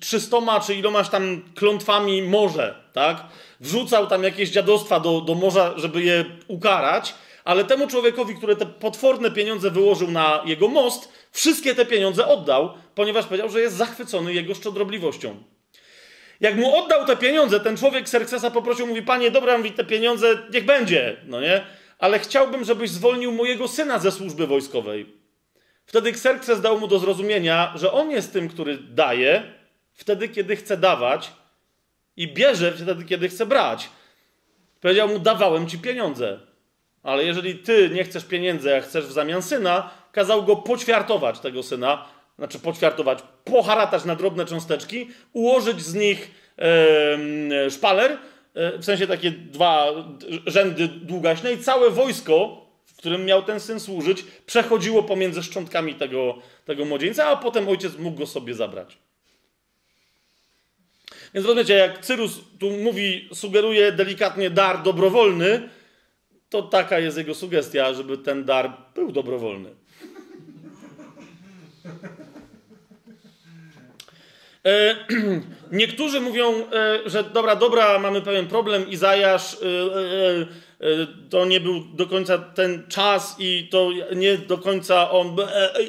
[0.00, 3.24] trzystoma czy ilomaś tam klątwami morze, tak?
[3.60, 7.14] Wrzucał tam jakieś dziadostwa do, do morza, żeby je ukarać,
[7.44, 12.74] ale temu człowiekowi, który te potworne pieniądze wyłożył na jego most, wszystkie te pieniądze oddał,
[12.94, 15.36] ponieważ powiedział, że jest zachwycony jego szczodrobliwością.
[16.40, 20.38] Jak mu oddał te pieniądze, ten człowiek Serksesa poprosił, mówi, panie, dobra, mówi, te pieniądze
[20.52, 21.66] niech będzie, no nie?
[21.98, 25.23] Ale chciałbym, żebyś zwolnił mojego syna ze służby wojskowej.
[25.86, 29.42] Wtedy Xerxes dał mu do zrozumienia, że on jest tym, który daje
[29.92, 31.32] wtedy, kiedy chce dawać
[32.16, 33.88] i bierze wtedy, kiedy chce brać.
[34.80, 36.40] Powiedział mu, dawałem ci pieniądze.
[37.02, 41.62] Ale jeżeli ty nie chcesz pieniędzy, a chcesz w zamian syna, kazał go poćwiartować tego
[41.62, 42.04] syna,
[42.38, 46.30] znaczy poćwiartować, poharatać na drobne cząsteczki, ułożyć z nich
[47.70, 48.18] szpaler,
[48.54, 49.86] e, w sensie takie dwa
[50.46, 52.63] rzędy długaśne i całe wojsko,
[53.04, 58.18] którym miał ten syn służyć, przechodziło pomiędzy szczątkami tego, tego młodzieńca, a potem ojciec mógł
[58.18, 58.98] go sobie zabrać.
[61.34, 65.68] Więc rozumiecie, jak Cyrus tu mówi, sugeruje delikatnie dar dobrowolny,
[66.50, 69.70] to taka jest jego sugestia, żeby ten dar był dobrowolny.
[74.66, 74.96] E,
[75.72, 79.56] niektórzy mówią, e, że dobra, dobra, mamy pewien problem, Izajasz, e,
[81.30, 85.36] to nie był do końca ten czas i to nie do końca on,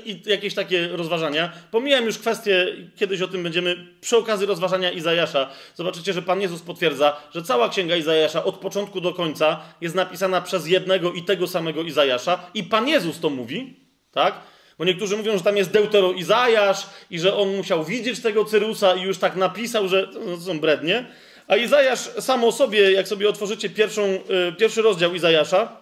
[0.06, 1.52] i jakieś takie rozważania.
[1.72, 5.50] Pomijam już kwestię, kiedyś o tym będziemy, przy okazji rozważania Izajasza.
[5.76, 10.42] Zobaczycie, że Pan Jezus potwierdza, że cała księga Izajasza od początku do końca jest napisana
[10.42, 13.80] przez jednego i tego samego Izajasza i Pan Jezus to mówi,
[14.12, 14.42] tak?
[14.78, 18.96] Bo niektórzy mówią, że tam jest Deutero Izajasz i że on musiał widzieć tego Cyrusa
[18.96, 21.06] i już tak napisał, że no, to są brednie.
[21.48, 24.20] A Izajasz sam o sobie, jak sobie otworzycie pierwszą, y,
[24.58, 25.78] pierwszy rozdział Izajasza,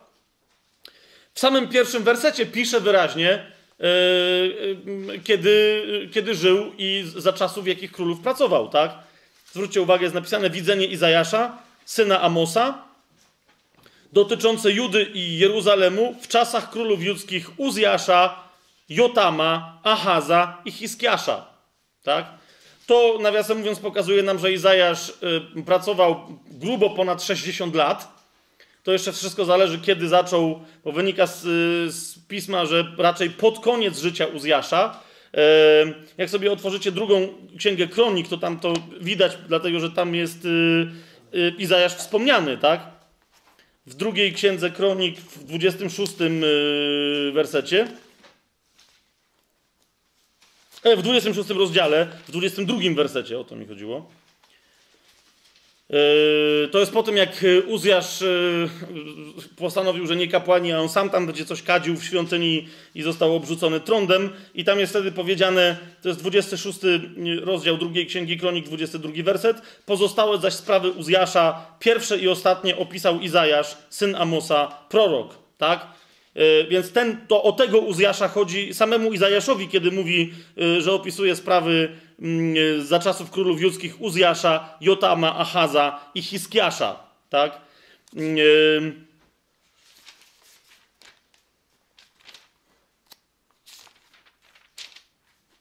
[1.34, 3.45] w samym pierwszym wersecie pisze wyraźnie,
[3.80, 8.91] y, y, kiedy, kiedy żył i za czasów, jakich królów pracował, tak?
[9.52, 12.84] Zwróćcie uwagę, jest napisane widzenie Izajasza, syna Amosa,
[14.14, 18.44] dotyczące Judy i Jeruzalemu w czasach królów judzkich Uzjasza,
[18.90, 21.45] Jotama, Ahaza i Hiskiasza.
[22.03, 22.26] Tak?
[22.85, 28.23] To, nawiasem mówiąc, pokazuje nam, że Izajasz y, pracował grubo ponad 60 lat.
[28.84, 31.41] To jeszcze wszystko zależy, kiedy zaczął, bo wynika z,
[31.93, 34.99] z pisma, że raczej pod koniec życia Uzjasza.
[35.34, 35.38] Y,
[36.18, 37.27] jak sobie otworzycie drugą
[37.57, 42.81] księgę kronik, to tam to widać, dlatego że tam jest y, Izajasz wspomniany, tak?
[43.85, 47.88] W drugiej księdze kronik, w 26 y, wersecie.
[50.84, 54.10] W 26 rozdziale, w 22 wersecie, o to mi chodziło.
[55.89, 58.26] E, to jest po tym, jak Uzjasz e,
[59.55, 63.35] postanowił, że nie kapłani, a on sam tam będzie coś kadził w świątyni i został
[63.35, 64.30] obrzucony trądem.
[64.55, 66.80] I tam jest wtedy powiedziane, to jest 26
[67.43, 69.61] rozdział drugiej Księgi Kronik, 22 werset.
[69.85, 75.35] Pozostałe zaś sprawy Uzjasza, pierwsze i ostatnie opisał Izajasz, syn Amosa, prorok.
[75.57, 76.02] Tak?
[76.35, 81.35] E, więc ten, to o tego Uzjasza chodzi samemu Izajaszowi, kiedy mówi, e, że opisuje
[81.35, 81.89] sprawy
[82.22, 86.95] mm, e, za czasów królów judzkich Uzjasza, Jotama, Achaza i Hiskiasza.
[87.30, 87.61] Tak?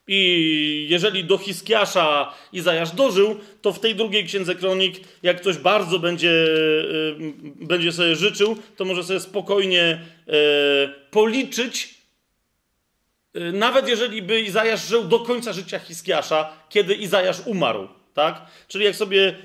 [0.07, 5.99] I jeżeli do Hiskiasza Izajasz dożył, to w tej drugiej księdze kronik, jak ktoś bardzo
[5.99, 7.15] będzie, y,
[7.55, 10.31] będzie sobie życzył, to może sobie spokojnie y,
[11.11, 11.93] policzyć,
[13.35, 17.87] y, nawet jeżeli by Izajasz żył do końca życia Hiskiasza, kiedy Izajasz umarł.
[18.13, 18.41] Tak?
[18.67, 19.35] Czyli jak sobie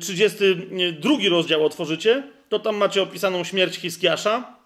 [0.00, 4.56] 32 rozdział otworzycie, to tam macie opisaną śmierć Hiskiasza.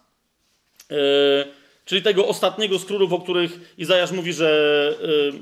[1.86, 4.90] Czyli tego ostatniego z królów, o których Izajasz mówi, że,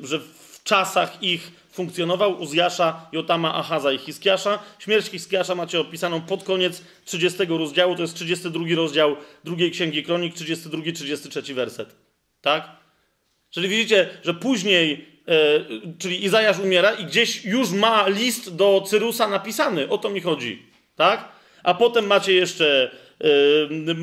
[0.03, 4.59] y, że w czasach ich funkcjonował Uzjasza, Jotama, Achaza i Hiskiasza.
[4.79, 10.35] Śmierć Hiskiasza macie opisaną pod koniec 30 rozdziału, to jest 32 rozdział drugiej Księgi Kronik,
[10.35, 11.95] 32-33 werset.
[12.41, 12.69] Tak?
[13.51, 19.29] Czyli widzicie, że później, e, czyli Izajasz umiera i gdzieś już ma list do Cyrusa
[19.29, 20.63] napisany, o to mi chodzi.
[20.97, 21.29] Tak?
[21.63, 22.91] A potem macie jeszcze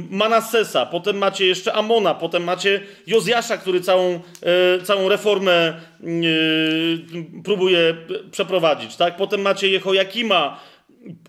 [0.10, 4.20] Manassesa, potem macie jeszcze Amona, potem macie Jozjasza, który całą,
[4.84, 5.82] całą reformę
[7.44, 7.96] próbuje
[8.32, 9.18] przeprowadzić, tak?
[9.18, 10.60] Potem macie Jehojakima,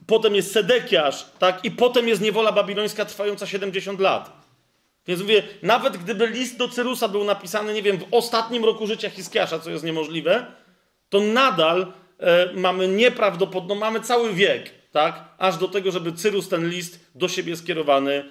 [0.07, 1.65] potem jest Sedekiasz, tak?
[1.65, 4.43] I potem jest niewola babilońska trwająca 70 lat.
[5.07, 9.11] Więc mówię, nawet gdyby list do Cyrusa był napisany, nie wiem, w ostatnim roku życia
[9.11, 10.47] Hiskiasza, co jest niemożliwe,
[11.09, 15.25] to nadal e, mamy nieprawdopodobną, mamy cały wiek, tak?
[15.39, 18.25] Aż do tego, żeby Cyrus ten list do siebie skierowany e,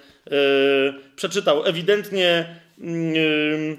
[1.16, 1.64] przeczytał.
[1.66, 3.78] Ewidentnie, yy,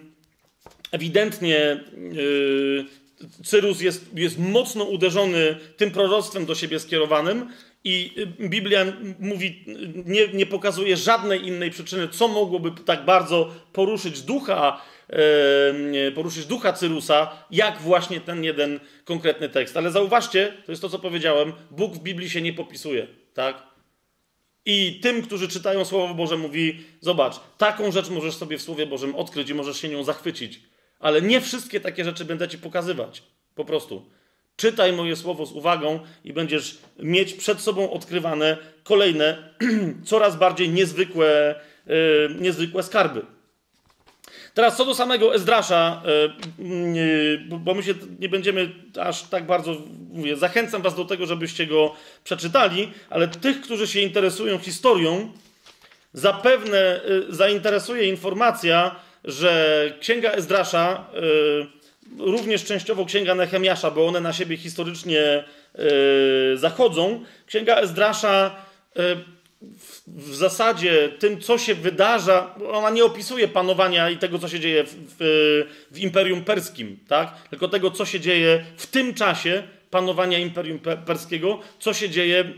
[0.91, 1.83] ewidentnie
[2.13, 2.85] yy,
[3.43, 7.49] Cyrus jest, jest mocno uderzony tym proroctwem do siebie skierowanym
[7.83, 8.85] i Biblia
[9.19, 9.63] mówi,
[10.05, 14.81] nie, nie pokazuje żadnej innej przyczyny, co mogłoby tak bardzo poruszyć ducha,
[15.93, 19.77] yy, poruszyć ducha Cyrusa, jak właśnie ten jeden konkretny tekst.
[19.77, 23.73] Ale zauważcie, to jest to, co powiedziałem, Bóg w Biblii się nie popisuje, tak?
[24.65, 29.15] I tym, którzy czytają Słowo Boże, mówi: Zobacz, taką rzecz możesz sobie w Słowie Bożym
[29.15, 30.59] odkryć i możesz się nią zachwycić.
[30.99, 33.23] Ale nie wszystkie takie rzeczy będę ci pokazywać.
[33.55, 34.05] Po prostu.
[34.55, 39.49] Czytaj moje słowo z uwagą i będziesz mieć przed sobą odkrywane kolejne,
[40.05, 41.55] coraz bardziej niezwykłe,
[41.87, 43.25] yy, niezwykłe skarby.
[44.53, 46.01] Teraz co do samego Ezdrasza,
[46.57, 48.71] yy, bo my się nie będziemy
[49.01, 49.75] aż tak bardzo,
[50.11, 55.31] mówię, zachęcam was do tego, żebyście go przeczytali, ale tych, którzy się interesują historią,
[56.13, 61.05] zapewne yy, zainteresuje informacja, że Księga Ezdrasza
[62.19, 65.43] również częściowo księga Nehemiasza, bo one na siebie historycznie
[66.55, 67.23] zachodzą.
[67.45, 68.55] Księga Ezdrasza
[70.07, 74.83] w, zasadzie tym, co się wydarza, ona nie opisuje panowania i tego, co się dzieje
[74.83, 77.47] w, w, w Imperium Perskim, tak?
[77.49, 82.53] tylko tego, co się dzieje w tym czasie panowania Imperium Perskiego, co się dzieje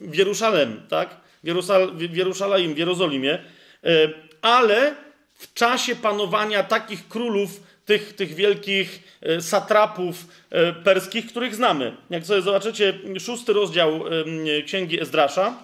[0.00, 1.16] w Jerusalem, tak?
[1.42, 3.38] w, Jerusal w Jerusalem, w Jerozolimie,
[3.82, 3.90] yy,
[4.42, 4.94] ale
[5.38, 11.96] w czasie panowania takich królów, tych, tych wielkich e, satrapów e, perskich, których znamy.
[12.10, 14.04] Jak sobie zobaczycie szósty rozdział
[14.66, 15.56] Księgi Ezdrasza,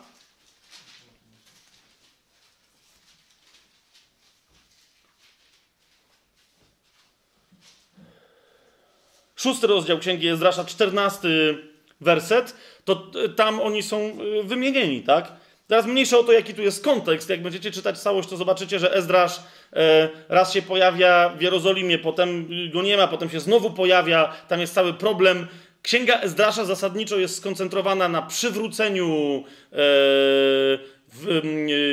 [9.38, 11.58] szósty rozdział Księgi Ezdrasza, czternasty
[12.00, 15.32] werset, to e, tam oni są wymienieni, tak?
[15.66, 17.28] Teraz mniejsze o to, jaki tu jest kontekst.
[17.28, 19.40] Jak będziecie czytać całość, to zobaczycie, że Ezdrasz
[19.72, 24.32] e, raz się pojawia w Jerozolimie, potem go nie ma, potem się znowu pojawia.
[24.48, 25.46] Tam jest cały problem.
[25.82, 29.78] Księga Ezdrasza zasadniczo jest skoncentrowana na przywróceniu e,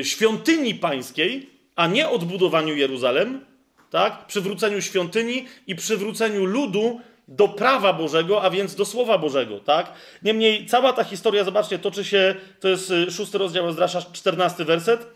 [0.04, 3.46] świątyni pańskiej, a nie odbudowaniu Jeruzalem,
[3.90, 4.28] tak?
[4.28, 9.92] Przywróceniu świątyni i przywróceniu ludu do prawa Bożego, a więc do Słowa Bożego, tak?
[10.24, 15.08] Niemniej cała ta historia, zobaczcie, toczy się, to jest y, szósty rozdział Ezdrasza, czternasty werset,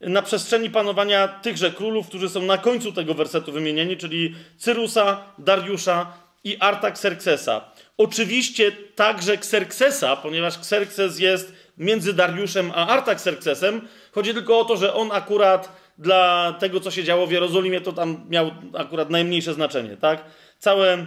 [0.00, 6.12] na przestrzeni panowania tychże królów, którzy są na końcu tego wersetu wymienieni, czyli Cyrusa, Dariusza
[6.44, 7.70] i Artaxerxesa.
[7.98, 13.88] Oczywiście także Xerxesa, ponieważ Xerxes jest między Dariuszem a Artaxerxesem.
[14.12, 17.92] Chodzi tylko o to, że on akurat dla tego, co się działo w Jerozolimie, to
[17.92, 20.24] tam miał akurat najmniejsze znaczenie, tak?
[20.58, 21.06] Całe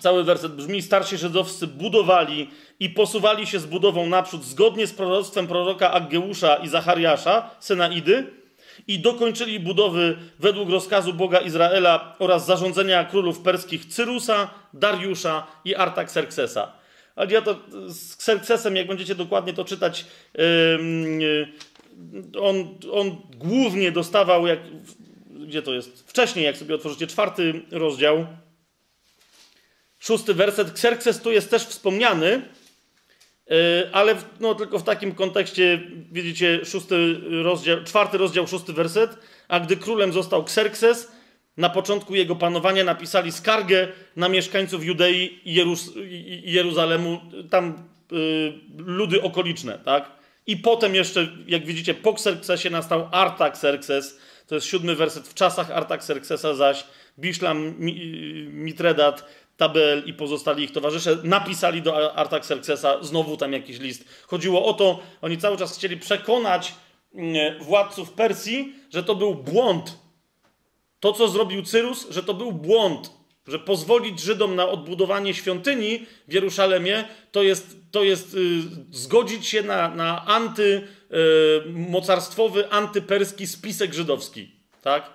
[0.00, 2.50] Cały werset brzmi: Starsi Żydowscy budowali
[2.80, 8.26] i posuwali się z budową naprzód zgodnie z proroctwem proroka Aggeusza i Zachariasza, syna Idy,
[8.88, 16.72] i dokończyli budowy według rozkazu Boga Izraela oraz zarządzenia królów perskich Cyrusa, Dariusza i Artaxerxesa.
[17.16, 17.56] Ale ja to
[17.86, 20.06] z Xerxesem, jak będziecie dokładnie to czytać,
[22.40, 24.58] on, on głównie dostawał, jak,
[25.30, 26.10] gdzie to jest?
[26.10, 28.26] Wcześniej, jak sobie otworzycie czwarty rozdział,
[30.06, 30.70] szósty werset.
[30.70, 32.42] Xerxes tu jest też wspomniany,
[33.50, 33.54] e,
[33.92, 35.80] ale w, no, tylko w takim kontekście,
[36.12, 39.18] widzicie, szósty rozdział, czwarty rozdział, szósty werset.
[39.48, 41.12] A gdy królem został Xerxes,
[41.56, 47.20] na początku jego panowania napisali skargę na mieszkańców Judei i Jeruzalemu,
[47.50, 50.10] tam y, ludy okoliczne, tak?
[50.46, 55.28] I potem jeszcze, jak widzicie, po Xerxesie nastał Artaxerxes, to jest siódmy werset.
[55.28, 56.84] W czasach Artaxerxesa zaś
[57.18, 57.74] Biszlam,
[58.48, 59.26] Mitredat,
[59.56, 64.04] Tabel i pozostali ich towarzysze napisali do Artaxerxesa znowu tam jakiś list.
[64.26, 66.74] Chodziło o to, oni cały czas chcieli przekonać
[67.14, 69.98] mm, władców Persji, że to był błąd.
[71.00, 73.10] To, co zrobił Cyrus, że to był błąd.
[73.46, 79.62] Że pozwolić Żydom na odbudowanie świątyni w Jeruzalemie, to jest, to jest yy, zgodzić się
[79.62, 84.50] na, na antymocarstwowy, yy, antyperski spisek żydowski.
[84.82, 85.10] Tak?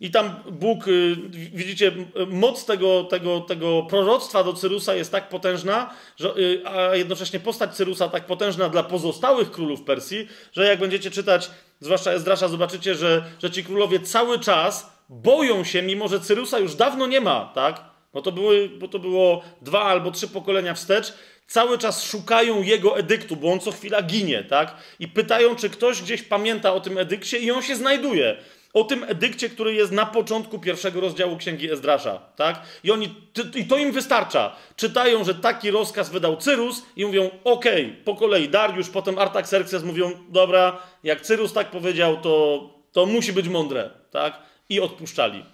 [0.00, 1.16] I tam Bóg, y,
[1.54, 1.92] widzicie,
[2.28, 7.74] moc tego, tego, tego proroctwa do Cyrusa jest tak potężna, że, y, a jednocześnie postać
[7.74, 11.50] Cyrusa tak potężna dla pozostałych królów Persji, że jak będziecie czytać,
[11.80, 16.74] zwłaszcza Ezdrasza, zobaczycie, że, że ci królowie cały czas boją się, mimo że Cyrusa już
[16.74, 17.84] dawno nie ma, tak?
[18.12, 21.12] Bo to, były, bo to było dwa albo trzy pokolenia wstecz,
[21.46, 24.76] cały czas szukają jego edyktu, bo on co chwila ginie, tak?
[24.98, 28.36] I pytają, czy ktoś gdzieś pamięta o tym edykcie i on się znajduje
[28.80, 32.62] o tym edykcie, który jest na początku pierwszego rozdziału Księgi Ezdrasza, tak?
[32.84, 33.14] I, oni,
[33.54, 34.56] I to im wystarcza.
[34.76, 39.82] Czytają, że taki rozkaz wydał Cyrus i mówią, okej, okay, po kolei Dariusz, potem Artaxerxes
[39.82, 44.38] mówią, dobra, jak Cyrus tak powiedział, to, to musi być mądre, tak?
[44.68, 45.44] I odpuszczali.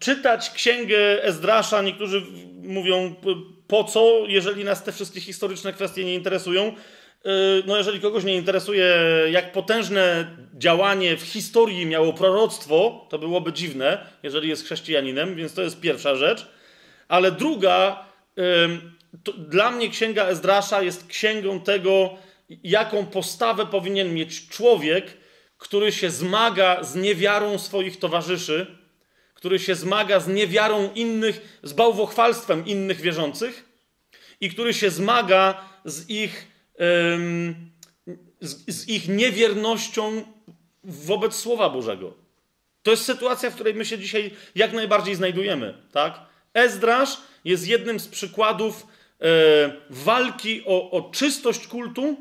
[0.00, 2.22] czytać księgę Ezdrasza, niektórzy
[2.62, 3.14] mówią,
[3.68, 6.74] po co, jeżeli nas te wszystkie historyczne kwestie nie interesują.
[7.26, 8.96] Y, no jeżeli kogoś nie interesuje,
[9.30, 15.62] jak potężne działanie w historii miało proroctwo, to byłoby dziwne, jeżeli jest chrześcijaninem, więc to
[15.62, 16.46] jest pierwsza rzecz.
[17.08, 18.04] Ale druga,
[19.38, 22.16] dla mnie księga Ezdrasza jest księgą tego,
[22.64, 25.16] jaką postawę powinien mieć człowiek,
[25.58, 28.66] który się zmaga z niewiarą swoich towarzyszy,
[29.34, 33.68] który się zmaga z niewiarą innych, z bałwochwalstwem innych wierzących
[34.40, 36.46] i który się zmaga z ich
[38.40, 40.22] z, z ich niewiernością
[40.84, 42.14] wobec Słowa Bożego.
[42.82, 45.74] To jest sytuacja, w której my się dzisiaj jak najbardziej znajdujemy.
[45.92, 46.20] Tak?
[46.54, 48.86] Ezdrasz jest jednym z przykładów
[49.20, 49.26] e,
[49.90, 52.16] walki o, o czystość kultu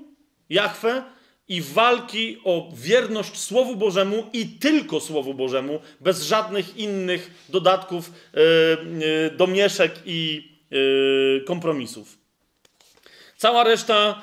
[0.49, 1.03] Jahwe
[1.47, 8.39] i walki o wierność Słowu Bożemu i tylko Słowu Bożemu, bez żadnych innych dodatków, e,
[9.27, 12.17] e, domieszek i e, kompromisów.
[13.37, 14.21] Cała reszta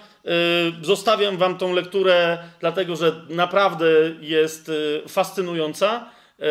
[0.82, 3.86] zostawiam Wam tą lekturę, dlatego że naprawdę
[4.20, 6.10] jest y, fascynująca.
[6.40, 6.44] Y,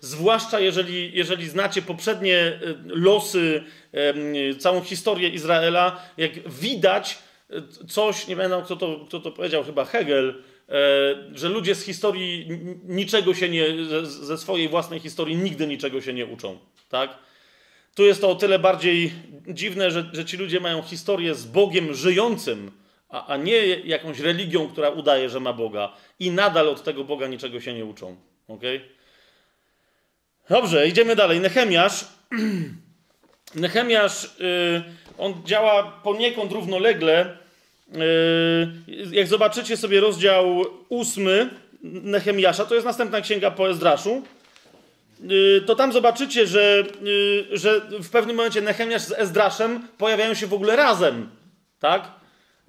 [0.00, 3.62] zwłaszcza jeżeli, jeżeli znacie poprzednie losy,
[4.58, 7.18] całą historię Izraela, jak widać
[7.88, 10.42] coś, nie pamiętam kto to, kto to powiedział, chyba Hegel,
[11.34, 12.48] że ludzie z historii
[12.84, 13.66] niczego się nie,
[14.02, 16.58] ze swojej własnej historii nigdy niczego się nie uczą.
[16.88, 17.18] Tak?
[17.96, 19.12] Tu jest to o tyle bardziej
[19.48, 22.70] dziwne, że, że ci ludzie mają historię z Bogiem żyjącym,
[23.08, 27.26] a, a nie jakąś religią, która udaje, że ma Boga i nadal od tego Boga
[27.26, 28.16] niczego się nie uczą.
[28.48, 28.80] Okay?
[30.48, 31.40] Dobrze, idziemy dalej.
[31.40, 32.04] Nehemiasz.
[33.54, 34.82] Nehemiasz, yy,
[35.18, 37.36] on działa poniekąd równolegle.
[37.92, 41.50] Yy, jak zobaczycie sobie rozdział ósmy
[41.82, 44.22] Nehemiasza, to jest następna księga po Ezdraszu.
[45.20, 50.46] Y, to tam zobaczycie, że, y, że w pewnym momencie Nehemiasz z Ezdraszem pojawiają się
[50.46, 51.30] w ogóle razem.
[51.78, 52.10] Tak?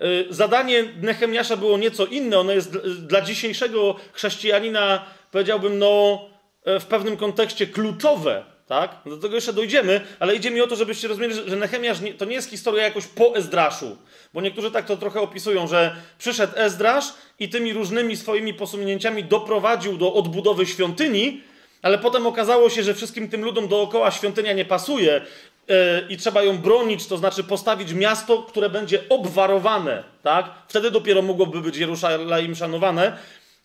[0.02, 2.40] Y, zadanie Nehemiasza było nieco inne.
[2.40, 6.26] Ono jest dla dzisiejszego chrześcijanina, powiedziałbym, no,
[6.66, 8.44] e, w pewnym kontekście kluczowe.
[8.68, 8.96] Tak?
[9.06, 12.36] Do tego jeszcze dojdziemy, ale idzie mi o to, żebyście rozumieli, że Nehemiasz to nie
[12.36, 13.98] jest historia jakoś po Ezdraszu.
[14.34, 17.06] Bo niektórzy tak to trochę opisują, że przyszedł Ezdrasz
[17.40, 21.44] i tymi różnymi swoimi posunięciami doprowadził do odbudowy świątyni,
[21.82, 25.22] ale potem okazało się, że wszystkim tym ludom dookoła świątynia nie pasuje
[25.68, 25.76] yy,
[26.10, 30.52] i trzeba ją bronić, to znaczy postawić miasto, które będzie obwarowane, tak?
[30.68, 33.18] Wtedy dopiero mogłoby być Jerusalem szanowane.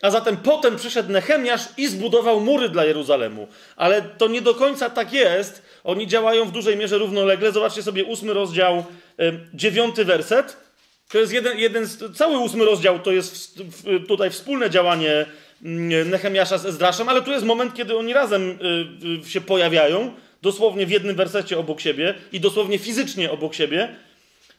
[0.02, 3.48] A zatem potem przyszedł Nehemiasz i zbudował mury dla Jeruzalemu.
[3.76, 5.62] Ale to nie do końca tak jest.
[5.84, 7.52] Oni działają w dużej mierze równolegle.
[7.52, 8.84] Zobaczcie sobie ósmy rozdział,
[9.18, 10.56] yy, dziewiąty werset.
[11.08, 15.26] To jest jeden, jeden cały ósmy rozdział to jest w, w, tutaj wspólne działanie
[15.62, 20.86] Nehemiasza z Ezdraszem, ale tu jest moment, kiedy oni razem y, y, się pojawiają, dosłownie
[20.86, 23.96] w jednym wersecie obok siebie i dosłownie fizycznie obok siebie.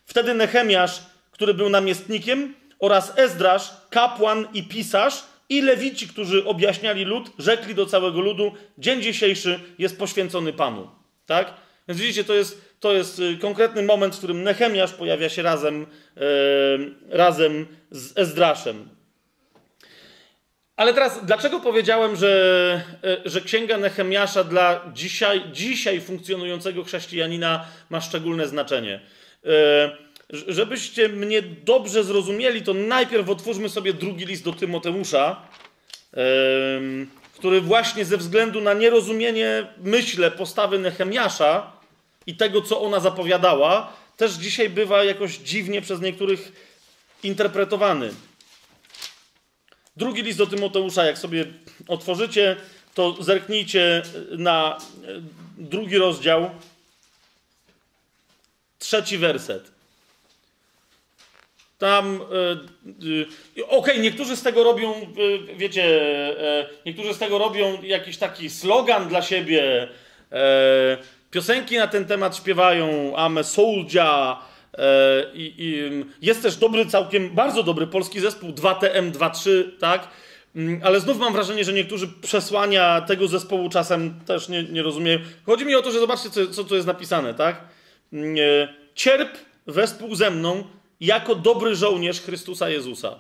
[0.06, 1.02] Wtedy Nehemiasz,
[1.32, 7.86] który był namiestnikiem, oraz Ezdrasz, kapłan i pisarz, i lewici, którzy objaśniali lud, rzekli do
[7.86, 10.90] całego ludu: Dzień dzisiejszy jest poświęcony Panu.
[11.26, 11.54] Tak?
[11.88, 15.86] Więc widzicie, to jest, to jest y, konkretny moment, w którym Nehemiasz pojawia się razem,
[17.10, 18.90] razem z Ezdraszem.
[20.76, 28.02] Ale teraz, dlaczego powiedziałem, że, e, że księga Nehemiasza dla dzisiaj, dzisiaj funkcjonującego chrześcijanina ma
[28.02, 29.00] szczególne znaczenie?
[29.46, 29.98] E,
[30.30, 35.42] żebyście mnie dobrze zrozumieli, to najpierw otwórzmy sobie drugi list do Tymoteusza,
[37.36, 41.72] który właśnie ze względu na nierozumienie, myślę, postawy Nehemiasza
[42.28, 46.52] i tego, co ona zapowiadała, też dzisiaj bywa jakoś dziwnie przez niektórych
[47.24, 48.10] interpretowany.
[49.98, 51.46] Drugi list do Tymoteusza, jak sobie
[51.88, 52.56] otworzycie,
[52.94, 54.02] to zerknijcie
[54.38, 55.08] na e,
[55.58, 56.50] drugi rozdział,
[58.80, 59.72] trzeci werset.
[61.78, 62.22] tam.
[62.22, 64.94] Okej, okay, niektórzy z tego robią,
[65.58, 66.02] wiecie,
[66.86, 69.88] niektórzy z tego robią jakiś taki slogan dla siebie.
[71.32, 74.36] Piosenki na ten temat śpiewają Ame Soldier.
[75.34, 80.08] I, I, jest też dobry, całkiem bardzo dobry polski zespół 2TM23, tak?
[80.56, 85.20] Mm, ale znów mam wrażenie, że niektórzy przesłania tego zespołu czasem też nie, nie rozumieją.
[85.46, 87.62] Chodzi mi o to, że zobaczcie, co, co tu jest napisane, tak?
[88.14, 88.36] Mm,
[88.96, 89.38] cierp
[89.68, 90.64] wespół ze mną
[91.00, 93.20] jako dobry żołnierz Chrystusa Jezusa.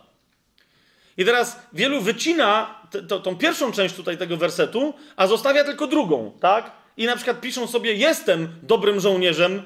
[1.17, 6.31] I teraz wielu wycina t- tą pierwszą część tutaj tego wersetu, a zostawia tylko drugą,
[6.39, 6.71] tak?
[6.97, 9.61] I na przykład piszą sobie: Jestem dobrym żołnierzem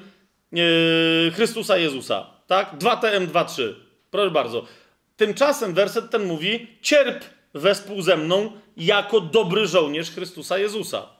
[0.51, 2.73] yy, Chrystusa Jezusa, tak?
[2.79, 3.73] 2TM 2.3.
[4.11, 4.65] Proszę bardzo.
[5.17, 11.17] Tymczasem werset ten mówi: Cierp wespół ze mną jako dobry żołnierz Chrystusa Jezusa.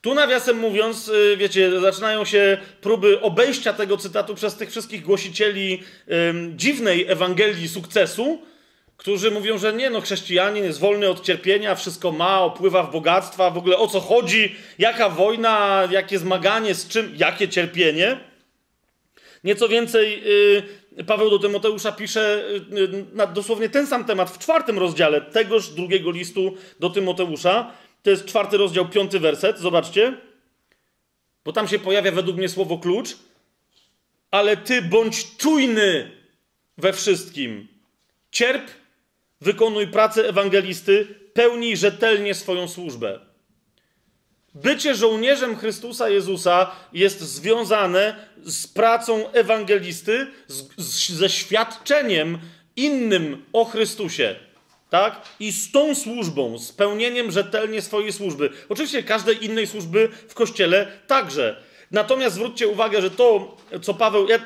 [0.00, 5.82] Tu nawiasem mówiąc, y, wiecie, zaczynają się próby obejścia tego cytatu przez tych wszystkich głosicieli
[6.28, 8.42] ym, dziwnej Ewangelii sukcesu,
[8.96, 13.50] którzy mówią, że nie, no chrześcijanin jest wolny od cierpienia, wszystko ma, opływa w bogactwa,
[13.50, 18.20] w ogóle o co chodzi, jaka wojna, jakie zmaganie, z czym, jakie cierpienie.
[19.46, 20.22] Nieco więcej
[20.96, 25.68] yy, Paweł do Tymoteusza pisze yy, na dosłownie ten sam temat w czwartym rozdziale tegoż
[25.68, 27.72] drugiego listu do Tymoteusza.
[28.02, 29.58] To jest czwarty rozdział, piąty werset.
[29.58, 30.16] Zobaczcie.
[31.44, 33.16] Bo tam się pojawia według mnie słowo klucz.
[34.30, 36.10] Ale ty bądź czujny
[36.78, 37.68] we wszystkim.
[38.30, 38.70] Cierp,
[39.40, 43.20] wykonuj pracę ewangelisty, pełnij rzetelnie swoją służbę.
[44.62, 52.38] Bycie żołnierzem Chrystusa Jezusa jest związane z pracą ewangelisty, z, z, ze świadczeniem
[52.76, 54.34] innym o Chrystusie.
[54.90, 55.22] Tak?
[55.40, 58.50] I z tą służbą, z pełnieniem rzetelnie swojej służby.
[58.68, 61.62] Oczywiście każdej innej służby w kościele także.
[61.90, 64.28] Natomiast zwróćcie uwagę, że to, co Paweł.
[64.28, 64.38] Ja,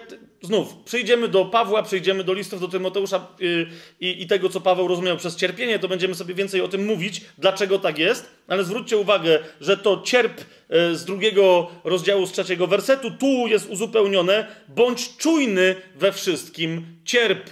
[0.43, 3.67] znów, przyjdziemy do Pawła, przyjdziemy do listów do Tymoteusza yy,
[4.01, 7.21] i, i tego, co Paweł rozumiał przez cierpienie, to będziemy sobie więcej o tym mówić,
[7.39, 8.31] dlaczego tak jest.
[8.49, 13.71] Ale zwróćcie uwagę, że to cierp yy, z drugiego rozdziału, z trzeciego wersetu, tu jest
[13.71, 14.47] uzupełnione.
[14.69, 17.51] Bądź czujny we wszystkim, cierp.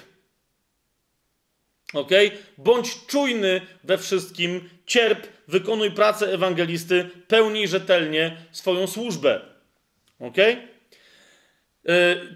[1.93, 2.11] Ok?
[2.59, 9.41] Bądź czujny we wszystkim, cierp, wykonuj pracę ewangelisty, pełnij rzetelnie swoją służbę.
[10.21, 10.37] Ok?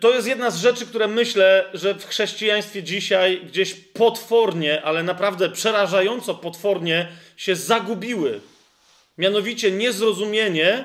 [0.01, 5.51] To jest jedna z rzeczy, które myślę, że w chrześcijaństwie dzisiaj gdzieś potwornie, ale naprawdę
[5.51, 8.41] przerażająco potwornie się zagubiły.
[9.19, 10.85] Mianowicie niezrozumienie,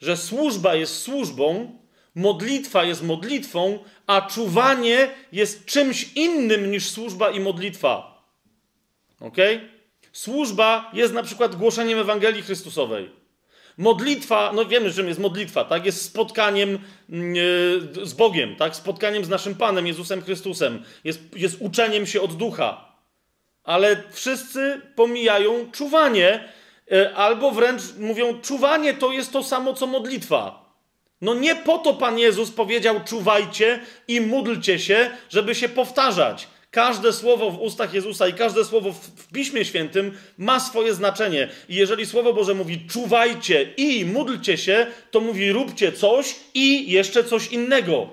[0.00, 1.78] że służba jest służbą,
[2.14, 8.22] modlitwa jest modlitwą, a czuwanie jest czymś innym niż służba i modlitwa.
[9.20, 9.36] Ok?
[10.12, 13.10] Służba jest na przykład głoszeniem Ewangelii Chrystusowej.
[13.78, 15.86] Modlitwa, no wiemy, czym jest modlitwa, tak?
[15.86, 16.70] Jest spotkaniem
[17.08, 18.76] yy, z Bogiem, tak?
[18.76, 20.82] Spotkaniem z naszym Panem Jezusem Chrystusem.
[21.04, 22.96] Jest, jest uczeniem się od ducha.
[23.64, 26.48] Ale wszyscy pomijają czuwanie,
[26.90, 30.66] yy, albo wręcz mówią, czuwanie to jest to samo co modlitwa.
[31.20, 36.48] No nie po to Pan Jezus powiedział: czuwajcie i módlcie się, żeby się powtarzać.
[36.76, 41.48] Każde słowo w ustach Jezusa i każde słowo w, Piśmie Świętym ma swoje znaczenie.
[41.68, 47.24] I jeżeli Słowo Boże mówi czuwajcie i módlcie się, to mówi róbcie coś i jeszcze
[47.24, 48.08] coś innego.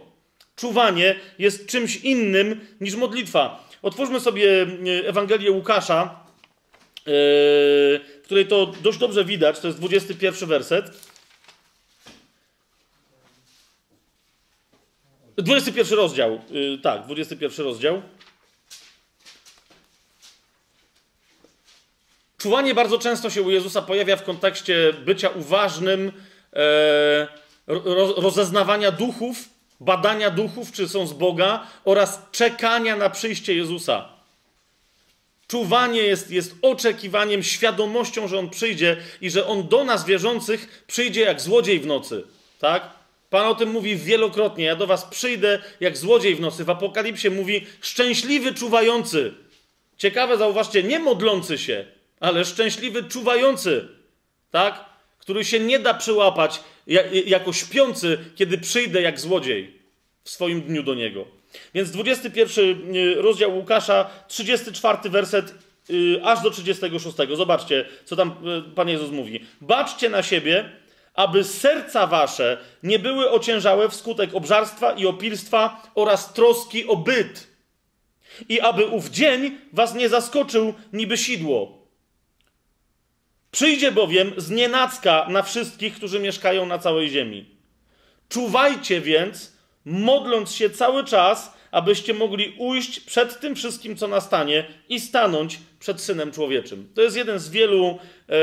[0.56, 3.70] Czuwanie jest czymś innym niż modlitwa.
[3.82, 9.60] Otwórzmy sobie e, Ewangelię Łukasza, e, w której to dość dobrze widać.
[9.60, 10.92] To jest 21 werset.
[15.38, 16.40] 21 rozdział.
[16.52, 18.02] Yy, tak, 21 rozdział.
[22.44, 26.12] Czuwanie bardzo często się u Jezusa pojawia w kontekście bycia uważnym,
[26.54, 27.28] e,
[27.68, 29.38] ro, rozeznawania duchów,
[29.80, 34.10] badania duchów, czy są z Boga, oraz czekania na przyjście Jezusa.
[35.48, 41.22] Czuwanie jest, jest oczekiwaniem, świadomością, że On przyjdzie i że On do nas wierzących przyjdzie
[41.22, 42.24] jak złodziej w nocy.
[42.60, 42.90] Tak?
[43.30, 44.66] Pan o tym mówi wielokrotnie.
[44.66, 46.64] Ja do was przyjdę jak złodziej w nocy.
[46.64, 49.34] W Apokalipsie mówi szczęśliwy czuwający.
[49.98, 51.86] Ciekawe, zauważcie, nie modlący się,
[52.24, 53.88] ale szczęśliwy czuwający,
[54.52, 54.86] tak?
[55.20, 56.60] Który się nie da przyłapać
[57.26, 59.80] jako śpiący, kiedy przyjdę jak złodziej
[60.24, 61.26] w swoim dniu do niego.
[61.74, 65.54] Więc 21 y, rozdział Łukasza, 34 werset
[65.90, 67.18] y, aż do 36.
[67.34, 69.46] Zobaczcie, co tam y, Pan Jezus mówi.
[69.62, 70.70] Baczcie na siebie,
[71.14, 77.48] aby serca wasze nie były ociężałe wskutek obżarstwa i opilstwa oraz troski o byt.
[78.50, 81.83] I aby ów dzień was nie zaskoczył niby sidło.
[83.54, 87.46] Przyjdzie bowiem z nienacka na wszystkich, którzy mieszkają na całej ziemi.
[88.30, 95.00] Czuwajcie więc, modląc się cały czas, abyście mogli ujść przed tym wszystkim, co nastanie i
[95.00, 96.90] stanąć przed Synem Człowieczym.
[96.96, 97.86] To jest jeden z wielu
[98.30, 98.40] e, e,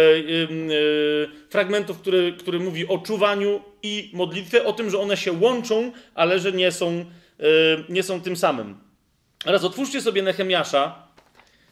[1.51, 6.41] fragmentów, który, który mówi o czuwaniu i modlitwie, o tym, że one się łączą, ale
[6.41, 7.05] że nie są,
[7.41, 7.45] e,
[7.89, 8.79] nie są tym samym.
[9.45, 11.10] Teraz otwórzcie sobie Nehemiasza.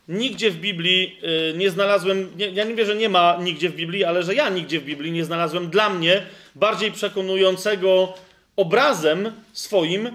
[0.08, 1.18] Nigdzie w Biblii
[1.52, 4.34] y, nie znalazłem, nie, ja nie wiem, że nie ma nigdzie w Biblii, ale że
[4.34, 6.22] ja nigdzie w Biblii nie znalazłem dla mnie
[6.54, 8.14] bardziej przekonującego
[8.56, 10.10] obrazem swoim yy,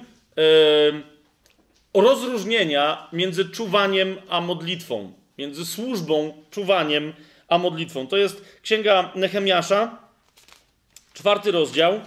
[1.94, 7.14] rozróżnienia między czuwaniem a modlitwą, między służbą, czuwaniem
[7.48, 8.08] a modlitwą.
[8.08, 9.98] To jest księga Nehemiasza,
[11.14, 12.02] czwarty rozdział.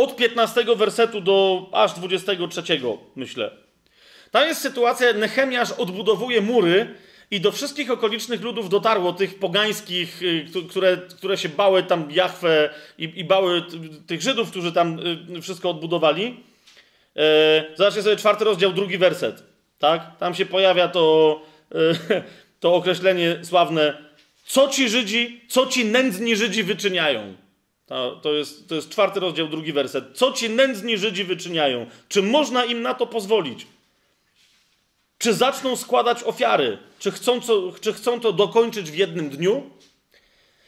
[0.00, 2.62] Od 15 wersetu do aż 23,
[3.16, 3.50] myślę.
[4.30, 6.94] Tam jest sytuacja, Nehemiasz odbudowuje mury
[7.30, 12.70] i do wszystkich okolicznych ludów dotarło, tych pogańskich, y, które, które się bały tam Jachwę
[12.98, 13.62] i, i bały
[14.06, 14.98] tych Żydów, którzy tam
[15.36, 16.44] y, wszystko odbudowali.
[17.16, 19.42] E, zobaczcie sobie czwarty rozdział, drugi werset.
[19.78, 20.18] Tak?
[20.18, 21.40] Tam się pojawia to,
[21.74, 22.20] e,
[22.60, 24.04] to określenie sławne,
[24.44, 27.34] co ci Żydzi, co ci nędzni Żydzi wyczyniają.
[28.22, 30.04] To, jest, to jest czwarty rozdział, drugi werset.
[30.14, 31.86] Co ci nędzni Żydzi wyczyniają?
[32.08, 33.66] Czy można im na to pozwolić?
[35.18, 36.78] Czy zaczną składać ofiary?
[36.98, 39.70] Czy chcą, co, czy chcą to dokończyć w jednym dniu?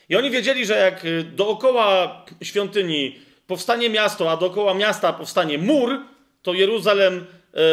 [0.09, 6.01] I oni wiedzieli, że jak y, dookoła świątyni powstanie miasto, a dookoła miasta powstanie mur,
[6.43, 7.17] to Jeruzalem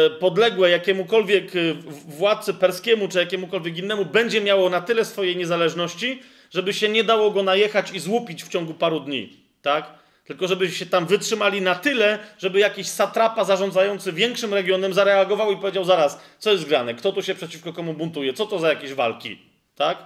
[0.06, 1.74] y, podległe jakiemukolwiek y,
[2.06, 7.30] władcy perskiemu czy jakiemukolwiek innemu będzie miało na tyle swojej niezależności, żeby się nie dało
[7.30, 9.36] go najechać i złupić w ciągu paru dni.
[9.62, 10.00] Tak?
[10.24, 15.56] Tylko żeby się tam wytrzymali na tyle, żeby jakiś satrapa zarządzający większym regionem zareagował i
[15.56, 18.94] powiedział zaraz, co jest grane, kto tu się przeciwko komu buntuje, co to za jakieś
[18.94, 19.38] walki.
[19.74, 19.98] Tak?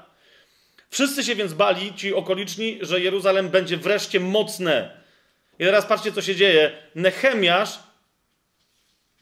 [0.91, 5.01] Wszyscy się więc bali, ci okoliczni, że Jeruzalem będzie wreszcie mocne.
[5.59, 6.73] I teraz patrzcie, co się dzieje.
[6.95, 7.79] Nehemiasz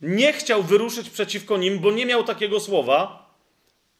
[0.03, 3.22] nie chciał wyruszyć przeciwko nim, bo nie miał takiego słowa,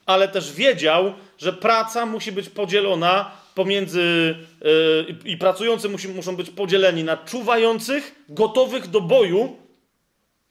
[0.07, 4.35] ale też wiedział, że praca musi być podzielona pomiędzy
[4.65, 9.57] yy, i pracujący musi, muszą być podzieleni na czuwających, gotowych do boju,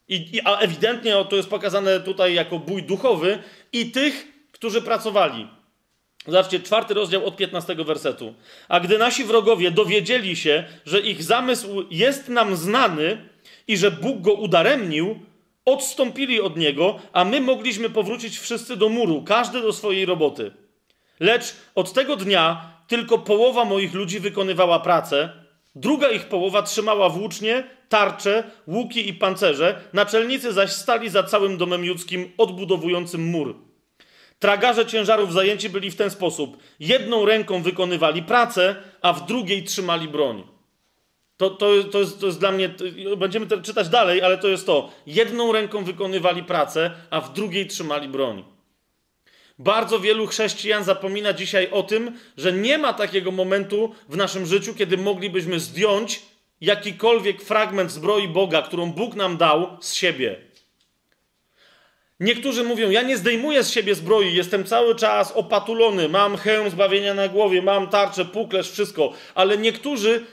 [0.07, 3.37] i, i, a ewidentnie to jest pokazane tutaj jako bój duchowy,
[3.73, 5.47] i tych, którzy pracowali.
[6.27, 8.33] Zobaczcie, czwarty rozdział od 15 wersetu.
[8.67, 13.29] A gdy nasi wrogowie dowiedzieli się, że ich zamysł jest nam znany
[13.67, 15.19] i że Bóg go udaremnił,
[15.65, 20.51] odstąpili od niego, a my mogliśmy powrócić wszyscy do muru, każdy do swojej roboty.
[21.19, 25.29] Lecz od tego dnia tylko połowa moich ludzi wykonywała pracę,
[25.75, 31.85] druga ich połowa trzymała włócznie, tarcze, łuki i pancerze, naczelnicy zaś stali za całym domem
[31.85, 33.55] judzkim odbudowującym mur.
[34.39, 36.57] Tragarze ciężarów zajęci byli w ten sposób.
[36.79, 40.43] Jedną ręką wykonywali pracę, a w drugiej trzymali broń.
[41.41, 42.69] To, to, to, jest, to jest dla mnie,
[43.17, 44.91] będziemy czytać dalej, ale to jest to.
[45.07, 48.43] Jedną ręką wykonywali pracę, a w drugiej trzymali broń.
[49.59, 54.75] Bardzo wielu chrześcijan zapomina dzisiaj o tym, że nie ma takiego momentu w naszym życiu,
[54.75, 56.21] kiedy moglibyśmy zdjąć
[56.61, 60.35] jakikolwiek fragment zbroi Boga, którą Bóg nam dał z siebie.
[62.19, 67.13] Niektórzy mówią: Ja nie zdejmuję z siebie zbroi, jestem cały czas opatulony, mam hełm zbawienia
[67.13, 69.13] na głowie, mam tarczę, puklerz, wszystko.
[69.35, 70.25] Ale niektórzy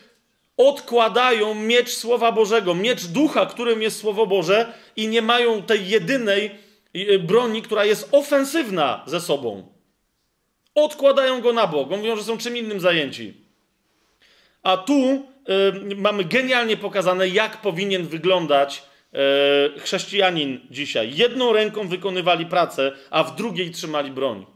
[0.59, 6.69] odkładają miecz Słowa Bożego, miecz ducha, którym jest Słowo Boże, i nie mają tej jedynej
[6.97, 9.73] Y, broni, która jest ofensywna ze sobą.
[10.75, 11.91] Odkładają go na bok.
[11.91, 13.35] Mówią, że są czym innym zajęci.
[14.63, 18.83] A tu y, mamy genialnie pokazane, jak powinien wyglądać
[19.77, 21.15] y, chrześcijanin dzisiaj.
[21.15, 24.47] Jedną ręką wykonywali pracę, a w drugiej trzymali broń.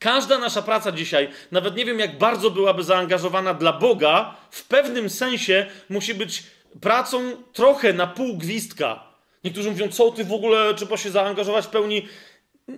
[0.00, 5.10] Każda nasza praca dzisiaj, nawet nie wiem jak bardzo byłaby zaangażowana dla Boga, w pewnym
[5.10, 6.42] sensie musi być
[6.80, 9.02] pracą trochę na pół gwizdka.
[9.44, 12.08] Niektórzy mówią, co ty w ogóle, trzeba się zaangażować w pełni.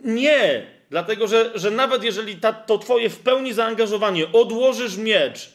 [0.04, 5.50] Nie, dlatego że, że nawet jeżeli ta, to twoje w pełni zaangażowanie odłożysz miecz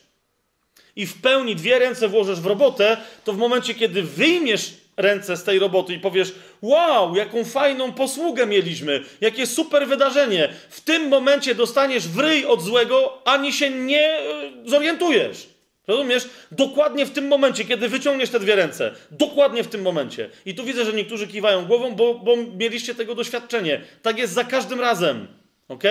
[0.96, 5.44] i w pełni dwie ręce włożysz w robotę, to w momencie, kiedy wyjmiesz ręce z
[5.44, 10.50] tej roboty i powiesz: Wow, jaką fajną posługę mieliśmy, jakie super wydarzenie.
[10.70, 14.24] W tym momencie dostaniesz w ryj od złego, ani się nie e,
[14.66, 15.48] zorientujesz.
[15.88, 16.30] Rozumiesz?
[16.52, 18.92] Dokładnie w tym momencie, kiedy wyciągniesz te dwie ręce.
[19.12, 20.30] Dokładnie w tym momencie.
[20.46, 23.82] I tu widzę, że niektórzy kiwają głową, bo, bo mieliście tego doświadczenie.
[24.02, 25.28] Tak jest za każdym razem.
[25.68, 25.84] Ok?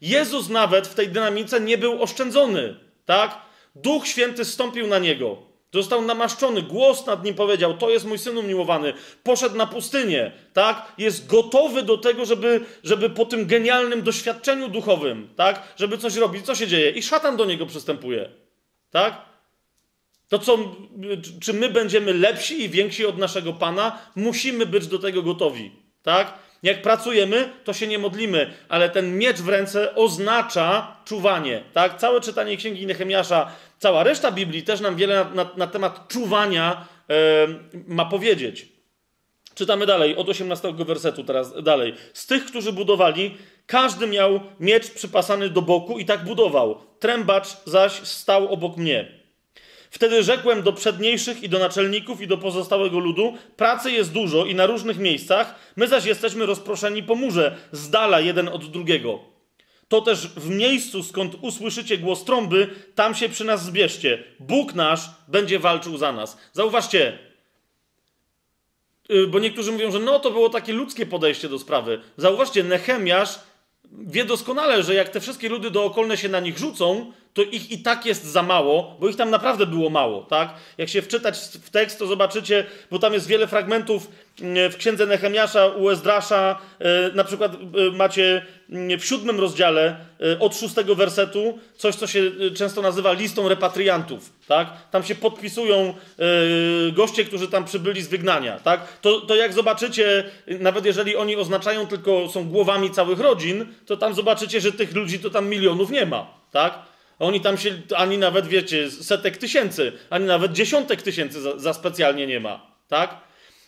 [0.00, 2.76] Jezus nawet w tej dynamice nie był oszczędzony.
[3.04, 3.38] Tak?
[3.74, 5.42] Duch Święty stąpił na niego.
[5.76, 8.92] Został namaszczony, głos nad nim powiedział: To jest mój syn umiłowany.
[9.22, 10.92] Poszedł na pustynię, tak?
[10.98, 15.62] Jest gotowy do tego, żeby, żeby po tym genialnym doświadczeniu duchowym, tak?
[15.76, 16.46] Żeby coś robić.
[16.46, 16.90] Co się dzieje?
[16.90, 18.30] I szatan do niego przystępuje,
[18.90, 19.20] tak?
[20.28, 20.58] To co,
[21.40, 23.98] czy my będziemy lepsi i więksi od naszego Pana?
[24.14, 25.70] Musimy być do tego gotowi,
[26.02, 26.38] tak?
[26.62, 31.98] Jak pracujemy, to się nie modlimy, ale ten miecz w ręce oznacza czuwanie, tak?
[31.98, 36.86] Całe czytanie Księgi Nehemiasza, cała reszta Biblii też nam wiele na, na, na temat czuwania
[37.86, 38.68] ma powiedzieć.
[39.54, 41.94] Czytamy dalej, od 18 wersetu teraz dalej.
[42.12, 43.34] Z tych, którzy budowali,
[43.66, 46.80] każdy miał miecz przypasany do boku i tak budował.
[46.98, 49.15] Trębacz zaś stał obok mnie.
[49.90, 54.54] Wtedy rzekłem do przedniejszych i do naczelników i do pozostałego ludu: Pracy jest dużo i
[54.54, 59.20] na różnych miejscach, my zaś jesteśmy rozproszeni po murze, z dala jeden od drugiego.
[59.88, 64.24] To też w miejscu, skąd usłyszycie głos trąby, tam się przy nas zbierzcie.
[64.40, 66.38] Bóg nasz będzie walczył za nas.
[66.52, 67.18] Zauważcie,
[69.10, 72.00] y, bo niektórzy mówią, że no to było takie ludzkie podejście do sprawy.
[72.16, 73.38] Zauważcie, Nehemiasz
[73.92, 77.78] wie doskonale, że jak te wszystkie ludy dookolne się na nich rzucą, to ich i
[77.78, 80.54] tak jest za mało, bo ich tam naprawdę było mało, tak?
[80.78, 84.10] Jak się wczytać w tekst, to zobaczycie, bo tam jest wiele fragmentów
[84.40, 89.96] mm, w księdze Nehemiasza, u Ezdrasza, e, na przykład e, macie mm, w siódmym rozdziale
[90.20, 92.22] e, od szóstego wersetu coś, co się
[92.54, 94.90] często nazywa listą repatriantów, tak?
[94.90, 95.94] Tam się podpisują
[96.92, 98.98] goście, którzy tam przybyli z wygnania, tak?
[99.00, 104.14] To, to jak zobaczycie, nawet jeżeli oni oznaczają tylko, są głowami całych rodzin, to tam
[104.14, 106.95] zobaczycie, że tych ludzi to tam milionów nie ma, tak?
[107.18, 112.26] Oni tam się, ani nawet, wiecie, setek tysięcy, ani nawet dziesiątek tysięcy za, za, specjalnie
[112.26, 113.16] nie ma, tak?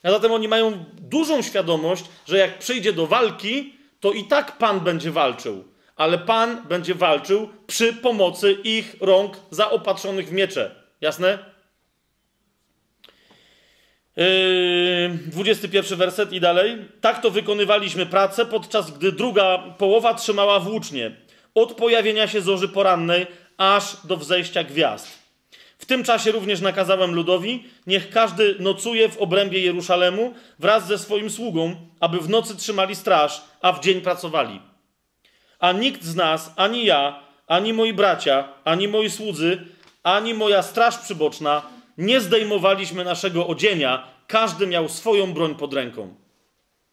[0.02, 4.80] A zatem oni mają dużą świadomość, że jak przyjdzie do walki, to i tak Pan
[4.80, 5.64] będzie walczył,
[5.96, 10.74] ale Pan będzie walczył przy pomocy ich rąk zaopatrzonych w miecze.
[11.00, 11.38] Jasne?
[14.16, 16.76] Yy, 21 werset i dalej.
[17.00, 21.27] Tak to wykonywaliśmy pracę, podczas gdy druga połowa trzymała włócznie
[21.62, 23.26] od pojawienia się zorzy porannej
[23.56, 25.18] aż do wzejścia gwiazd.
[25.78, 31.30] W tym czasie również nakazałem ludowi, niech każdy nocuje w obrębie Jerusalemu wraz ze swoim
[31.30, 34.60] sługą, aby w nocy trzymali straż, a w dzień pracowali.
[35.58, 39.58] A nikt z nas, ani ja, ani moi bracia, ani moi słudzy,
[40.02, 41.62] ani moja straż przyboczna
[41.98, 46.14] nie zdejmowaliśmy naszego odzienia, każdy miał swoją broń pod ręką.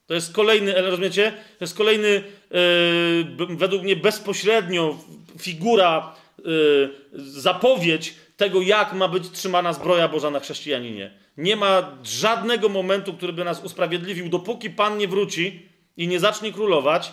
[0.07, 1.32] To jest kolejny, rozumiecie?
[1.32, 4.98] To jest kolejny, yy, według mnie bezpośrednio
[5.40, 6.15] figura,
[6.45, 11.11] yy, zapowiedź tego, jak ma być trzymana zbroja Boża na chrześcijaninie.
[11.38, 16.52] Nie ma żadnego momentu, który by nas usprawiedliwił, dopóki Pan nie wróci i nie zacznie
[16.52, 17.11] królować,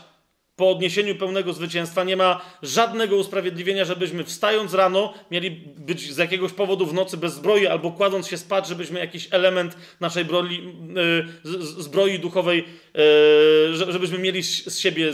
[0.56, 6.52] po odniesieniu pełnego zwycięstwa nie ma żadnego usprawiedliwienia, żebyśmy wstając rano mieli być z jakiegoś
[6.52, 10.60] powodu w nocy bez zbroi, albo kładąc się spać, żebyśmy jakiś element naszej broni,
[11.44, 12.64] yy, zbroi duchowej,
[12.94, 15.12] yy, żebyśmy mieli z siebie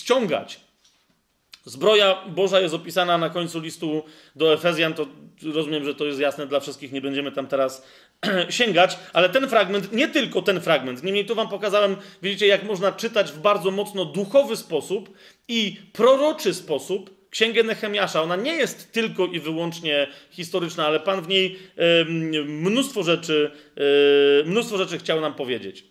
[0.00, 0.60] ściągać.
[1.64, 4.02] Zbroja Boża jest opisana na końcu listu
[4.36, 5.06] do Efezjan, to
[5.54, 7.86] rozumiem, że to jest jasne dla wszystkich, nie będziemy tam teraz
[8.50, 12.92] sięgać, ale ten fragment, nie tylko ten fragment, niemniej tu wam pokazałem, widzicie, jak można
[12.92, 15.16] czytać w bardzo mocno duchowy sposób
[15.48, 18.22] i proroczy sposób Księgę Nehemiasza.
[18.22, 23.50] Ona nie jest tylko i wyłącznie historyczna, ale Pan w niej y, mnóstwo rzeczy,
[24.40, 25.84] y, mnóstwo rzeczy chciał nam powiedzieć.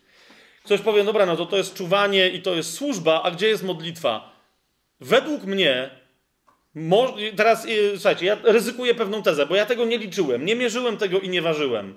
[0.64, 3.64] Ktoś powie, dobra, no to to jest czuwanie i to jest służba, a gdzie jest
[3.64, 4.34] modlitwa?
[4.99, 5.89] Według mnie,
[7.35, 11.19] teraz y, słuchajcie, ja ryzykuję pewną tezę, bo ja tego nie liczyłem, nie mierzyłem tego
[11.19, 11.93] i nie ważyłem.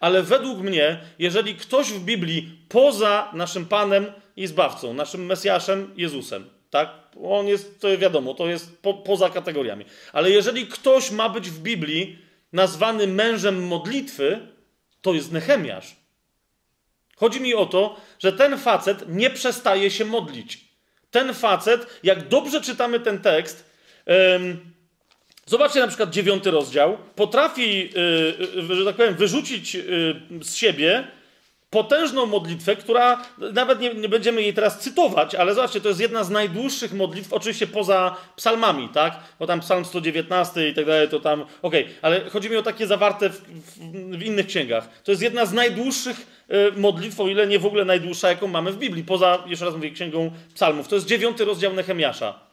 [0.00, 4.06] Ale według mnie, jeżeli ktoś w Biblii poza naszym Panem
[4.36, 6.90] i Zbawcą, naszym Mesjaszem Jezusem, tak?
[7.22, 9.84] On jest, to wiadomo, to jest po, poza kategoriami.
[10.12, 12.18] Ale jeżeli ktoś ma być w Biblii
[12.52, 14.38] nazwany mężem modlitwy,
[15.02, 15.96] to jest Nehemiasz.
[17.16, 20.64] Chodzi mi o to, że ten facet nie przestaje się modlić.
[21.10, 23.70] Ten facet, jak dobrze czytamy ten tekst,
[25.50, 26.96] Zobaczcie na przykład dziewiąty rozdział.
[27.16, 27.90] Potrafi,
[28.68, 29.76] yy, że tak powiem, wyrzucić
[30.42, 31.04] z siebie
[31.70, 36.24] potężną modlitwę, która nawet nie, nie, będziemy jej teraz cytować, ale zobaczcie, to jest jedna
[36.24, 39.20] z najdłuższych modlitw, oczywiście poza psalmami, tak?
[39.38, 41.94] Bo tam psalm 119 i tak dalej, to tam, okej, okay.
[42.02, 44.88] ale chodzi mi o takie zawarte w, w, w, innych księgach.
[45.04, 46.46] To jest jedna z najdłuższych
[46.76, 49.74] y, modlitw, o ile nie w ogóle najdłuższa, jaką mamy w Biblii, poza, jeszcze raz
[49.74, 50.88] mówię, księgą psalmów.
[50.88, 52.49] To jest dziewiąty rozdział Nehemiasza.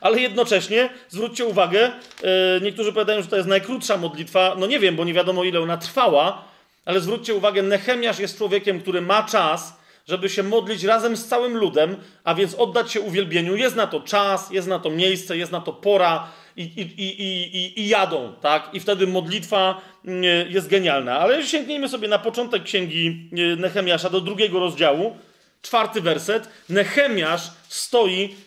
[0.00, 1.90] Ale jednocześnie zwróćcie uwagę,
[2.22, 2.28] yy,
[2.62, 4.56] niektórzy powiadają, że to jest najkrótsza modlitwa.
[4.58, 6.44] No nie wiem, bo nie wiadomo ile ona trwała,
[6.84, 9.76] ale zwróćcie uwagę, Nehemiasz jest człowiekiem, który ma czas,
[10.08, 13.56] żeby się modlić razem z całym ludem, a więc oddać się uwielbieniu.
[13.56, 17.80] Jest na to czas, jest na to miejsce, jest na to pora i, i, i,
[17.80, 18.70] i, jadą, tak?
[18.72, 21.18] I wtedy modlitwa mm, jest genialna.
[21.18, 25.16] Ale sięgnijmy sobie na początek księgi y, Nehemiasza do drugiego rozdziału,
[25.62, 26.48] czwarty werset.
[26.68, 28.45] Nehemiasz stoi E,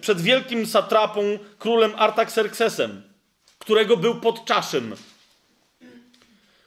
[0.00, 3.02] przed wielkim satrapą, królem Artaxerxesem,
[3.58, 4.94] którego był podczaszym.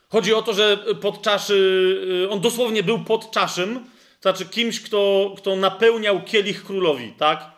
[0.08, 1.54] Chodzi o to, że pod czaszy,
[2.24, 3.74] y, on dosłownie był pod czaszym,
[4.20, 7.54] to znaczy kimś, kto, kto napełniał kielich królowi, tak?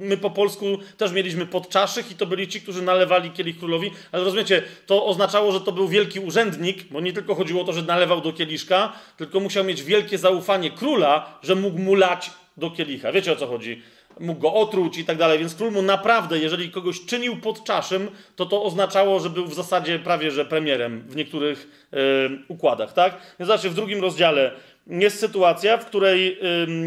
[0.00, 0.66] My po polsku
[0.96, 5.52] też mieliśmy podczaszych i to byli ci, którzy nalewali kielich królowi, ale rozumiecie, to oznaczało,
[5.52, 8.92] że to był wielki urzędnik, bo nie tylko chodziło o to, że nalewał do kieliszka,
[9.16, 13.12] tylko musiał mieć wielkie zaufanie króla, że mógł mu lać do kielicha.
[13.12, 13.82] Wiecie o co chodzi?
[14.20, 18.10] Mógł go otruć i tak dalej, więc król mu naprawdę, jeżeli kogoś czynił pod czaszym,
[18.36, 21.98] to to oznaczało, że był w zasadzie prawie że premierem w niektórych yy,
[22.48, 23.16] układach, tak?
[23.40, 24.50] Więc w drugim rozdziale
[24.86, 26.38] jest sytuacja, w której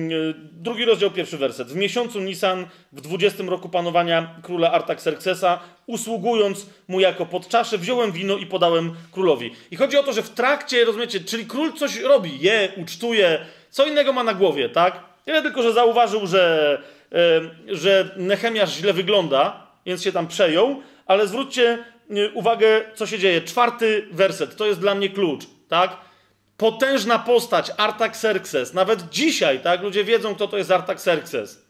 [0.09, 1.67] yy, drugi rozdział, pierwszy werset.
[1.67, 8.37] W miesiącu Nisan, w dwudziestym roku panowania króla Artaxerxesa, usługując mu jako podczaszy, wziąłem wino
[8.37, 9.51] i podałem królowi.
[9.71, 13.85] I chodzi o to, że w trakcie, rozumiecie, czyli król coś robi, je, ucztuje, co
[13.85, 15.03] innego ma na głowie, tak?
[15.25, 16.81] Tyle tylko, że zauważył, że,
[17.67, 21.77] że Nechemiasz źle wygląda, więc się tam przejął, ale zwróćcie
[22.11, 23.41] y, uwagę, co się dzieje.
[23.41, 25.97] Czwarty werset, to jest dla mnie klucz, tak?
[26.57, 31.61] potężna postać, Artaxerxes, nawet dzisiaj, tak, ludzie wiedzą, kto to jest Artaxerxes,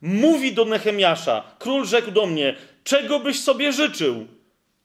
[0.00, 4.26] mówi do Nehemiasza, król rzekł do mnie, czego byś sobie życzył?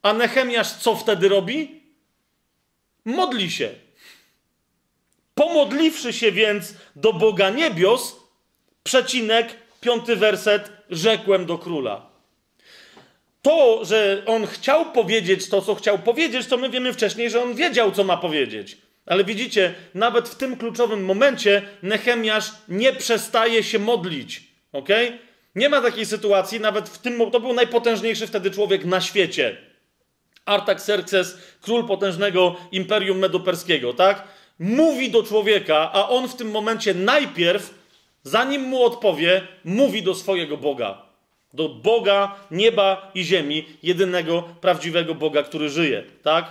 [0.01, 1.81] A Nehemiasz co wtedy robi?
[3.05, 3.69] Modli się.
[5.35, 8.15] Pomodliwszy się więc do Boga niebios,
[8.83, 12.09] przecinek, piąty werset, rzekłem do króla.
[13.41, 17.55] To, że on chciał powiedzieć to, co chciał powiedzieć, to my wiemy wcześniej, że on
[17.55, 18.77] wiedział, co ma powiedzieć.
[19.05, 24.43] Ale widzicie, nawet w tym kluczowym momencie Nehemiasz nie przestaje się modlić.
[24.71, 24.89] Ok?
[25.55, 29.57] Nie ma takiej sytuacji, nawet w tym, to był najpotężniejszy wtedy człowiek na świecie.
[30.45, 34.23] Artaxerxes, król potężnego imperium medoperskiego, tak?
[34.59, 37.73] Mówi do człowieka, a on w tym momencie najpierw,
[38.29, 41.01] zanim mu odpowie, mówi do swojego Boga.
[41.53, 46.45] Do Boga nieba i ziemi, jedynego prawdziwego Boga, który żyje, tak?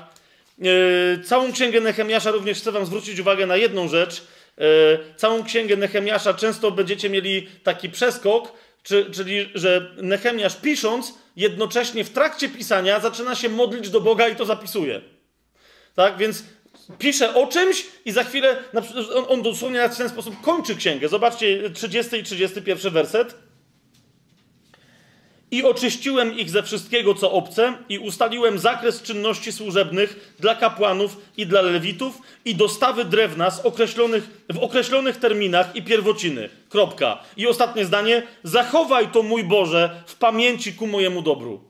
[0.62, 4.22] E, całą księgę Nehemiasza również chcę Wam zwrócić uwagę na jedną rzecz.
[4.58, 4.64] E,
[5.16, 8.52] całą księgę Nehemiasza często będziecie mieli taki przeskok,
[9.12, 14.44] czyli że Nehemiasz pisząc, jednocześnie w trakcie pisania zaczyna się modlić do Boga i to
[14.44, 15.00] zapisuje.
[15.94, 16.44] Tak, więc
[16.98, 18.56] pisze o czymś i za chwilę,
[19.14, 21.08] on, on dosłownie w ten sposób kończy księgę.
[21.08, 23.34] Zobaczcie 30 i 31 werset.
[25.50, 31.46] I oczyściłem ich ze wszystkiego, co obce, i ustaliłem zakres czynności służebnych dla kapłanów i
[31.46, 36.48] dla lewitów, i dostawy drewna z określonych, w określonych terminach i pierwociny.
[36.68, 37.22] Kropka.
[37.36, 38.22] I ostatnie zdanie.
[38.42, 41.67] Zachowaj to, mój Boże, w pamięci ku mojemu dobru.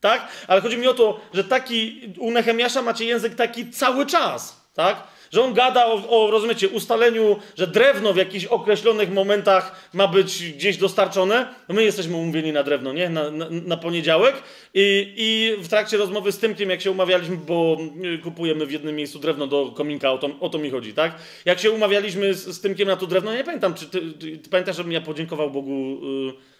[0.00, 0.28] Tak?
[0.48, 4.66] Ale chodzi mi o to, że taki u Nehemiasza macie język taki cały czas.
[4.74, 5.16] Tak?
[5.30, 10.52] Że on gada o, o, rozumiecie, ustaleniu, że drewno w jakichś określonych momentach ma być
[10.52, 11.54] gdzieś dostarczone.
[11.68, 13.08] No my jesteśmy umówieni na drewno, nie?
[13.08, 14.42] Na, na, na poniedziałek.
[14.74, 17.76] I, I, w trakcie rozmowy z Tymkiem, jak się umawialiśmy, bo
[18.14, 21.14] y, kupujemy w jednym miejscu drewno do kominka, o to, o to mi chodzi, tak?
[21.44, 24.50] Jak się umawialiśmy z, z Tymkiem na to drewno, nie pamiętam, czy ty, ty, ty
[24.50, 26.00] pamiętasz, żebym ja podziękował Bogu...
[26.26, 26.55] Yy,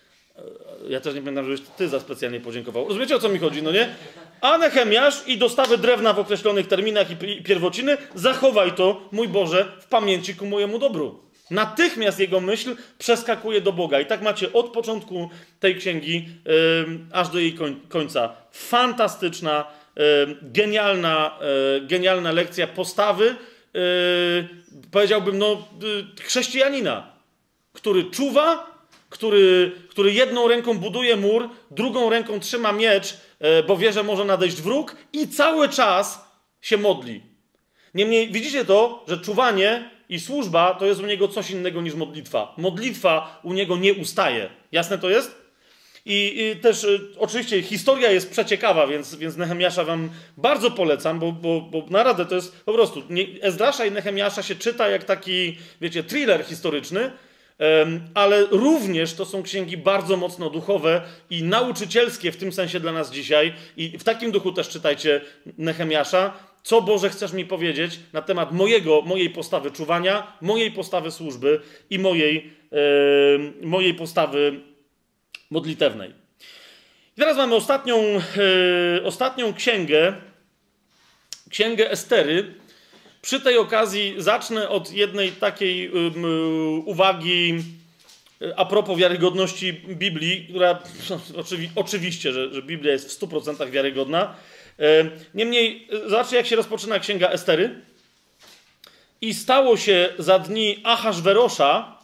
[0.88, 2.88] ja też nie pamiętam, żebyś ty za specjalnie podziękował.
[2.88, 3.94] Rozumiecie o co mi chodzi, no nie?
[4.40, 9.86] A Nehemiasz i dostawy drewna w określonych terminach i pierwociny, zachowaj to, mój Boże, w
[9.86, 11.22] pamięci ku mojemu dobru.
[11.50, 14.00] Natychmiast jego myśl przeskakuje do Boga.
[14.00, 15.30] I tak macie od początku
[15.60, 18.34] tej księgi yy, aż do jej koń końca.
[18.52, 20.02] Fantastyczna, yy,
[20.42, 21.38] genialna,
[21.80, 23.34] yy, genialna lekcja postawy,
[24.90, 25.68] powiedziałbym, no,
[26.20, 27.12] chrześcijanina,
[27.72, 28.75] który czuwa,
[29.16, 34.24] który, który jedną ręką buduje mur, drugą ręką trzyma miecz, e, bo wie, że może
[34.24, 36.30] nadejść wróg i cały czas
[36.60, 37.22] się modli.
[37.94, 42.54] Niemniej widzicie to, że czuwanie i służba to jest u niego coś innego niż modlitwa.
[42.56, 44.50] Modlitwa u niego nie ustaje.
[44.72, 45.46] Jasne to jest?
[46.06, 51.32] I, i też y, oczywiście historia jest przeciekawa, więc, więc Nehemiasza wam bardzo polecam, bo,
[51.32, 53.02] bo, bo naprawdę to jest po prostu.
[53.10, 57.10] Nie, Ezdrasza i Nehemiasza się czyta jak taki, wiecie, thriller historyczny,
[58.14, 63.10] ale również to są księgi bardzo mocno duchowe i nauczycielskie w tym sensie dla nas
[63.10, 63.54] dzisiaj.
[63.76, 65.20] I w takim duchu też czytajcie
[65.58, 66.32] Nehemiasza.
[66.62, 71.60] Co Boże chcesz mi powiedzieć na temat mojego, mojej postawy czuwania, mojej postawy służby
[71.90, 72.52] i mojej,
[73.62, 74.60] mojej postawy
[75.50, 76.10] modlitewnej.
[77.16, 80.14] I teraz mamy ostatnią, e, ostatnią księgę,
[81.50, 82.54] księgę Estery.
[83.26, 86.24] Przy tej okazji zacznę od jednej takiej um,
[86.88, 87.54] uwagi
[88.56, 90.78] a propos wiarygodności Biblii, która
[91.40, 94.34] oczywi, oczywiście, że, że, Biblia jest w 100% wiarygodna.
[95.34, 97.80] Niemniej, zobaczcie, jak się rozpoczyna księga Estery.
[99.20, 101.98] I stało się za dni Ahasverosza,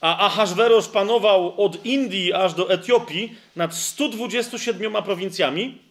[0.00, 5.85] a Ahasverosz panował od Indii aż do Etiopii nad 127 prowincjami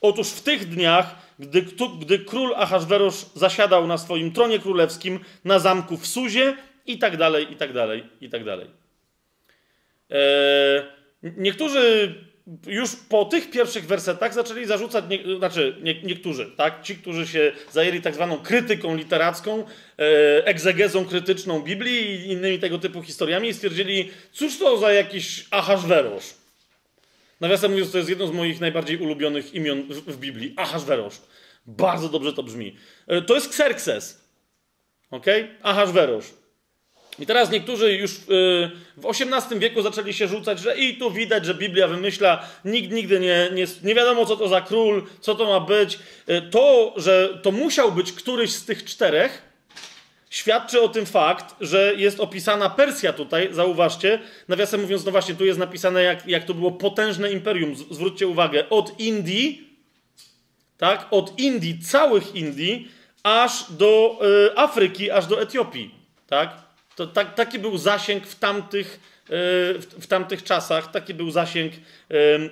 [0.00, 1.64] Otóż w tych dniach, gdy,
[2.00, 6.56] gdy król Ahaswerosz zasiadał na swoim tronie królewskim na zamku w Suzie
[6.86, 8.66] i tak dalej, i tak dalej, i tak dalej.
[10.10, 10.82] Eee,
[11.22, 12.14] niektórzy
[12.66, 16.82] już po tych pierwszych wersetach zaczęli zarzucać, nie, znaczy nie, niektórzy, tak?
[16.82, 19.64] Ci, którzy się zajęli tak zwaną krytyką literacką,
[19.98, 26.39] e, egzegezą krytyczną Biblii i innymi tego typu historiami stwierdzili, cóż to za jakiś Ahaswerosz.
[27.40, 30.54] Nawiasem mówiąc, to jest jedno z moich najbardziej ulubionych imion w, w Biblii.
[30.56, 31.14] Ahaswerosz.
[31.66, 32.76] Bardzo dobrze to brzmi.
[33.06, 34.24] E, to jest Xerxes.
[35.10, 35.26] Ok?
[35.62, 36.26] Ahaswerosz.
[37.18, 38.20] I teraz niektórzy już y,
[38.96, 43.20] w XVIII wieku zaczęli się rzucać, że i tu widać, że Biblia wymyśla, nikt nigdy
[43.20, 45.98] nie, nie, nie wiadomo, co to za król, co to ma być.
[46.28, 49.49] Y, to, że to musiał być któryś z tych czterech,
[50.30, 54.18] świadczy o tym fakt, że jest opisana Persja tutaj, zauważcie.
[54.48, 57.76] Nawiasem mówiąc, no właśnie, tu jest napisane, jak, jak to było potężne imperium.
[57.90, 59.68] Zwróćcie uwagę, od Indii,
[60.78, 62.88] tak, od Indii, całych Indii,
[63.22, 64.20] aż do
[64.52, 65.94] y, Afryki, aż do Etiopii,
[66.26, 66.70] tak.
[66.96, 69.28] To tak, taki był zasięg w tamtych, e,
[69.78, 71.72] w, w tamtych czasach, taki był zasięg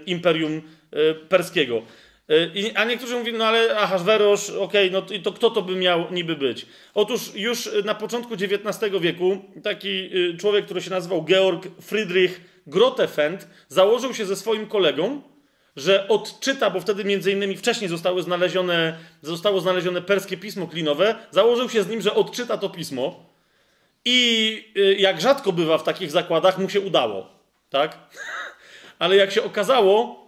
[0.07, 1.83] Imperium e, Perskiego.
[2.31, 5.77] E, a niektórzy mówią, no ale Ahasverosz, okej, okay, no to, to kto to by
[5.77, 6.67] miał niby być?
[6.95, 14.15] Otóż już na początku XIX wieku taki człowiek, który się nazywał Georg Friedrich Grotefend, założył
[14.15, 15.23] się ze swoim kolegą,
[15.77, 21.71] że odczyta, bo wtedy między innymi wcześniej zostały znalezione, zostało znalezione perskie pismo klinowe, założył
[21.71, 23.27] się z nim, że odczyta to pismo
[24.05, 27.29] i y, jak rzadko bywa w takich zakładach, mu się udało.
[27.71, 27.99] Tak?
[28.99, 30.28] Ale jak się okazało,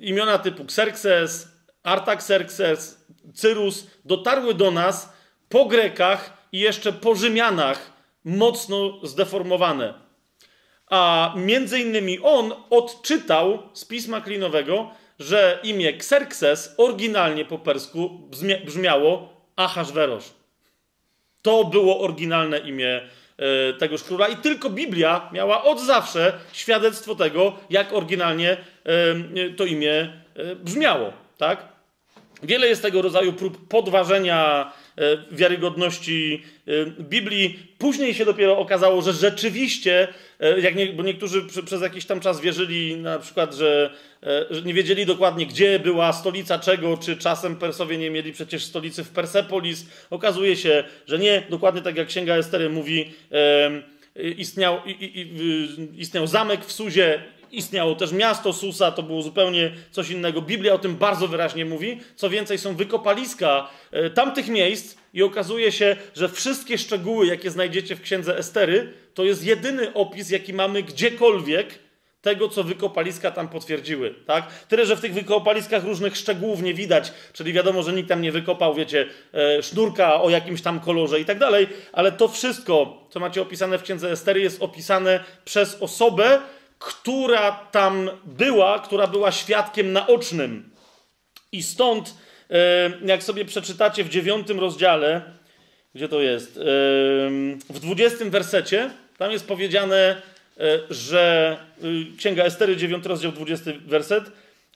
[0.00, 1.48] imiona typu Xerxes,
[1.82, 5.12] Artaxerxes, Cyrus dotarły do nas
[5.48, 7.92] po Grekach i jeszcze po Rzymianach
[8.24, 9.94] mocno zdeformowane.
[10.90, 18.30] A między innymi on odczytał z pisma klinowego, że imię Xerxes oryginalnie po persku
[18.66, 20.24] brzmiało Ahasverosz.
[21.42, 27.56] To było oryginalne imię e, tegoż króla i tylko Biblia miała od zawsze świadectwo tego,
[27.70, 28.56] jak oryginalnie e,
[29.56, 31.68] to imię e, brzmiało, tak?
[32.42, 37.58] Wiele jest tego rodzaju prób podważenia E, wiarygodności e, Biblii.
[37.78, 40.08] Później się dopiero okazało, że rzeczywiście,
[40.62, 43.90] jak nie, bo niektórzy przez jakiś tam czas wierzyli na przykład, że,
[44.50, 49.04] że nie wiedzieli dokładnie, gdzie była stolica czego, czy czasem Persowie nie mieli przecież stolicy
[49.04, 49.86] w Persepolis.
[50.10, 53.12] Okazuje się, że nie, dokładnie tak jak Księga Estery mówi,
[54.36, 54.80] istniał,
[55.96, 57.22] istniał zamek w Suzie,
[57.58, 60.42] istniało też miasto Susa, to było zupełnie coś innego.
[60.42, 62.00] Biblia o tym bardzo wyraźnie mówi.
[62.16, 67.96] Co więcej, są wykopaliska e, tamtych miejsc i okazuje się, że wszystkie szczegóły, jakie znajdziecie
[67.96, 71.84] w księdze Estery, to jest jedyny opis, jaki mamy gdziekolwiek
[72.24, 74.14] tego, co wykopaliska tam potwierdziły.
[74.26, 74.46] Tak?
[74.68, 78.32] Tyle, że w tych wykopaliskach różnych szczegółów nie widać, czyli wiadomo, że nikt tam nie
[78.32, 83.20] wykopał, wiecie, e, sznurka o jakimś tam kolorze i tak dalej, ale to wszystko, co
[83.20, 86.40] macie opisane w księdze Estery, jest opisane przez osobę,
[86.86, 90.70] która tam była, która była świadkiem naocznym.
[91.52, 92.14] I stąd,
[92.50, 95.22] e, jak sobie przeczytacie w dziewiątym rozdziale,
[95.94, 96.56] gdzie to jest?
[96.56, 96.60] E,
[97.70, 100.22] w dwudziestym wersecie, tam jest powiedziane,
[100.60, 101.56] e, że
[102.18, 104.24] Księga Estery, dziewiąty rozdział, dwudziesty werset,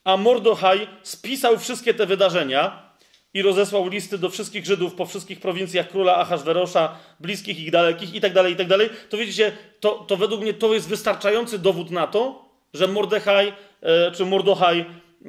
[0.04, 2.87] a Mordochaj spisał wszystkie te wydarzenia,
[3.34, 8.20] i rozesłał listy do wszystkich Żydów po wszystkich prowincjach króla Ahaswerosza, bliskich i dalekich i
[8.20, 11.90] tak dalej, i tak dalej, to widzicie, to, to według mnie to jest wystarczający dowód
[11.90, 13.52] na to, że Mordechaj,
[13.82, 14.84] e, czy Mordochaj,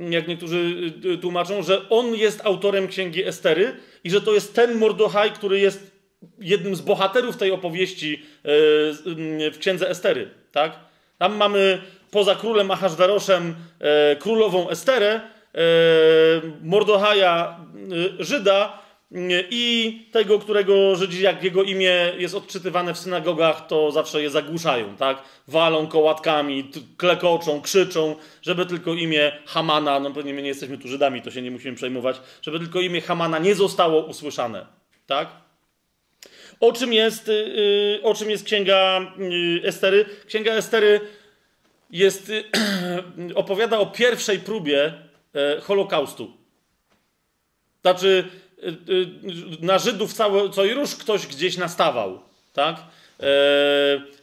[0.09, 4.77] jak niektórzy e, tłumaczą, że on jest autorem księgi Estery i że to jest ten
[4.77, 5.91] Mordochaj, który jest
[6.39, 8.19] jednym z bohaterów tej opowieści e,
[9.51, 10.79] w księdze Estery, tak?
[11.17, 11.81] Tam mamy
[12.11, 13.55] poza królem Ahasweroszem
[14.19, 15.21] królową Esterę,
[16.61, 17.59] Mordochaja
[18.19, 18.79] e, Żyda
[19.11, 19.17] e,
[19.49, 24.95] i tego, którego Żydzi, jak jego imię jest odczytywane w synagogach, to zawsze je zagłuszają,
[24.95, 25.23] tak?
[25.47, 31.21] Walą kołatkami, klekoczą, krzyczą, żeby tylko imię Hamana, no pewnie my nie jesteśmy tu Żydami,
[31.21, 34.65] to się nie musimy przejmować, żeby tylko imię Hamana nie zostało usłyszane,
[35.07, 35.29] tak?
[36.59, 37.31] O czym jest,
[38.03, 39.01] o czym jest księga
[39.63, 40.05] Estery?
[40.27, 41.01] Księga Estery
[41.89, 42.31] jest,
[43.35, 45.08] opowiada o pierwszej próbie E,
[45.61, 46.39] Holokaustu.
[47.81, 48.27] Znaczy,
[48.63, 48.73] e, e,
[49.61, 52.19] na Żydów cały, co i róż ktoś gdzieś nastawał,
[52.53, 52.83] tak?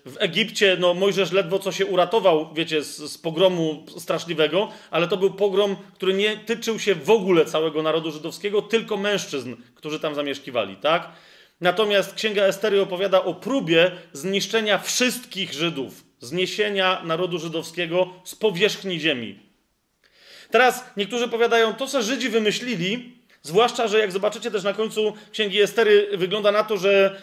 [0.05, 5.17] W Egipcie, no Mojżesz ledwo co się uratował, wiecie, z, z, pogromu straszliwego, ale to
[5.17, 10.15] był pogrom, który nie tyczył się w ogóle całego narodu żydowskiego, tylko mężczyzn, którzy tam
[10.15, 11.13] zamieszkiwali, tak?
[11.61, 19.46] Natomiast Księga Estery opowiada o próbie zniszczenia wszystkich Żydów, zniesienia narodu żydowskiego z powierzchni ziemi.
[20.51, 25.61] Teraz niektórzy powiadają, to co Żydzi wymyślili, zwłaszcza, że jak zobaczycie też na końcu Księgi
[25.61, 27.21] Estery, wygląda na to, że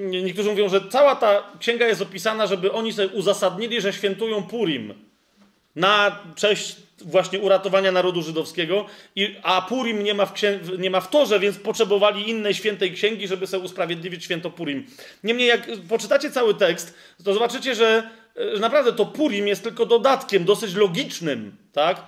[0.00, 4.42] yy, niektórzy mówią, że cała ta księga jest opisana, żeby oni sobie uzasadnili, że świętują
[4.42, 4.94] Purim
[5.76, 8.86] na cześć właśnie uratowania narodu żydowskiego,
[9.16, 12.92] i, a Purim nie ma, w księ- nie ma w torze, więc potrzebowali innej świętej
[12.92, 14.86] księgi, żeby sobie usprawiedliwić święto Purim.
[15.24, 16.94] Niemniej jak poczytacie cały tekst,
[17.24, 22.02] to zobaczycie, że, że naprawdę to Purim jest tylko dodatkiem dosyć logicznym, tak?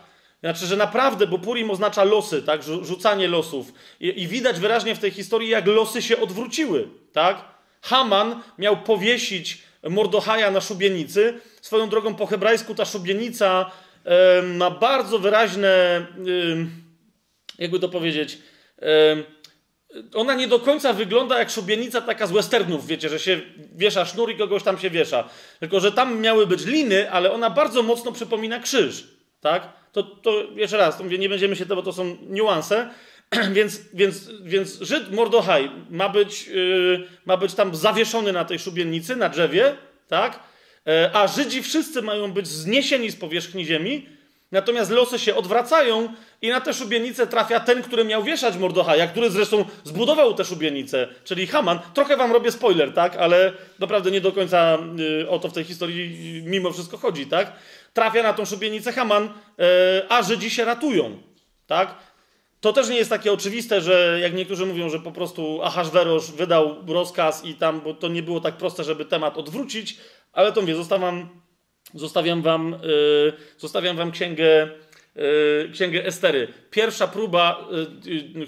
[0.45, 2.63] Znaczy, że naprawdę, bo Purim oznacza losy, tak?
[2.63, 3.73] Rzucanie losów.
[4.01, 7.45] I, I, widać wyraźnie w tej historii, jak losy się odwróciły, tak?
[7.83, 11.41] Haman miał powiesić Mordochaja na szubienicy.
[11.61, 13.71] Swoją drogą po hebrajsku ta szubienica
[14.05, 16.07] e, ma bardzo wyraźne, e,
[17.59, 18.39] jakby to powiedzieć,
[20.15, 23.41] ona nie do końca wygląda jak szubienica taka z westernów, wiecie, że się
[23.75, 25.29] wiesza sznur i kogoś tam się wiesza.
[25.61, 29.09] Tylko, że tam miały być liny, ale ona bardzo mocno przypomina krzyż,
[29.41, 29.84] tak?
[29.95, 32.91] To, to jeszcze raz, to mówię, nie będziemy się to, bo to są niuanse,
[33.57, 39.17] więc, więc, więc Żyd Mordochaj ma być, yy, ma być tam zawieszony na tej szubienicy,
[39.17, 39.77] na drzewie,
[40.09, 40.41] tak?
[40.87, 44.07] Yy, a Żydzi wszyscy mają być zniesieni z powierzchni ziemi,
[44.53, 46.09] natomiast losy się odwracają
[46.43, 51.09] i na tę szubienicę trafia ten, który miał wieszać Mordochaja, który zresztą zbudował tę szubienicę,
[51.25, 51.79] czyli Haman.
[51.95, 53.17] Trochę wam robię spoiler, tak?
[53.17, 57.53] Ale naprawdę nie do końca yy, o to w tej historii mimo wszystko chodzi, tak?
[57.95, 59.65] Trafia na tą szubienicę Haman, yy,
[60.09, 61.23] a Żydzi się ratują,
[61.67, 61.95] tak?
[62.61, 66.77] To też nie jest takie oczywiste, że jak niektórzy mówią, że po prostu Ahasverosz wydał
[66.87, 69.97] rozkaz i tam, bo to nie było tak proste, żeby temat odwrócić,
[70.33, 71.29] ale to mówię, zostawiam,
[71.95, 74.69] zostawiam wam, yy, zostawiam wam księgę,
[75.15, 76.49] yy, księgę Estery.
[76.71, 77.69] Pierwsza próba
[78.05, 78.47] yy,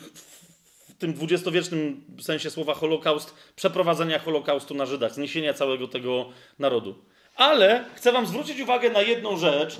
[0.89, 6.29] w tym dwudziestowiecznym sensie słowa Holokaust, przeprowadzenia Holokaustu na Żydach, zniesienia całego tego
[6.59, 7.05] narodu.
[7.37, 9.77] Ale chcę wam zwrócić uwagę na jedną rzecz,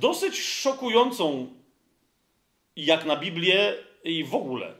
[0.00, 1.48] dosyć szokującą
[2.76, 3.74] jak na Biblię
[4.04, 4.74] i w ogóle.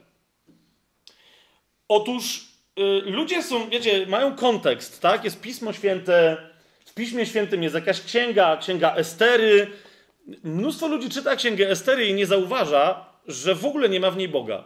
[1.87, 2.47] Otóż
[2.79, 5.23] y, ludzie są, wiecie, mają kontekst, tak?
[5.23, 6.37] Jest Pismo Święte,
[6.85, 9.71] w Piśmie Świętym jest jakaś księga, księga Estery.
[10.43, 14.29] Mnóstwo ludzi czyta księgę Estery i nie zauważa, że w ogóle nie ma w niej
[14.29, 14.63] Boga.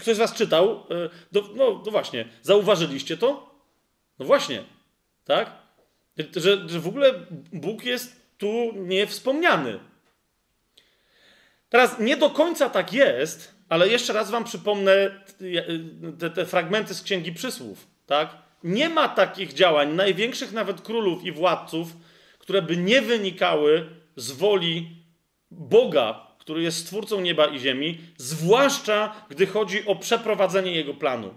[0.00, 0.86] Ktoś z was czytał?
[0.90, 3.54] Y, no, no właśnie, zauważyliście to?
[4.18, 4.64] No właśnie,
[5.30, 5.50] tak?
[6.36, 7.14] Że, że w ogóle
[7.52, 9.78] Bóg jest tu niewspomniany.
[11.68, 15.24] Teraz nie do końca tak jest, ale jeszcze raz wam przypomnę
[16.18, 17.86] te, te, fragmenty z Księgi Przysłów.
[18.06, 18.36] Tak?
[18.64, 21.96] Nie ma takich działań, największych nawet królów i władców,
[22.38, 23.86] które by nie wynikały
[24.16, 24.96] z woli
[25.50, 31.34] Boga, który jest stwórcą nieba i ziemi, zwłaszcza gdy chodzi o przeprowadzenie jego planu.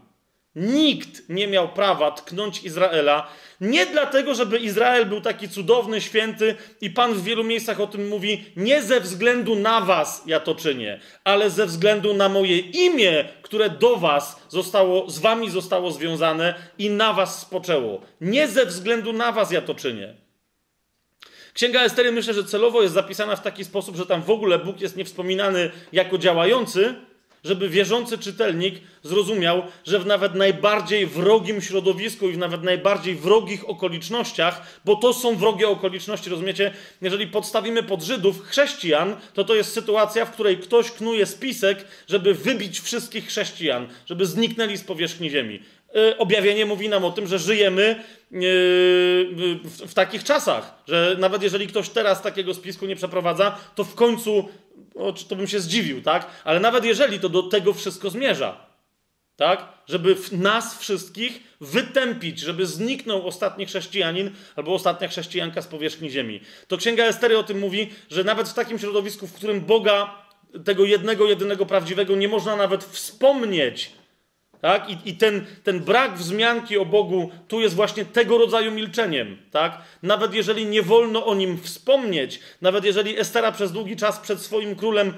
[0.55, 3.27] Nikt nie miał prawa tknąć Izraela,
[3.61, 8.07] nie dlatego, żeby Izrael był taki cudowny, święty, i Pan w wielu miejscach o tym
[8.07, 13.25] mówi, nie ze względu na Was ja to czynię, ale ze względu na moje imię,
[13.41, 18.01] które do Was zostało, z Wami zostało związane i na Was spoczęło.
[18.21, 20.13] Nie ze względu na Was ja to czynię.
[21.53, 24.81] Księga Estery myślę, że celowo jest zapisana w taki sposób, że tam w ogóle Bóg
[24.81, 26.95] jest niewspominany jako działający,
[27.43, 33.69] żeby wierzący czytelnik zrozumiał, że w nawet najbardziej wrogim środowisku i w nawet najbardziej wrogich
[33.69, 36.73] okolicznościach, bo to są wrogie okoliczności, rozumiecie?
[37.01, 42.33] Jeżeli podstawimy pod Żydów chrześcijan, to to jest sytuacja, w której ktoś knuje spisek, żeby
[42.33, 45.59] wybić wszystkich chrześcijan, żeby zniknęli z powierzchni ziemi.
[45.95, 48.37] E, objawienie mówi nam o tym, że żyjemy e,
[49.87, 54.49] w takich czasach, że nawet jeżeli ktoś teraz takiego spisku nie przeprowadza, to w końcu
[54.95, 56.27] o, to bym się zdziwił, tak?
[56.43, 58.65] Ale nawet jeżeli to do tego wszystko zmierza,
[59.35, 59.67] tak?
[59.87, 66.39] Żeby nas wszystkich wytępić, żeby zniknął ostatni chrześcijanin albo ostatnia chrześcijanka z powierzchni ziemi.
[66.67, 70.23] To Księga Estery o tym mówi, że nawet w takim środowisku, w którym Boga,
[70.65, 73.91] tego jednego, jedynego prawdziwego, nie można nawet wspomnieć,
[74.63, 74.89] tak?
[74.89, 79.37] I, i ten, ten brak wzmianki o Bogu tu jest właśnie tego rodzaju milczeniem.
[79.51, 79.81] Tak?
[80.03, 84.75] Nawet jeżeli nie wolno o nim wspomnieć, nawet jeżeli Estera przez długi czas przed swoim
[84.75, 85.13] królem,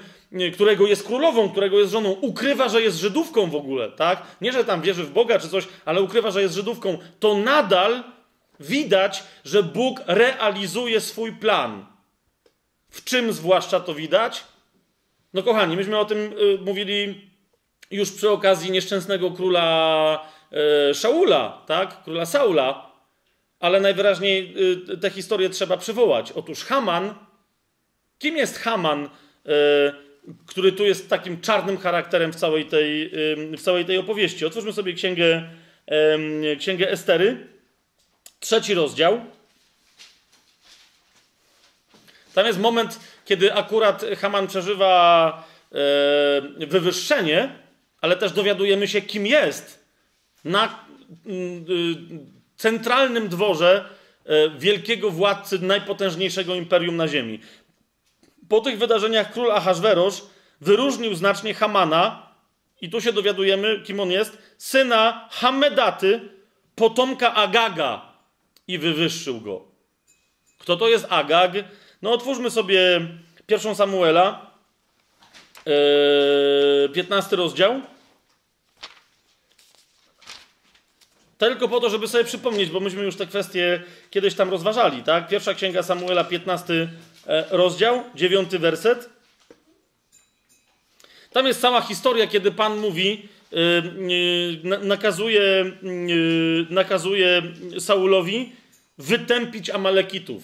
[0.54, 4.22] którego jest królową, którego jest żoną, ukrywa, że jest Żydówką w ogóle, tak?
[4.40, 8.04] nie że tam wierzy w Boga czy coś, ale ukrywa, że jest Żydówką, to nadal
[8.60, 11.86] widać, że Bóg realizuje swój plan.
[12.90, 14.44] W czym zwłaszcza to widać?
[15.34, 17.26] No kochani, myśmy o tym y, mówili
[17.90, 20.28] już przy okazji nieszczęsnego króla
[20.90, 22.02] e, Szaula, tak?
[22.04, 22.90] Króla Saula,
[23.60, 24.54] ale najwyraźniej
[24.92, 26.32] e, tę historię trzeba przywołać.
[26.32, 27.14] Otóż Haman,
[28.18, 29.08] kim jest Haman, e,
[30.46, 33.10] który tu jest takim czarnym charakterem w całej tej,
[33.58, 34.46] w całej tej opowieści?
[34.46, 35.50] Otwórzmy sobie księgę,
[36.58, 37.46] księgę Estery,
[38.40, 39.20] trzeci rozdział.
[42.34, 45.44] Tam jest moment, kiedy akurat Haman przeżywa
[46.56, 47.65] wywyższenie,
[48.06, 49.84] ale też dowiadujemy się, kim jest
[50.44, 50.84] na
[51.26, 53.84] mm, y, centralnym dworze
[54.24, 57.40] e, wielkiego władcy najpotężniejszego imperium na ziemi.
[58.48, 60.22] Po tych wydarzeniach król Ahaswerosz
[60.60, 62.26] wyróżnił znacznie Hamana,
[62.80, 66.20] i tu się dowiadujemy, kim on jest, syna Hamedaty,
[66.74, 68.12] potomka Agaga,
[68.68, 69.64] i wywyższył go.
[70.58, 71.52] Kto to jest Agag?
[72.02, 73.00] No, otwórzmy sobie
[73.46, 74.50] pierwszą Samuela,
[75.66, 75.72] yy,
[76.84, 77.80] e, 15 rozdział.
[81.38, 85.28] Tylko po to, żeby sobie przypomnieć, bo myśmy już te kwestie kiedyś tam rozważali, tak?
[85.28, 86.88] Pierwsza księga Samuela, 15
[87.26, 89.10] e, rozdział, 9 werset.
[91.32, 97.42] Tam jest cała historia, kiedy Pan mówi, yy, nakazuje, yy, nakazuje
[97.78, 98.52] Saulowi
[98.98, 100.42] wytępić Amalekitów,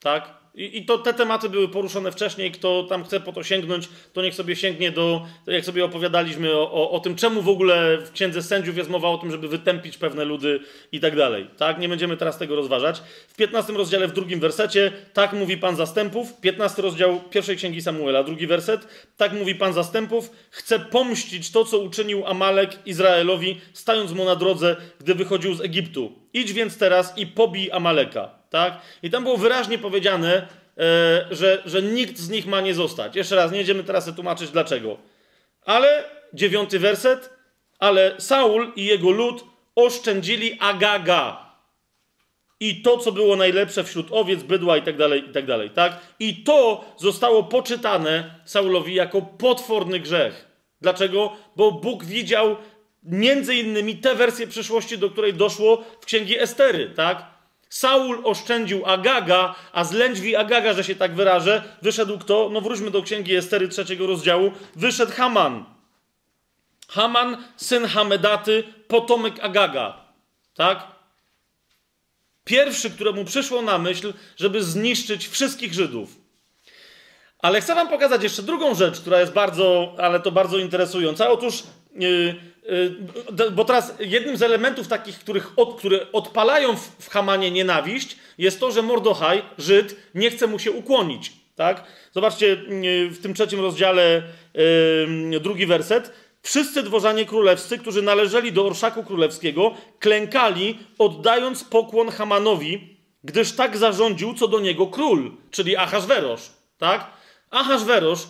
[0.00, 0.39] tak?
[0.54, 2.52] I, I, to te tematy były poruszone wcześniej.
[2.52, 6.72] Kto tam chce po to sięgnąć, to niech sobie sięgnie do, jak sobie opowiadaliśmy o,
[6.72, 9.98] o, o, tym, czemu w ogóle w Księdze Sędziów jest mowa o tym, żeby wytępić
[9.98, 10.60] pewne ludy
[10.92, 11.46] i tak dalej.
[11.56, 11.78] Tak?
[11.78, 13.02] Nie będziemy teraz tego rozważać.
[13.28, 16.40] W 15 rozdziale, w drugim wersecie, tak mówi Pan Zastępów.
[16.40, 19.06] 15 rozdział pierwszej Księgi Samuela, drugi werset.
[19.16, 20.30] Tak mówi Pan Zastępów.
[20.50, 26.12] Chce pomścić to, co uczynił Amalek Izraelowi, stając mu na drodze, gdy wychodził z Egiptu.
[26.32, 28.80] Idź więc teraz i pobij Amaleka tak?
[29.02, 30.46] I tam było wyraźnie powiedziane, e,
[31.30, 33.16] że, że nikt z nich ma nie zostać.
[33.16, 34.96] Jeszcze raz, nie będziemy teraz tłumaczyć dlaczego.
[35.64, 36.04] Ale
[36.34, 37.30] dziewiąty werset,
[37.78, 39.44] ale Saul i jego lud
[39.74, 41.50] oszczędzili Agaga.
[42.60, 46.00] I to, co było najlepsze wśród owiec, bydła i tak dalej, i tak dalej, tak?
[46.18, 50.46] I to zostało poczytane Saulowi jako potworny grzech.
[50.80, 51.32] Dlaczego?
[51.56, 52.56] Bo Bóg widział
[53.02, 57.39] między innymi tę wersję przyszłości, do której doszło w księgi Estery, tak?
[57.70, 62.48] Saul oszczędził Agaga, a z lędźwi Agaga, że się tak wyrażę, wyszedł kto?
[62.52, 64.52] No wróćmy do księgi Estery trzeciego rozdziału.
[64.76, 65.64] Wyszedł Haman.
[66.88, 70.04] Haman, syn Hamedaty, potomek Agaga.
[70.54, 70.86] Tak?
[72.44, 76.16] Pierwszy, któremu przyszło na myśl, żeby zniszczyć wszystkich Żydów.
[77.38, 81.30] Ale chcę wam pokazać jeszcze drugą rzecz, która jest bardzo, ale to bardzo interesująca.
[81.30, 81.62] Otóż
[83.52, 88.60] bo teraz jednym z elementów takich, których od, które odpalają w, w Hamanie nienawiść, jest
[88.60, 91.32] to, że Mordochaj, Żyd, nie chce mu się ukłonić.
[91.56, 91.84] Tak?
[92.12, 94.22] Zobaczcie y, w tym trzecim rozdziale
[95.40, 96.12] drugi werset.
[96.42, 104.34] Wszyscy dworzanie królewscy, którzy należeli do orszaku królewskiego, klękali, oddając pokłon Hamanowi, gdyż tak zarządził
[104.34, 106.50] co do niego król, czyli Ahaswerosz.
[106.78, 107.10] Tak?
[107.50, 108.26] Ahaswerosz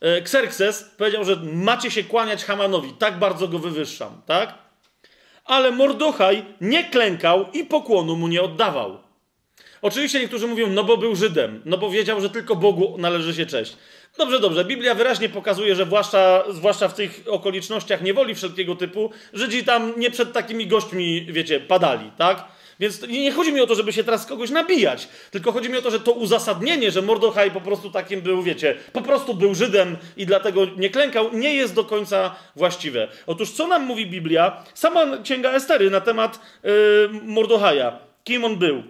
[0.00, 4.54] Xerxes powiedział, że macie się kłaniać Hamanowi, tak bardzo go wywyższam, tak?
[5.44, 8.98] Ale Mordochaj nie klękał i pokłonu mu nie oddawał.
[9.82, 13.46] Oczywiście niektórzy mówią, no bo był Żydem, no bo wiedział, że tylko Bogu należy się
[13.46, 13.76] cześć.
[14.18, 14.64] Dobrze, dobrze.
[14.64, 20.10] Biblia wyraźnie pokazuje, że zwłaszcza, zwłaszcza w tych okolicznościach niewoli wszelkiego typu, Żydzi tam nie
[20.10, 22.44] przed takimi gośćmi, wiecie, padali, tak?
[22.80, 25.82] Więc nie chodzi mi o to, żeby się teraz kogoś nabijać, tylko chodzi mi o
[25.82, 29.96] to, że to uzasadnienie, że Mordochaj po prostu takim był, wiecie, po prostu był Żydem
[30.16, 33.08] i dlatego nie klękał, nie jest do końca właściwe.
[33.26, 34.64] Otóż co nam mówi Biblia?
[34.74, 36.70] Sama księga Estery na temat yy,
[37.22, 37.98] Mordochaja.
[38.24, 38.82] Kim on był?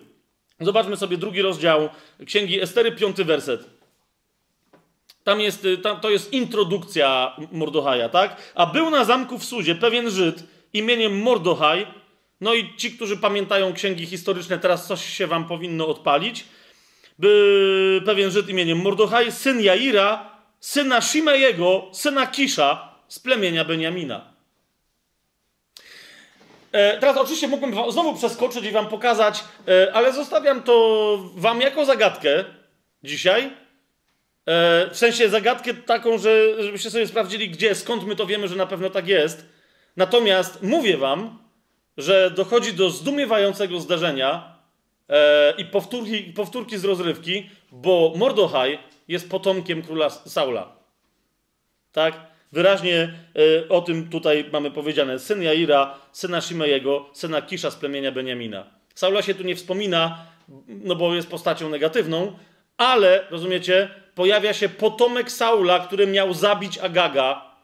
[0.61, 1.89] Zobaczmy sobie drugi rozdział
[2.27, 3.77] księgi Estery, piąty werset.
[5.25, 8.37] Tam jest, y, tam, to jest introdukcja Mordochaja, tak?
[8.55, 11.87] A był na zamku w Suzie pewien Żyd imieniem Mordochaj,
[12.41, 16.45] no i ci, którzy pamiętają księgi historyczne, teraz coś się wam powinno odpalić.
[17.19, 20.31] By pewien Żyd imieniem Mordochaj, syn Jaira,
[20.61, 24.37] syna Shimejego, syna Kisza z plemienia Beniamina.
[26.73, 31.85] E, teraz oczywiście mógłbym znowu przeskoczyć i wam pokazać, e, ale zostawiam to wam jako
[31.85, 32.45] zagadkę
[33.05, 33.45] dzisiaj.
[33.45, 33.51] E,
[34.91, 38.67] w sensie zagadkę taką, że, żebyście sobie sprawdzili, gdzie, skąd my to wiemy, że na
[38.67, 39.47] pewno tak jest.
[39.97, 41.46] Natomiast mówię wam,
[41.97, 44.57] że dochodzi do zdumiewającego zdarzenia
[45.09, 48.79] e, i powtórki, powtórki z rozrywki, bo Mordochaj
[49.09, 50.77] jest potomkiem króla Saula.
[51.93, 52.21] Tak?
[52.53, 53.15] Wyraźnie
[53.65, 55.19] e, o tym tutaj mamy powiedziane.
[55.19, 58.67] Syn Jaira, syna Shimejego, syna Kisza z plemienia Beniamina.
[58.95, 60.19] Saula się tu nie wspomina,
[60.69, 62.39] no bo jest postacią negatywną,
[62.77, 67.57] ale, rozumiecie, pojawia się potomek Saula, który miał zabić Agaga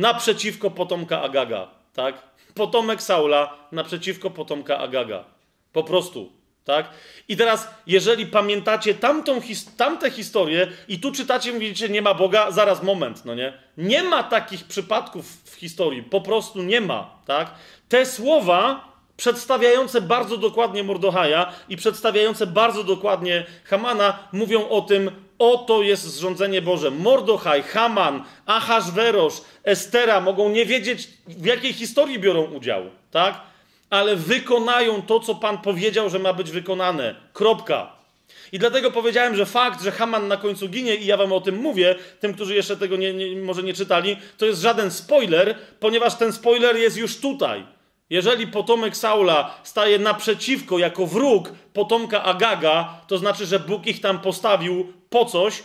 [0.00, 1.68] naprzeciwko potomka Agaga.
[1.92, 2.29] Tak?
[2.54, 5.24] Potomek Saula naprzeciwko potomka Agaga.
[5.72, 6.32] Po prostu.
[6.64, 6.90] Tak?
[7.28, 12.50] I teraz, jeżeli pamiętacie tamtą, his tamte historie i tu czytacie, mówicie, nie ma Boga,
[12.50, 13.52] zaraz moment, no nie?
[13.76, 17.54] Nie ma takich przypadków w historii, po prostu nie ma, tak?
[17.88, 25.10] Te słowa przedstawiające bardzo dokładnie Mordochaja i przedstawiające bardzo dokładnie Hamana, mówią o tym,
[25.40, 26.90] oto jest zrządzenie Boże.
[26.90, 29.34] Mordochaj, Haman, Ahasverosz,
[29.64, 33.40] Estera mogą nie wiedzieć, w jakiej historii biorą udział, tak?
[33.90, 37.14] Ale wykonają to, co Pan powiedział, że ma być wykonane.
[37.32, 37.92] Kropka.
[38.52, 41.56] I dlatego powiedziałem, że fakt, że Haman na końcu ginie, i ja wam o tym
[41.56, 46.14] mówię, tym, którzy jeszcze tego nie, nie, może nie czytali, to jest żaden spoiler, ponieważ
[46.14, 47.64] ten spoiler jest już tutaj.
[48.10, 54.18] Jeżeli potomek Saula staje naprzeciwko jako wróg potomka Agaga, to znaczy, że Bóg ich tam
[54.18, 55.62] postawił po coś,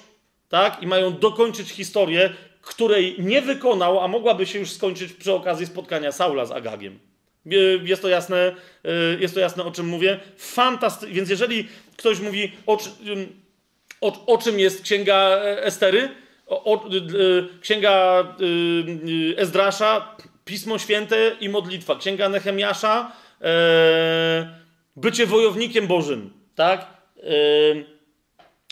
[0.50, 0.84] tak?
[0.84, 2.30] I mają dokończyć historię,
[2.62, 7.00] której nie wykonał, a mogłaby się już skończyć przy okazji spotkania Saula z Agagiem.
[7.84, 8.56] Jest to jasne,
[8.86, 10.20] y, jest to jasne o czym mówię.
[10.38, 11.08] Fantasty...
[11.08, 11.68] Więc jeżeli
[11.98, 12.78] ktoś mówi, o,
[14.02, 16.10] o, o czym jest księga Estery,
[16.48, 20.16] o, y, księga y, Ezdrasza,
[20.46, 23.12] Pismo Święte i modlitwa, księga Nehemiasza,
[23.42, 24.56] e,
[24.96, 26.88] bycie wojownikiem Bożym, tak?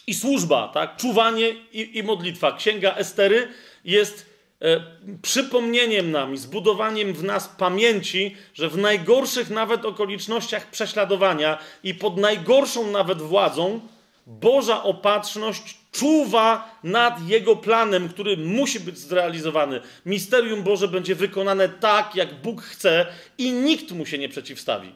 [0.08, 0.98] I służba, tak?
[0.98, 2.58] Czuwanie i, i modlitwa.
[2.58, 3.48] Księga Estery
[3.86, 4.84] jest E,
[5.22, 12.18] przypomnieniem nam i zbudowaniem w nas pamięci, że w najgorszych nawet okolicznościach prześladowania i pod
[12.18, 13.80] najgorszą nawet władzą,
[14.28, 19.82] Boża opatrzność czuwa nad Jego planem, który musi być zrealizowany.
[20.06, 23.06] Misterium Boże będzie wykonane tak, jak Bóg chce
[23.38, 24.92] i nikt mu się nie przeciwstawi.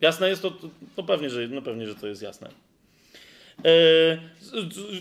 [0.00, 0.50] Jasne jest to?
[0.50, 2.48] to, to pewnie, że, no pewnie, że to jest jasne.
[3.64, 4.18] E,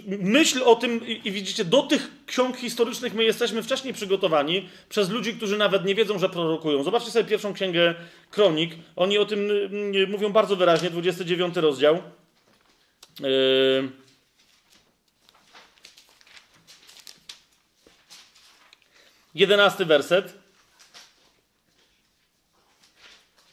[0.07, 5.33] myśl o tym, i widzicie, do tych ksiąg historycznych my jesteśmy wcześniej przygotowani przez ludzi,
[5.33, 6.83] którzy nawet nie wiedzą, że prorokują.
[6.83, 7.95] Zobaczcie sobie pierwszą księgę
[8.31, 8.75] kronik.
[8.95, 11.95] Oni o tym mm, mówią bardzo wyraźnie, 29 rozdział.
[11.95, 13.23] E,
[19.35, 20.33] jedenasty werset.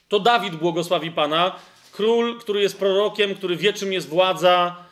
[0.09, 1.57] To Dawid błogosławi Pana,
[1.93, 4.90] król, który jest prorokiem, który wie, czym jest władza,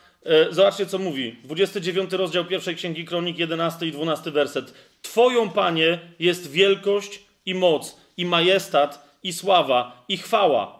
[0.49, 1.35] zobaczcie, co mówi.
[1.43, 4.73] 29 rozdział pierwszej księgi Kronik, 11 i 12 werset.
[5.01, 10.79] Twoją, Panie, jest wielkość i moc, i majestat, i sława, i chwała.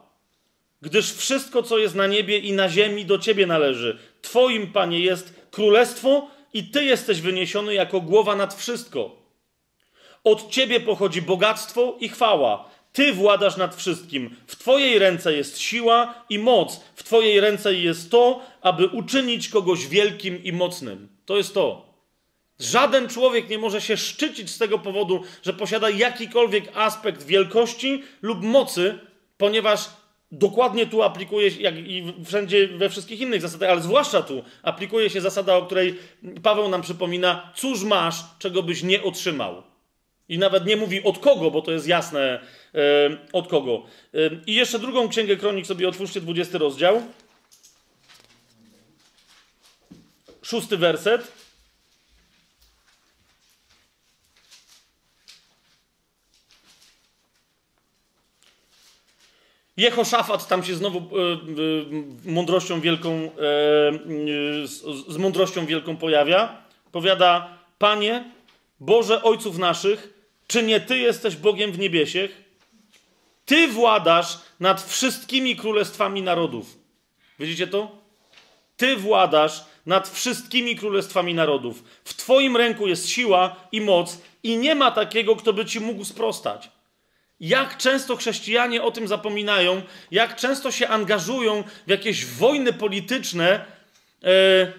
[0.82, 4.00] Gdyż wszystko, co jest na niebie i na ziemi, do Ciebie należy.
[4.22, 9.16] Twoim, Panie, jest królestwo i Ty jesteś wyniesiony jako głowa nad wszystko.
[10.24, 12.70] Od Ciebie pochodzi bogactwo i chwała.
[12.94, 14.36] Ty władasz nad wszystkim.
[14.48, 16.82] W Twojej ręce jest siła i moc.
[16.96, 21.08] W Twojej ręce jest to, aby uczynić kogoś wielkim i mocnym.
[21.26, 21.90] To jest to.
[22.60, 28.44] Żaden człowiek nie może się szczycić z tego powodu, że posiada jakikolwiek aspekt wielkości lub
[28.44, 29.00] mocy,
[29.38, 29.90] ponieważ
[30.32, 35.10] dokładnie tu aplikuje się, jak i wszędzie we wszystkich innych zasadach, ale zwłaszcza tu aplikuje
[35.10, 36.00] się zasada, o której
[36.44, 39.64] Paweł nam przypomina: cóż masz, czego byś nie otrzymał.
[40.30, 42.40] I nawet nie mówi od kogo, bo to jest jasne
[43.34, 43.84] od kogo.
[44.14, 44.18] E,
[44.48, 47.02] I jeszcze drugą księgę kronik sobie otwórzcie, 20 rozdział.
[50.42, 51.40] Szósty werset.
[59.78, 63.30] Jehoszafat tam się znowu e, e, mądrością wielką, e,
[64.68, 66.64] z, z mądrością wielką pojawia.
[66.92, 68.32] Powiada, Panie,
[68.80, 70.14] Boże Ojców naszych,
[70.48, 72.49] czy nie Ty jesteś Bogiem w niebiesiech?
[73.50, 76.78] Ty władasz nad wszystkimi królestwami narodów.
[77.40, 77.92] Widzicie to?
[78.78, 81.84] Ty władasz nad wszystkimi królestwami narodów.
[82.04, 86.06] W Twoim ręku jest siła i moc, i nie ma takiego, kto by Ci mógł
[86.06, 86.70] sprostać.
[87.40, 89.82] Jak często chrześcijanie o tym zapominają,
[90.12, 93.66] jak często się angażują w jakieś wojny polityczne,
[94.24, 94.74] e,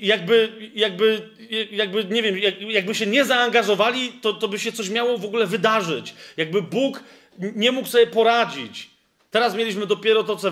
[0.00, 1.28] jakby, jakby,
[1.70, 2.38] jakby, nie wiem,
[2.68, 6.14] jakby się nie zaangażowali, to, to by się coś miało w ogóle wydarzyć.
[6.36, 7.02] Jakby Bóg
[7.38, 8.90] nie mógł sobie poradzić.
[9.30, 10.50] Teraz mieliśmy dopiero, to, co,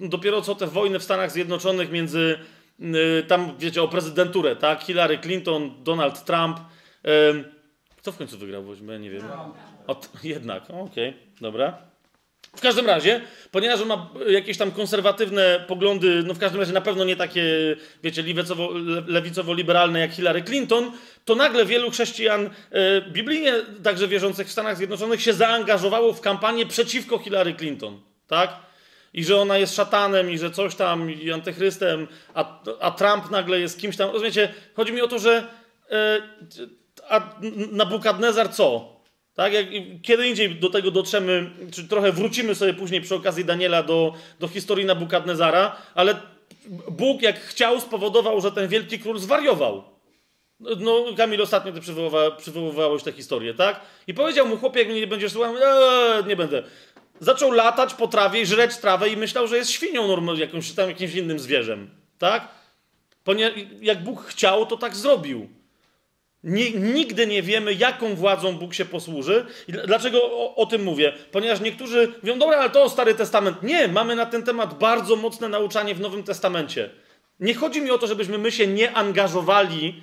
[0.00, 2.38] dopiero co te wojny w Stanach Zjednoczonych między,
[2.80, 4.82] y, tam wiecie, o prezydenturę, tak?
[4.82, 6.60] Hillary Clinton, Donald Trump.
[7.96, 8.62] Kto w końcu wygrał?
[8.62, 9.22] Bo ja nie wiem.
[9.86, 11.89] O, jednak, okej, okay, dobra.
[12.56, 13.20] W każdym razie,
[13.50, 17.44] ponieważ on ma jakieś tam konserwatywne poglądy, no w każdym razie na pewno nie takie,
[18.02, 18.22] wiecie,
[19.06, 20.92] lewicowo-liberalne jak Hillary Clinton,
[21.24, 26.66] to nagle wielu chrześcijan e, biblijnie, także wierzących w Stanach Zjednoczonych, się zaangażowało w kampanię
[26.66, 28.56] przeciwko Hillary Clinton, tak?
[29.14, 33.60] I że ona jest szatanem, i że coś tam, i antychrystem, a, a Trump nagle
[33.60, 34.10] jest kimś tam.
[34.10, 34.54] Rozumiecie?
[34.74, 35.46] Chodzi mi o to, że
[35.90, 36.22] e,
[37.08, 37.34] a
[37.72, 38.99] Nabukadnezar co?
[39.34, 39.66] Tak, jak,
[40.02, 44.48] kiedy indziej do tego dotrzemy, czy trochę wrócimy sobie później przy okazji Daniela do, do
[44.48, 46.20] historii Nabukadnezara, ale
[46.90, 49.84] Bóg, jak chciał, spowodował, że ten wielki król zwariował.
[50.60, 53.80] No, Kamil, ostatnio ty przywoływa, przywoływałeś tę historię, tak?
[54.06, 56.62] I powiedział mu, chłopie, jak mnie nie będziesz słuchał, eee, nie będę.
[57.20, 60.88] Zaczął latać po trawie i żreć trawę i myślał, że jest świnią normalną, jakąś tam
[60.88, 61.90] jakimś innym zwierzem.
[62.18, 62.48] Tak?
[63.24, 65.48] Ponieważ jak Bóg chciał, to tak zrobił.
[66.44, 69.46] Nigdy nie wiemy, jaką władzą Bóg się posłuży.
[69.68, 71.12] Dlaczego o, o, tym mówię?
[71.32, 73.62] Ponieważ niektórzy mówią, dobra, ale to Stary Testament.
[73.62, 76.90] Nie, mamy na ten temat bardzo mocne nauczanie w Nowym Testamencie.
[77.40, 80.02] Nie chodzi mi o to, żebyśmy my się nie angażowali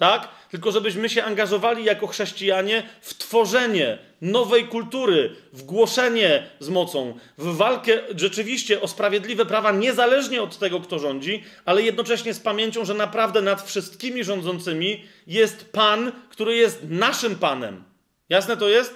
[0.00, 0.28] tak?
[0.50, 7.56] Tylko żebyśmy się angażowali jako chrześcijanie w tworzenie nowej kultury, w głoszenie z mocą, w
[7.56, 12.94] walkę rzeczywiście o sprawiedliwe prawa, niezależnie od tego, kto rządzi, ale jednocześnie z pamięcią, że
[12.94, 17.84] naprawdę nad wszystkimi rządzącymi jest Pan, który jest naszym Panem.
[18.28, 18.94] Jasne to jest?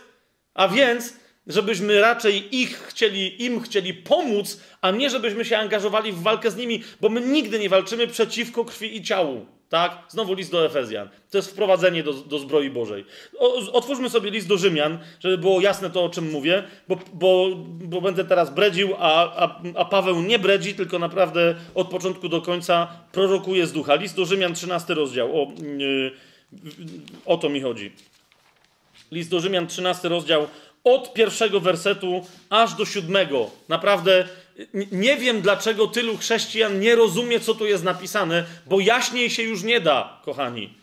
[0.54, 1.14] A więc,
[1.46, 6.56] żebyśmy raczej ich chcieli, im chcieli pomóc, a nie żebyśmy się angażowali w walkę z
[6.56, 9.46] nimi, bo my nigdy nie walczymy przeciwko krwi i ciału.
[9.74, 9.98] Tak?
[10.08, 11.08] Znowu list do Efezjan.
[11.30, 13.04] To jest wprowadzenie do, do zbroi Bożej.
[13.38, 17.48] O, otwórzmy sobie list do Rzymian, żeby było jasne to, o czym mówię, bo, bo,
[17.64, 22.42] bo będę teraz bredził, a, a, a Paweł nie bredzi, tylko naprawdę od początku do
[22.42, 23.94] końca prorokuje z ducha.
[23.94, 25.42] List do Rzymian, 13 rozdział.
[25.42, 26.12] O, yy,
[27.26, 27.92] o to mi chodzi.
[29.10, 30.46] List do Rzymian, 13 rozdział,
[30.84, 33.50] od pierwszego wersetu aż do siódmego.
[33.68, 34.28] Naprawdę
[34.92, 39.62] nie wiem, dlaczego tylu chrześcijan nie rozumie, co tu jest napisane, bo jaśniej się już
[39.62, 40.74] nie da, kochani.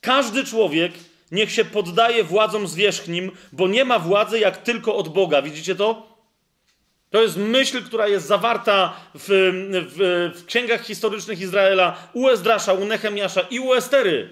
[0.00, 0.92] Każdy człowiek
[1.32, 5.42] niech się poddaje władzom zwierzchnim, bo nie ma władzy jak tylko od Boga.
[5.42, 6.12] Widzicie to?
[7.10, 9.26] To jest myśl, która jest zawarta w,
[9.88, 14.30] w, w księgach historycznych Izraela, u Ezdrasza, u Nehemiasza i u Estery.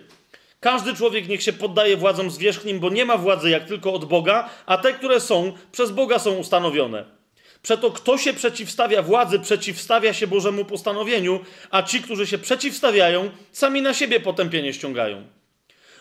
[0.60, 4.50] Każdy człowiek niech się poddaje władzom zwierzchnim, bo nie ma władzy jak tylko od Boga,
[4.66, 7.19] a te, które są, przez Boga są ustanowione.
[7.62, 13.82] Przeto kto się przeciwstawia władzy, przeciwstawia się Bożemu postanowieniu, a ci, którzy się przeciwstawiają, sami
[13.82, 15.22] na siebie potępienie ściągają.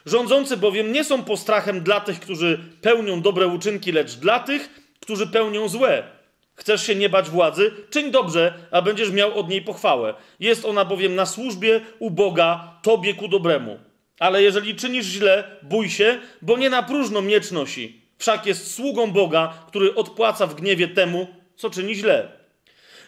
[0.05, 4.69] Rządzący bowiem nie są postrachem dla tych, którzy pełnią dobre uczynki, lecz dla tych,
[4.99, 6.03] którzy pełnią złe.
[6.55, 7.71] Chcesz się nie bać władzy?
[7.89, 10.13] Czyń dobrze, a będziesz miał od niej pochwałę.
[10.39, 13.79] Jest ona bowiem na służbie u Boga, tobie ku dobremu.
[14.19, 18.01] Ale jeżeli czynisz źle, bój się, bo nie na próżno miecz nosi.
[18.17, 21.27] Wszak jest sługą Boga, który odpłaca w gniewie temu,
[21.59, 22.31] co czyni źle.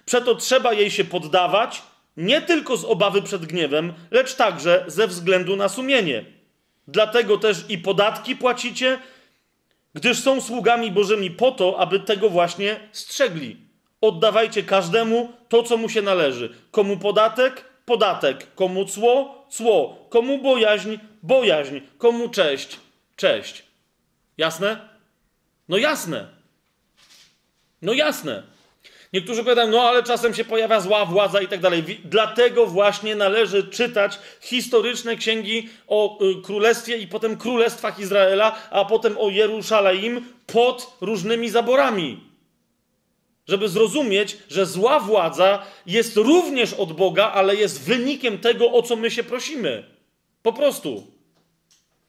[0.06, 1.82] Przeto trzeba jej się poddawać,
[2.18, 6.26] nie tylko z obawy przed gniewem, lecz także ze względu na sumienie.
[6.88, 9.00] Dlatego też i podatki płacicie,
[9.94, 13.58] gdyż są sługami Bożymi po to, aby tego właśnie strzegli.
[14.02, 16.54] Oddawajcie każdemu to, co mu się należy.
[16.72, 17.66] Komu podatek?
[17.86, 18.56] Podatek.
[18.56, 19.46] Komu cło?
[19.50, 20.08] Cło.
[20.10, 20.98] Komu bojaźń?
[21.24, 21.80] Bojaźń.
[21.98, 22.80] Komu cześć?
[23.16, 23.64] Cześć.
[24.38, 24.90] Jasne?
[25.70, 26.41] No jasne.
[27.82, 28.44] No jasne.
[29.14, 31.84] Niektórzy powiadają, no ale czasem się pojawia zła władza i tak dalej.
[32.06, 39.18] Dlatego właśnie należy czytać historyczne księgi o y, królestwie i potem królestwach Izraela, a potem
[39.18, 42.20] o Jerusalem pod różnymi zaborami.
[43.48, 48.96] Żeby zrozumieć, że zła władza jest również od Boga, ale jest wynikiem tego, o co
[48.96, 49.84] my się prosimy.
[50.42, 51.08] Po prostu.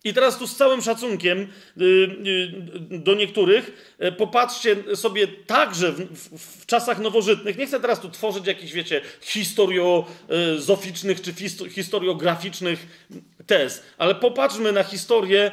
[0.04, 1.46] I teraz tu z całym szacunkiem y,
[1.84, 7.58] y, do niektórych, y, popatrzcie sobie także w, w, w, czasach nowożytnych.
[7.58, 11.34] Nie chcę teraz tu tworzyć jakichś, wiecie, historiozoficznych czy
[11.70, 13.08] historiograficznych
[13.46, 15.50] tez, ale popatrzmy na historię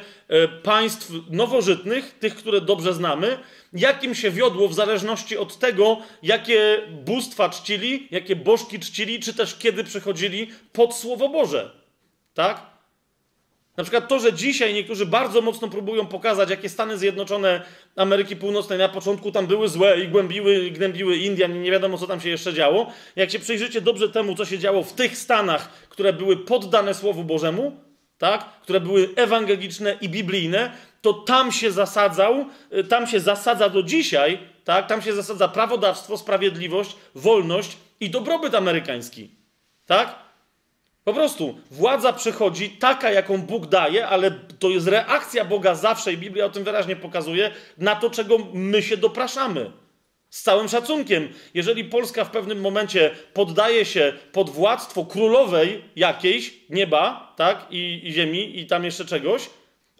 [0.62, 3.38] państw nowożytnych, tych, które dobrze znamy,
[3.72, 9.58] jakim się wiodło w zależności od tego, jakie bóstwa czcili, jakie bożki czcili, czy też
[9.58, 11.70] kiedy przychodzili pod Słowo Boże.
[12.34, 12.69] Tak?
[13.80, 17.62] Na przykład to, że dzisiaj niektórzy bardzo mocno próbują pokazać, jakie Stany Zjednoczone
[17.96, 22.06] Ameryki Północnej na początku tam były złe i głębiły, gnębiły Indian i nie wiadomo, co
[22.06, 22.92] tam się jeszcze działo.
[23.16, 27.24] Jak się przyjrzycie dobrze temu, co się działo w tych Stanach, które były poddane Słowu
[27.24, 27.72] Bożemu,
[28.18, 28.44] tak?
[28.62, 32.46] które były ewangeliczne i biblijne, to tam się zasadzał,
[32.78, 34.86] y, tam się zasadza do dzisiaj, tak?
[34.86, 39.30] tam się zasadza prawodawstwo, sprawiedliwość, wolność i dobrobyt amerykański.
[39.86, 40.29] Tak?
[41.10, 46.18] Po prostu władza przychodzi taka, jaką Bóg daje, ale to jest reakcja Boga zawsze, i
[46.18, 49.70] Biblia o tym wyraźnie pokazuje, na to, czego my się dopraszamy.
[50.28, 57.34] Z całym szacunkiem, jeżeli Polska w pewnym momencie poddaje się pod władztwo królowej jakiejś, nieba,
[57.36, 59.50] tak, i, i ziemi, i tam jeszcze czegoś,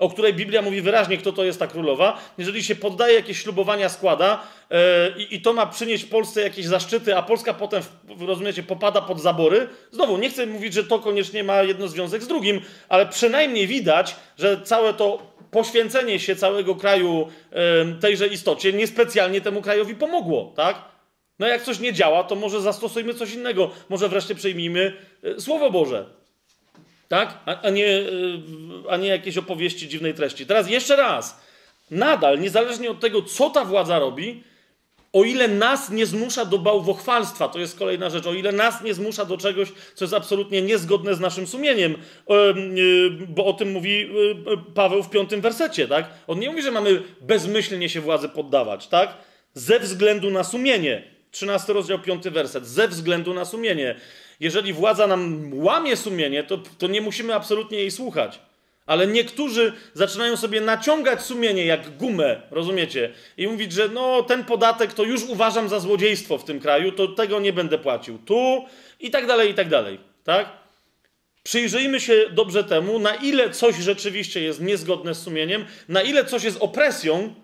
[0.01, 3.89] o której Biblia mówi wyraźnie, kto to jest ta królowa, jeżeli się poddaje jakieś ślubowania
[3.89, 4.77] składa yy,
[5.23, 7.83] i to ma przynieść Polsce jakieś zaszczyty, a Polska potem,
[8.21, 12.27] rozumiecie, popada pod zabory, znowu nie chcę mówić, że to koniecznie ma jedno związek z
[12.27, 17.59] drugim, ale przynajmniej widać, że całe to poświęcenie się całego kraju yy,
[18.01, 20.85] tejże istocie niespecjalnie temu krajowi pomogło, tak?
[21.39, 25.71] No jak coś nie działa, to może zastosujmy coś innego, może wreszcie przyjmijmy yy, Słowo
[25.71, 26.20] Boże.
[27.11, 27.39] Tak?
[27.47, 28.41] A, a, nie, y,
[28.91, 30.47] a nie jakieś opowieści dziwnej treści.
[30.47, 31.41] Teraz jeszcze raz.
[31.91, 34.43] nadal, niezależnie od tego, co ta władza robi,
[35.13, 38.95] o ile nas nie zmusza do bałwochwalstwa, to jest kolejna rzecz, o ile nas nie
[38.95, 41.97] zmusza do czegoś, co jest absolutnie niezgodne z naszym sumieniem,
[43.29, 44.11] bo o tym mówi
[44.75, 46.11] Paweł w piątym wersecie, tak?
[46.27, 49.17] On nie mówi, że mamy bezmyślnie się władzy poddawać, tak?
[49.55, 51.03] Ze względu na sumienie.
[51.31, 52.67] 13 rozdział, 5 werset.
[52.67, 54.01] Ze względu na sumienie.
[54.41, 58.41] Jeżeli władza nam łamie sumienie, to, to nie musimy absolutnie jej słuchać.
[58.87, 63.13] Ale niektórzy zaczynają sobie naciągać sumienie jak gumę, rozumiecie?
[63.37, 67.09] I mówić, że no ten podatek to już uważam za złodziejstwo w tym kraju, to
[67.09, 68.19] tego nie będę płacił.
[68.19, 68.65] Tu
[69.01, 69.99] i tak dalej, i tak dalej.
[70.25, 70.49] Tak?
[71.43, 76.45] Przyjrzyjmy się dobrze temu, na ile coś rzeczywiście jest niezgodne z sumieniem, na ile coś
[76.45, 77.35] jest opresją,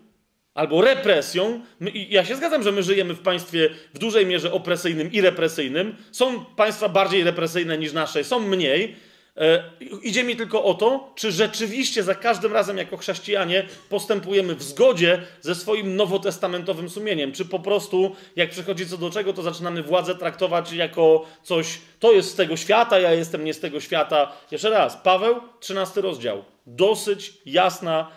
[0.57, 1.61] albo represją.
[1.81, 5.97] My, ja się zgadzam, że my żyjemy w państwie w dużej mierze opresyjnym i represyjnym.
[6.13, 8.97] Są państwa bardziej represyjne niż nasze, są mniej.
[9.37, 9.63] E,
[10.03, 15.23] idzie mi tylko o to, czy rzeczywiście za każdym razem jako chrześcijanie postępujemy w zgodzie
[15.41, 17.33] ze swoim nowotestamentowym sumieniem.
[17.33, 22.13] Czy po prostu, jak przychodzi co do czego, to zaczynamy władzę traktować jako coś, to
[22.13, 24.33] jest z tego świata, ja jestem nie z tego świata.
[24.51, 26.45] Jeszcze raz, Paweł, 13 rozdział.
[26.67, 28.11] Dosyć jasna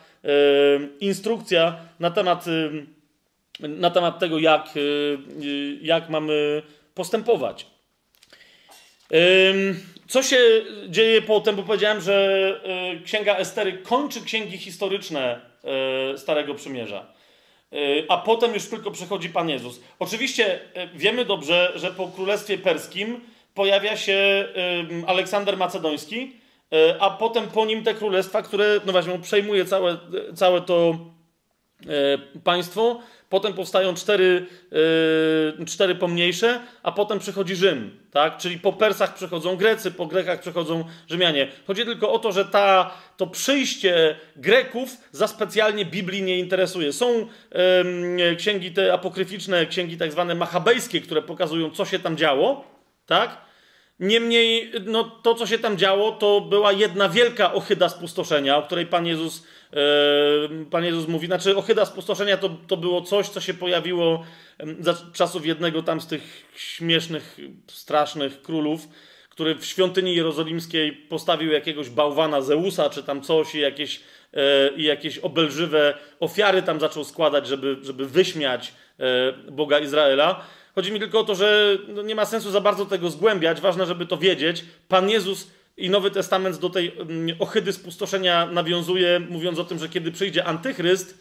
[1.00, 2.46] instrukcja na temat,
[3.60, 4.70] na temat tego, jak,
[5.82, 6.62] jak mamy
[6.96, 7.66] postępować.
[10.08, 10.38] Co się
[10.88, 12.62] dzieje potem, bo powiedziałem, że
[13.06, 15.42] Księga Estery kończy księgi historyczne
[16.18, 17.06] Starego Przymierza.
[18.10, 19.82] A potem już tylko przychodzi Pan Jezus.
[20.00, 20.60] Oczywiście
[20.94, 23.22] wiemy dobrze, że po Królestwie Perskim
[23.54, 24.48] pojawia się
[25.08, 26.32] Aleksander Macedoński,
[27.00, 29.98] a potem po nim te królestwa, które, no właśnie, przejmuje całe,
[30.36, 30.98] całe to
[31.88, 33.00] e, państwo.
[33.30, 34.46] Potem powstają cztery,
[35.62, 38.38] e, cztery pomniejsze, a potem przychodzi Rzym, tak?
[38.38, 41.48] Czyli po Persach przychodzą Grecy, po Grekach przychodzą Rzymianie.
[41.68, 46.94] Chodzi tylko o to, że ta, to przyjście Greków za specjalnie Biblii nie interesuje.
[46.94, 47.28] Są
[48.38, 52.64] księgi te apokryficzne, księgi tak zwane machabejskie, które pokazują, co się tam działo,
[53.06, 53.49] tak?
[54.00, 58.86] Niemniej, no, to, co się tam działo, to była jedna wielka ochyda spustoszenia, o której
[58.86, 61.28] Pan Jezus, e, Pan Jezus mówi.
[61.28, 64.26] Znaczy, ochyda spustoszenia to, to było coś, co się pojawiło
[64.80, 67.38] za czasów jednego tam z tych śmiesznych,
[67.68, 68.88] strasznych królów,
[69.30, 74.02] który w świątyni jerozolimskiej postawił jakiegoś bałwana Zeusa, czy tam coś i jakieś,
[74.34, 80.46] e, i jakieś obelżywe ofiary tam zaczął składać, żeby, żeby wyśmiać e, Boga Izraela.
[80.80, 83.62] Chodzi mi tylko o to, że no nie ma sensu za bardzo tego zgłębiać.
[83.62, 84.66] Ważne, żeby to wiedzieć.
[84.88, 89.90] Pan Jezus i Nowy Testament do tej mm, ohydy spustoszenia nawiązuje, mówiąc o tym, że
[89.90, 91.18] kiedy przyjdzie antychryst,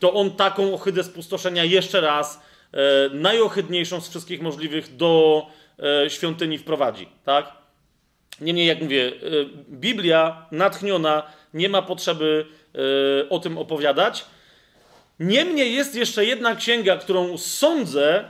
[0.00, 2.40] to on taką ohydę spustoszenia jeszcze raz,
[2.72, 2.78] e,
[3.14, 5.46] najohydniejszą z wszystkich możliwych, do
[6.04, 7.08] e, świątyni wprowadzi.
[7.24, 7.52] Tak?
[8.40, 9.12] Niemniej, jak mówię, e,
[9.68, 11.22] Biblia natchniona
[11.54, 14.24] nie ma potrzeby e, o tym opowiadać.
[15.20, 18.24] Niemniej jest jeszcze jedna księga, którą sądzę,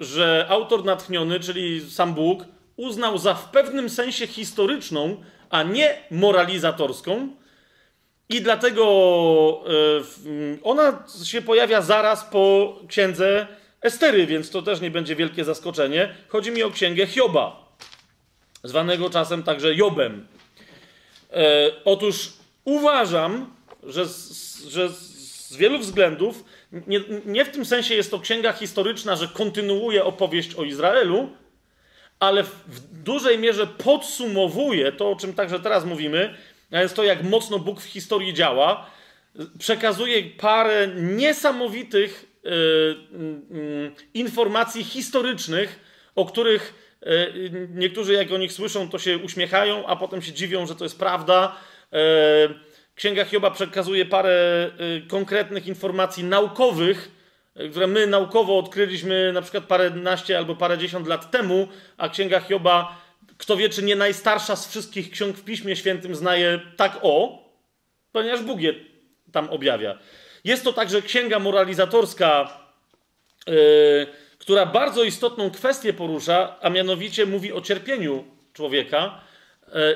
[0.00, 2.44] że autor natchniony, czyli sam Bóg,
[2.76, 5.16] uznał za w pewnym sensie historyczną,
[5.50, 7.28] a nie moralizatorską.
[8.28, 8.84] I dlatego
[9.66, 13.46] e, ona się pojawia zaraz po księdze
[13.80, 16.14] Estery, więc to też nie będzie wielkie zaskoczenie.
[16.28, 17.76] Chodzi mi o księgę Hioba,
[18.64, 20.26] zwanego czasem także Jobem.
[21.32, 22.32] E, otóż
[22.64, 23.50] uważam,
[23.82, 24.04] że,
[24.68, 30.04] że z wielu względów nie, nie w tym sensie jest to księga historyczna, że kontynuuje
[30.04, 31.30] opowieść o Izraelu,
[32.20, 36.34] ale w, dużej mierze podsumowuje to, o czym także teraz mówimy,
[36.72, 38.90] a jest to, jak mocno Bóg w historii działa.
[39.58, 45.80] Przekazuje parę niesamowitych y, y, informacji historycznych,
[46.14, 50.66] o których y, niektórzy, jak o nich słyszą, to się uśmiechają, a potem się dziwią,
[50.66, 51.56] że to jest prawda.
[52.96, 57.10] Księga Hioba przekazuje parę y, konkretnych informacji naukowych,
[57.60, 63.00] y, które my naukowo odkryliśmy na przykład paręnaście albo parędziesiąt lat temu, a Księga Hioba,
[63.38, 67.44] kto wie, czy nie najstarsza z wszystkich ksiąg w Piśmie Świętym, znaje tak o,
[68.12, 68.74] ponieważ Bóg je
[69.32, 69.98] tam objawia.
[70.44, 72.58] Jest to także księga moralizatorska,
[73.46, 73.54] yy,
[74.38, 79.20] która bardzo istotną kwestię porusza, a mianowicie mówi o cierpieniu człowieka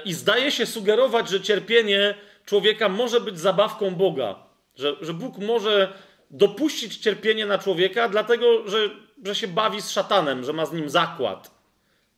[0.05, 2.15] i zdaje się sugerować, że cierpienie
[2.51, 4.35] człowieka może być zabawką Boga.
[4.77, 5.93] Że, że Bóg może
[6.31, 8.91] dopuścić cierpienie na człowieka, dlatego że,
[9.25, 11.51] że się bawi z szatanem, że ma z nim zakład.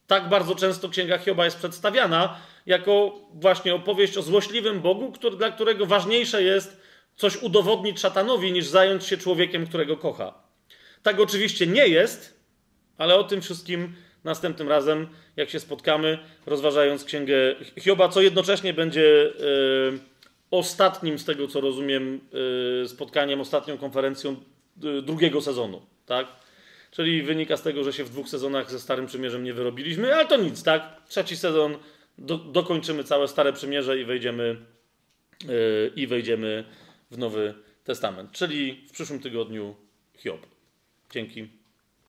[0.06, 2.36] Tak bardzo często Księga Hioba jest przedstawiana
[2.66, 6.80] jako właśnie opowieść o złośliwym Bogu, który, dla którego ważniejsze jest
[7.16, 10.34] coś udowodnić szatanowi, niż zająć się człowiekiem, którego kocha.
[11.02, 12.40] Tak oczywiście nie jest,
[12.98, 13.94] ale o tym wszystkim
[14.24, 17.34] następnym razem, jak się spotkamy, rozważając Księgę
[17.80, 19.00] Hioba, co jednocześnie będzie.
[19.00, 20.11] Yy,
[20.52, 22.20] ostatnim, z tego co rozumiem,
[22.84, 24.36] y, spotkaniem, ostatnią konferencją
[24.84, 26.26] y, drugiego sezonu, tak?
[26.90, 30.26] Czyli wynika z tego, że się w dwóch sezonach ze Starym Przymierzem nie wyrobiliśmy, ale
[30.26, 31.02] to nic, tak?
[31.08, 31.76] Trzeci sezon,
[32.18, 34.56] do, dokończymy całe Stare Przymierze i wejdziemy,
[35.48, 36.64] yy, i wejdziemy
[37.10, 38.32] w Nowy Testament.
[38.32, 39.74] Czyli w przyszłym tygodniu
[40.18, 40.46] Hiob.
[41.10, 41.61] Dzięki.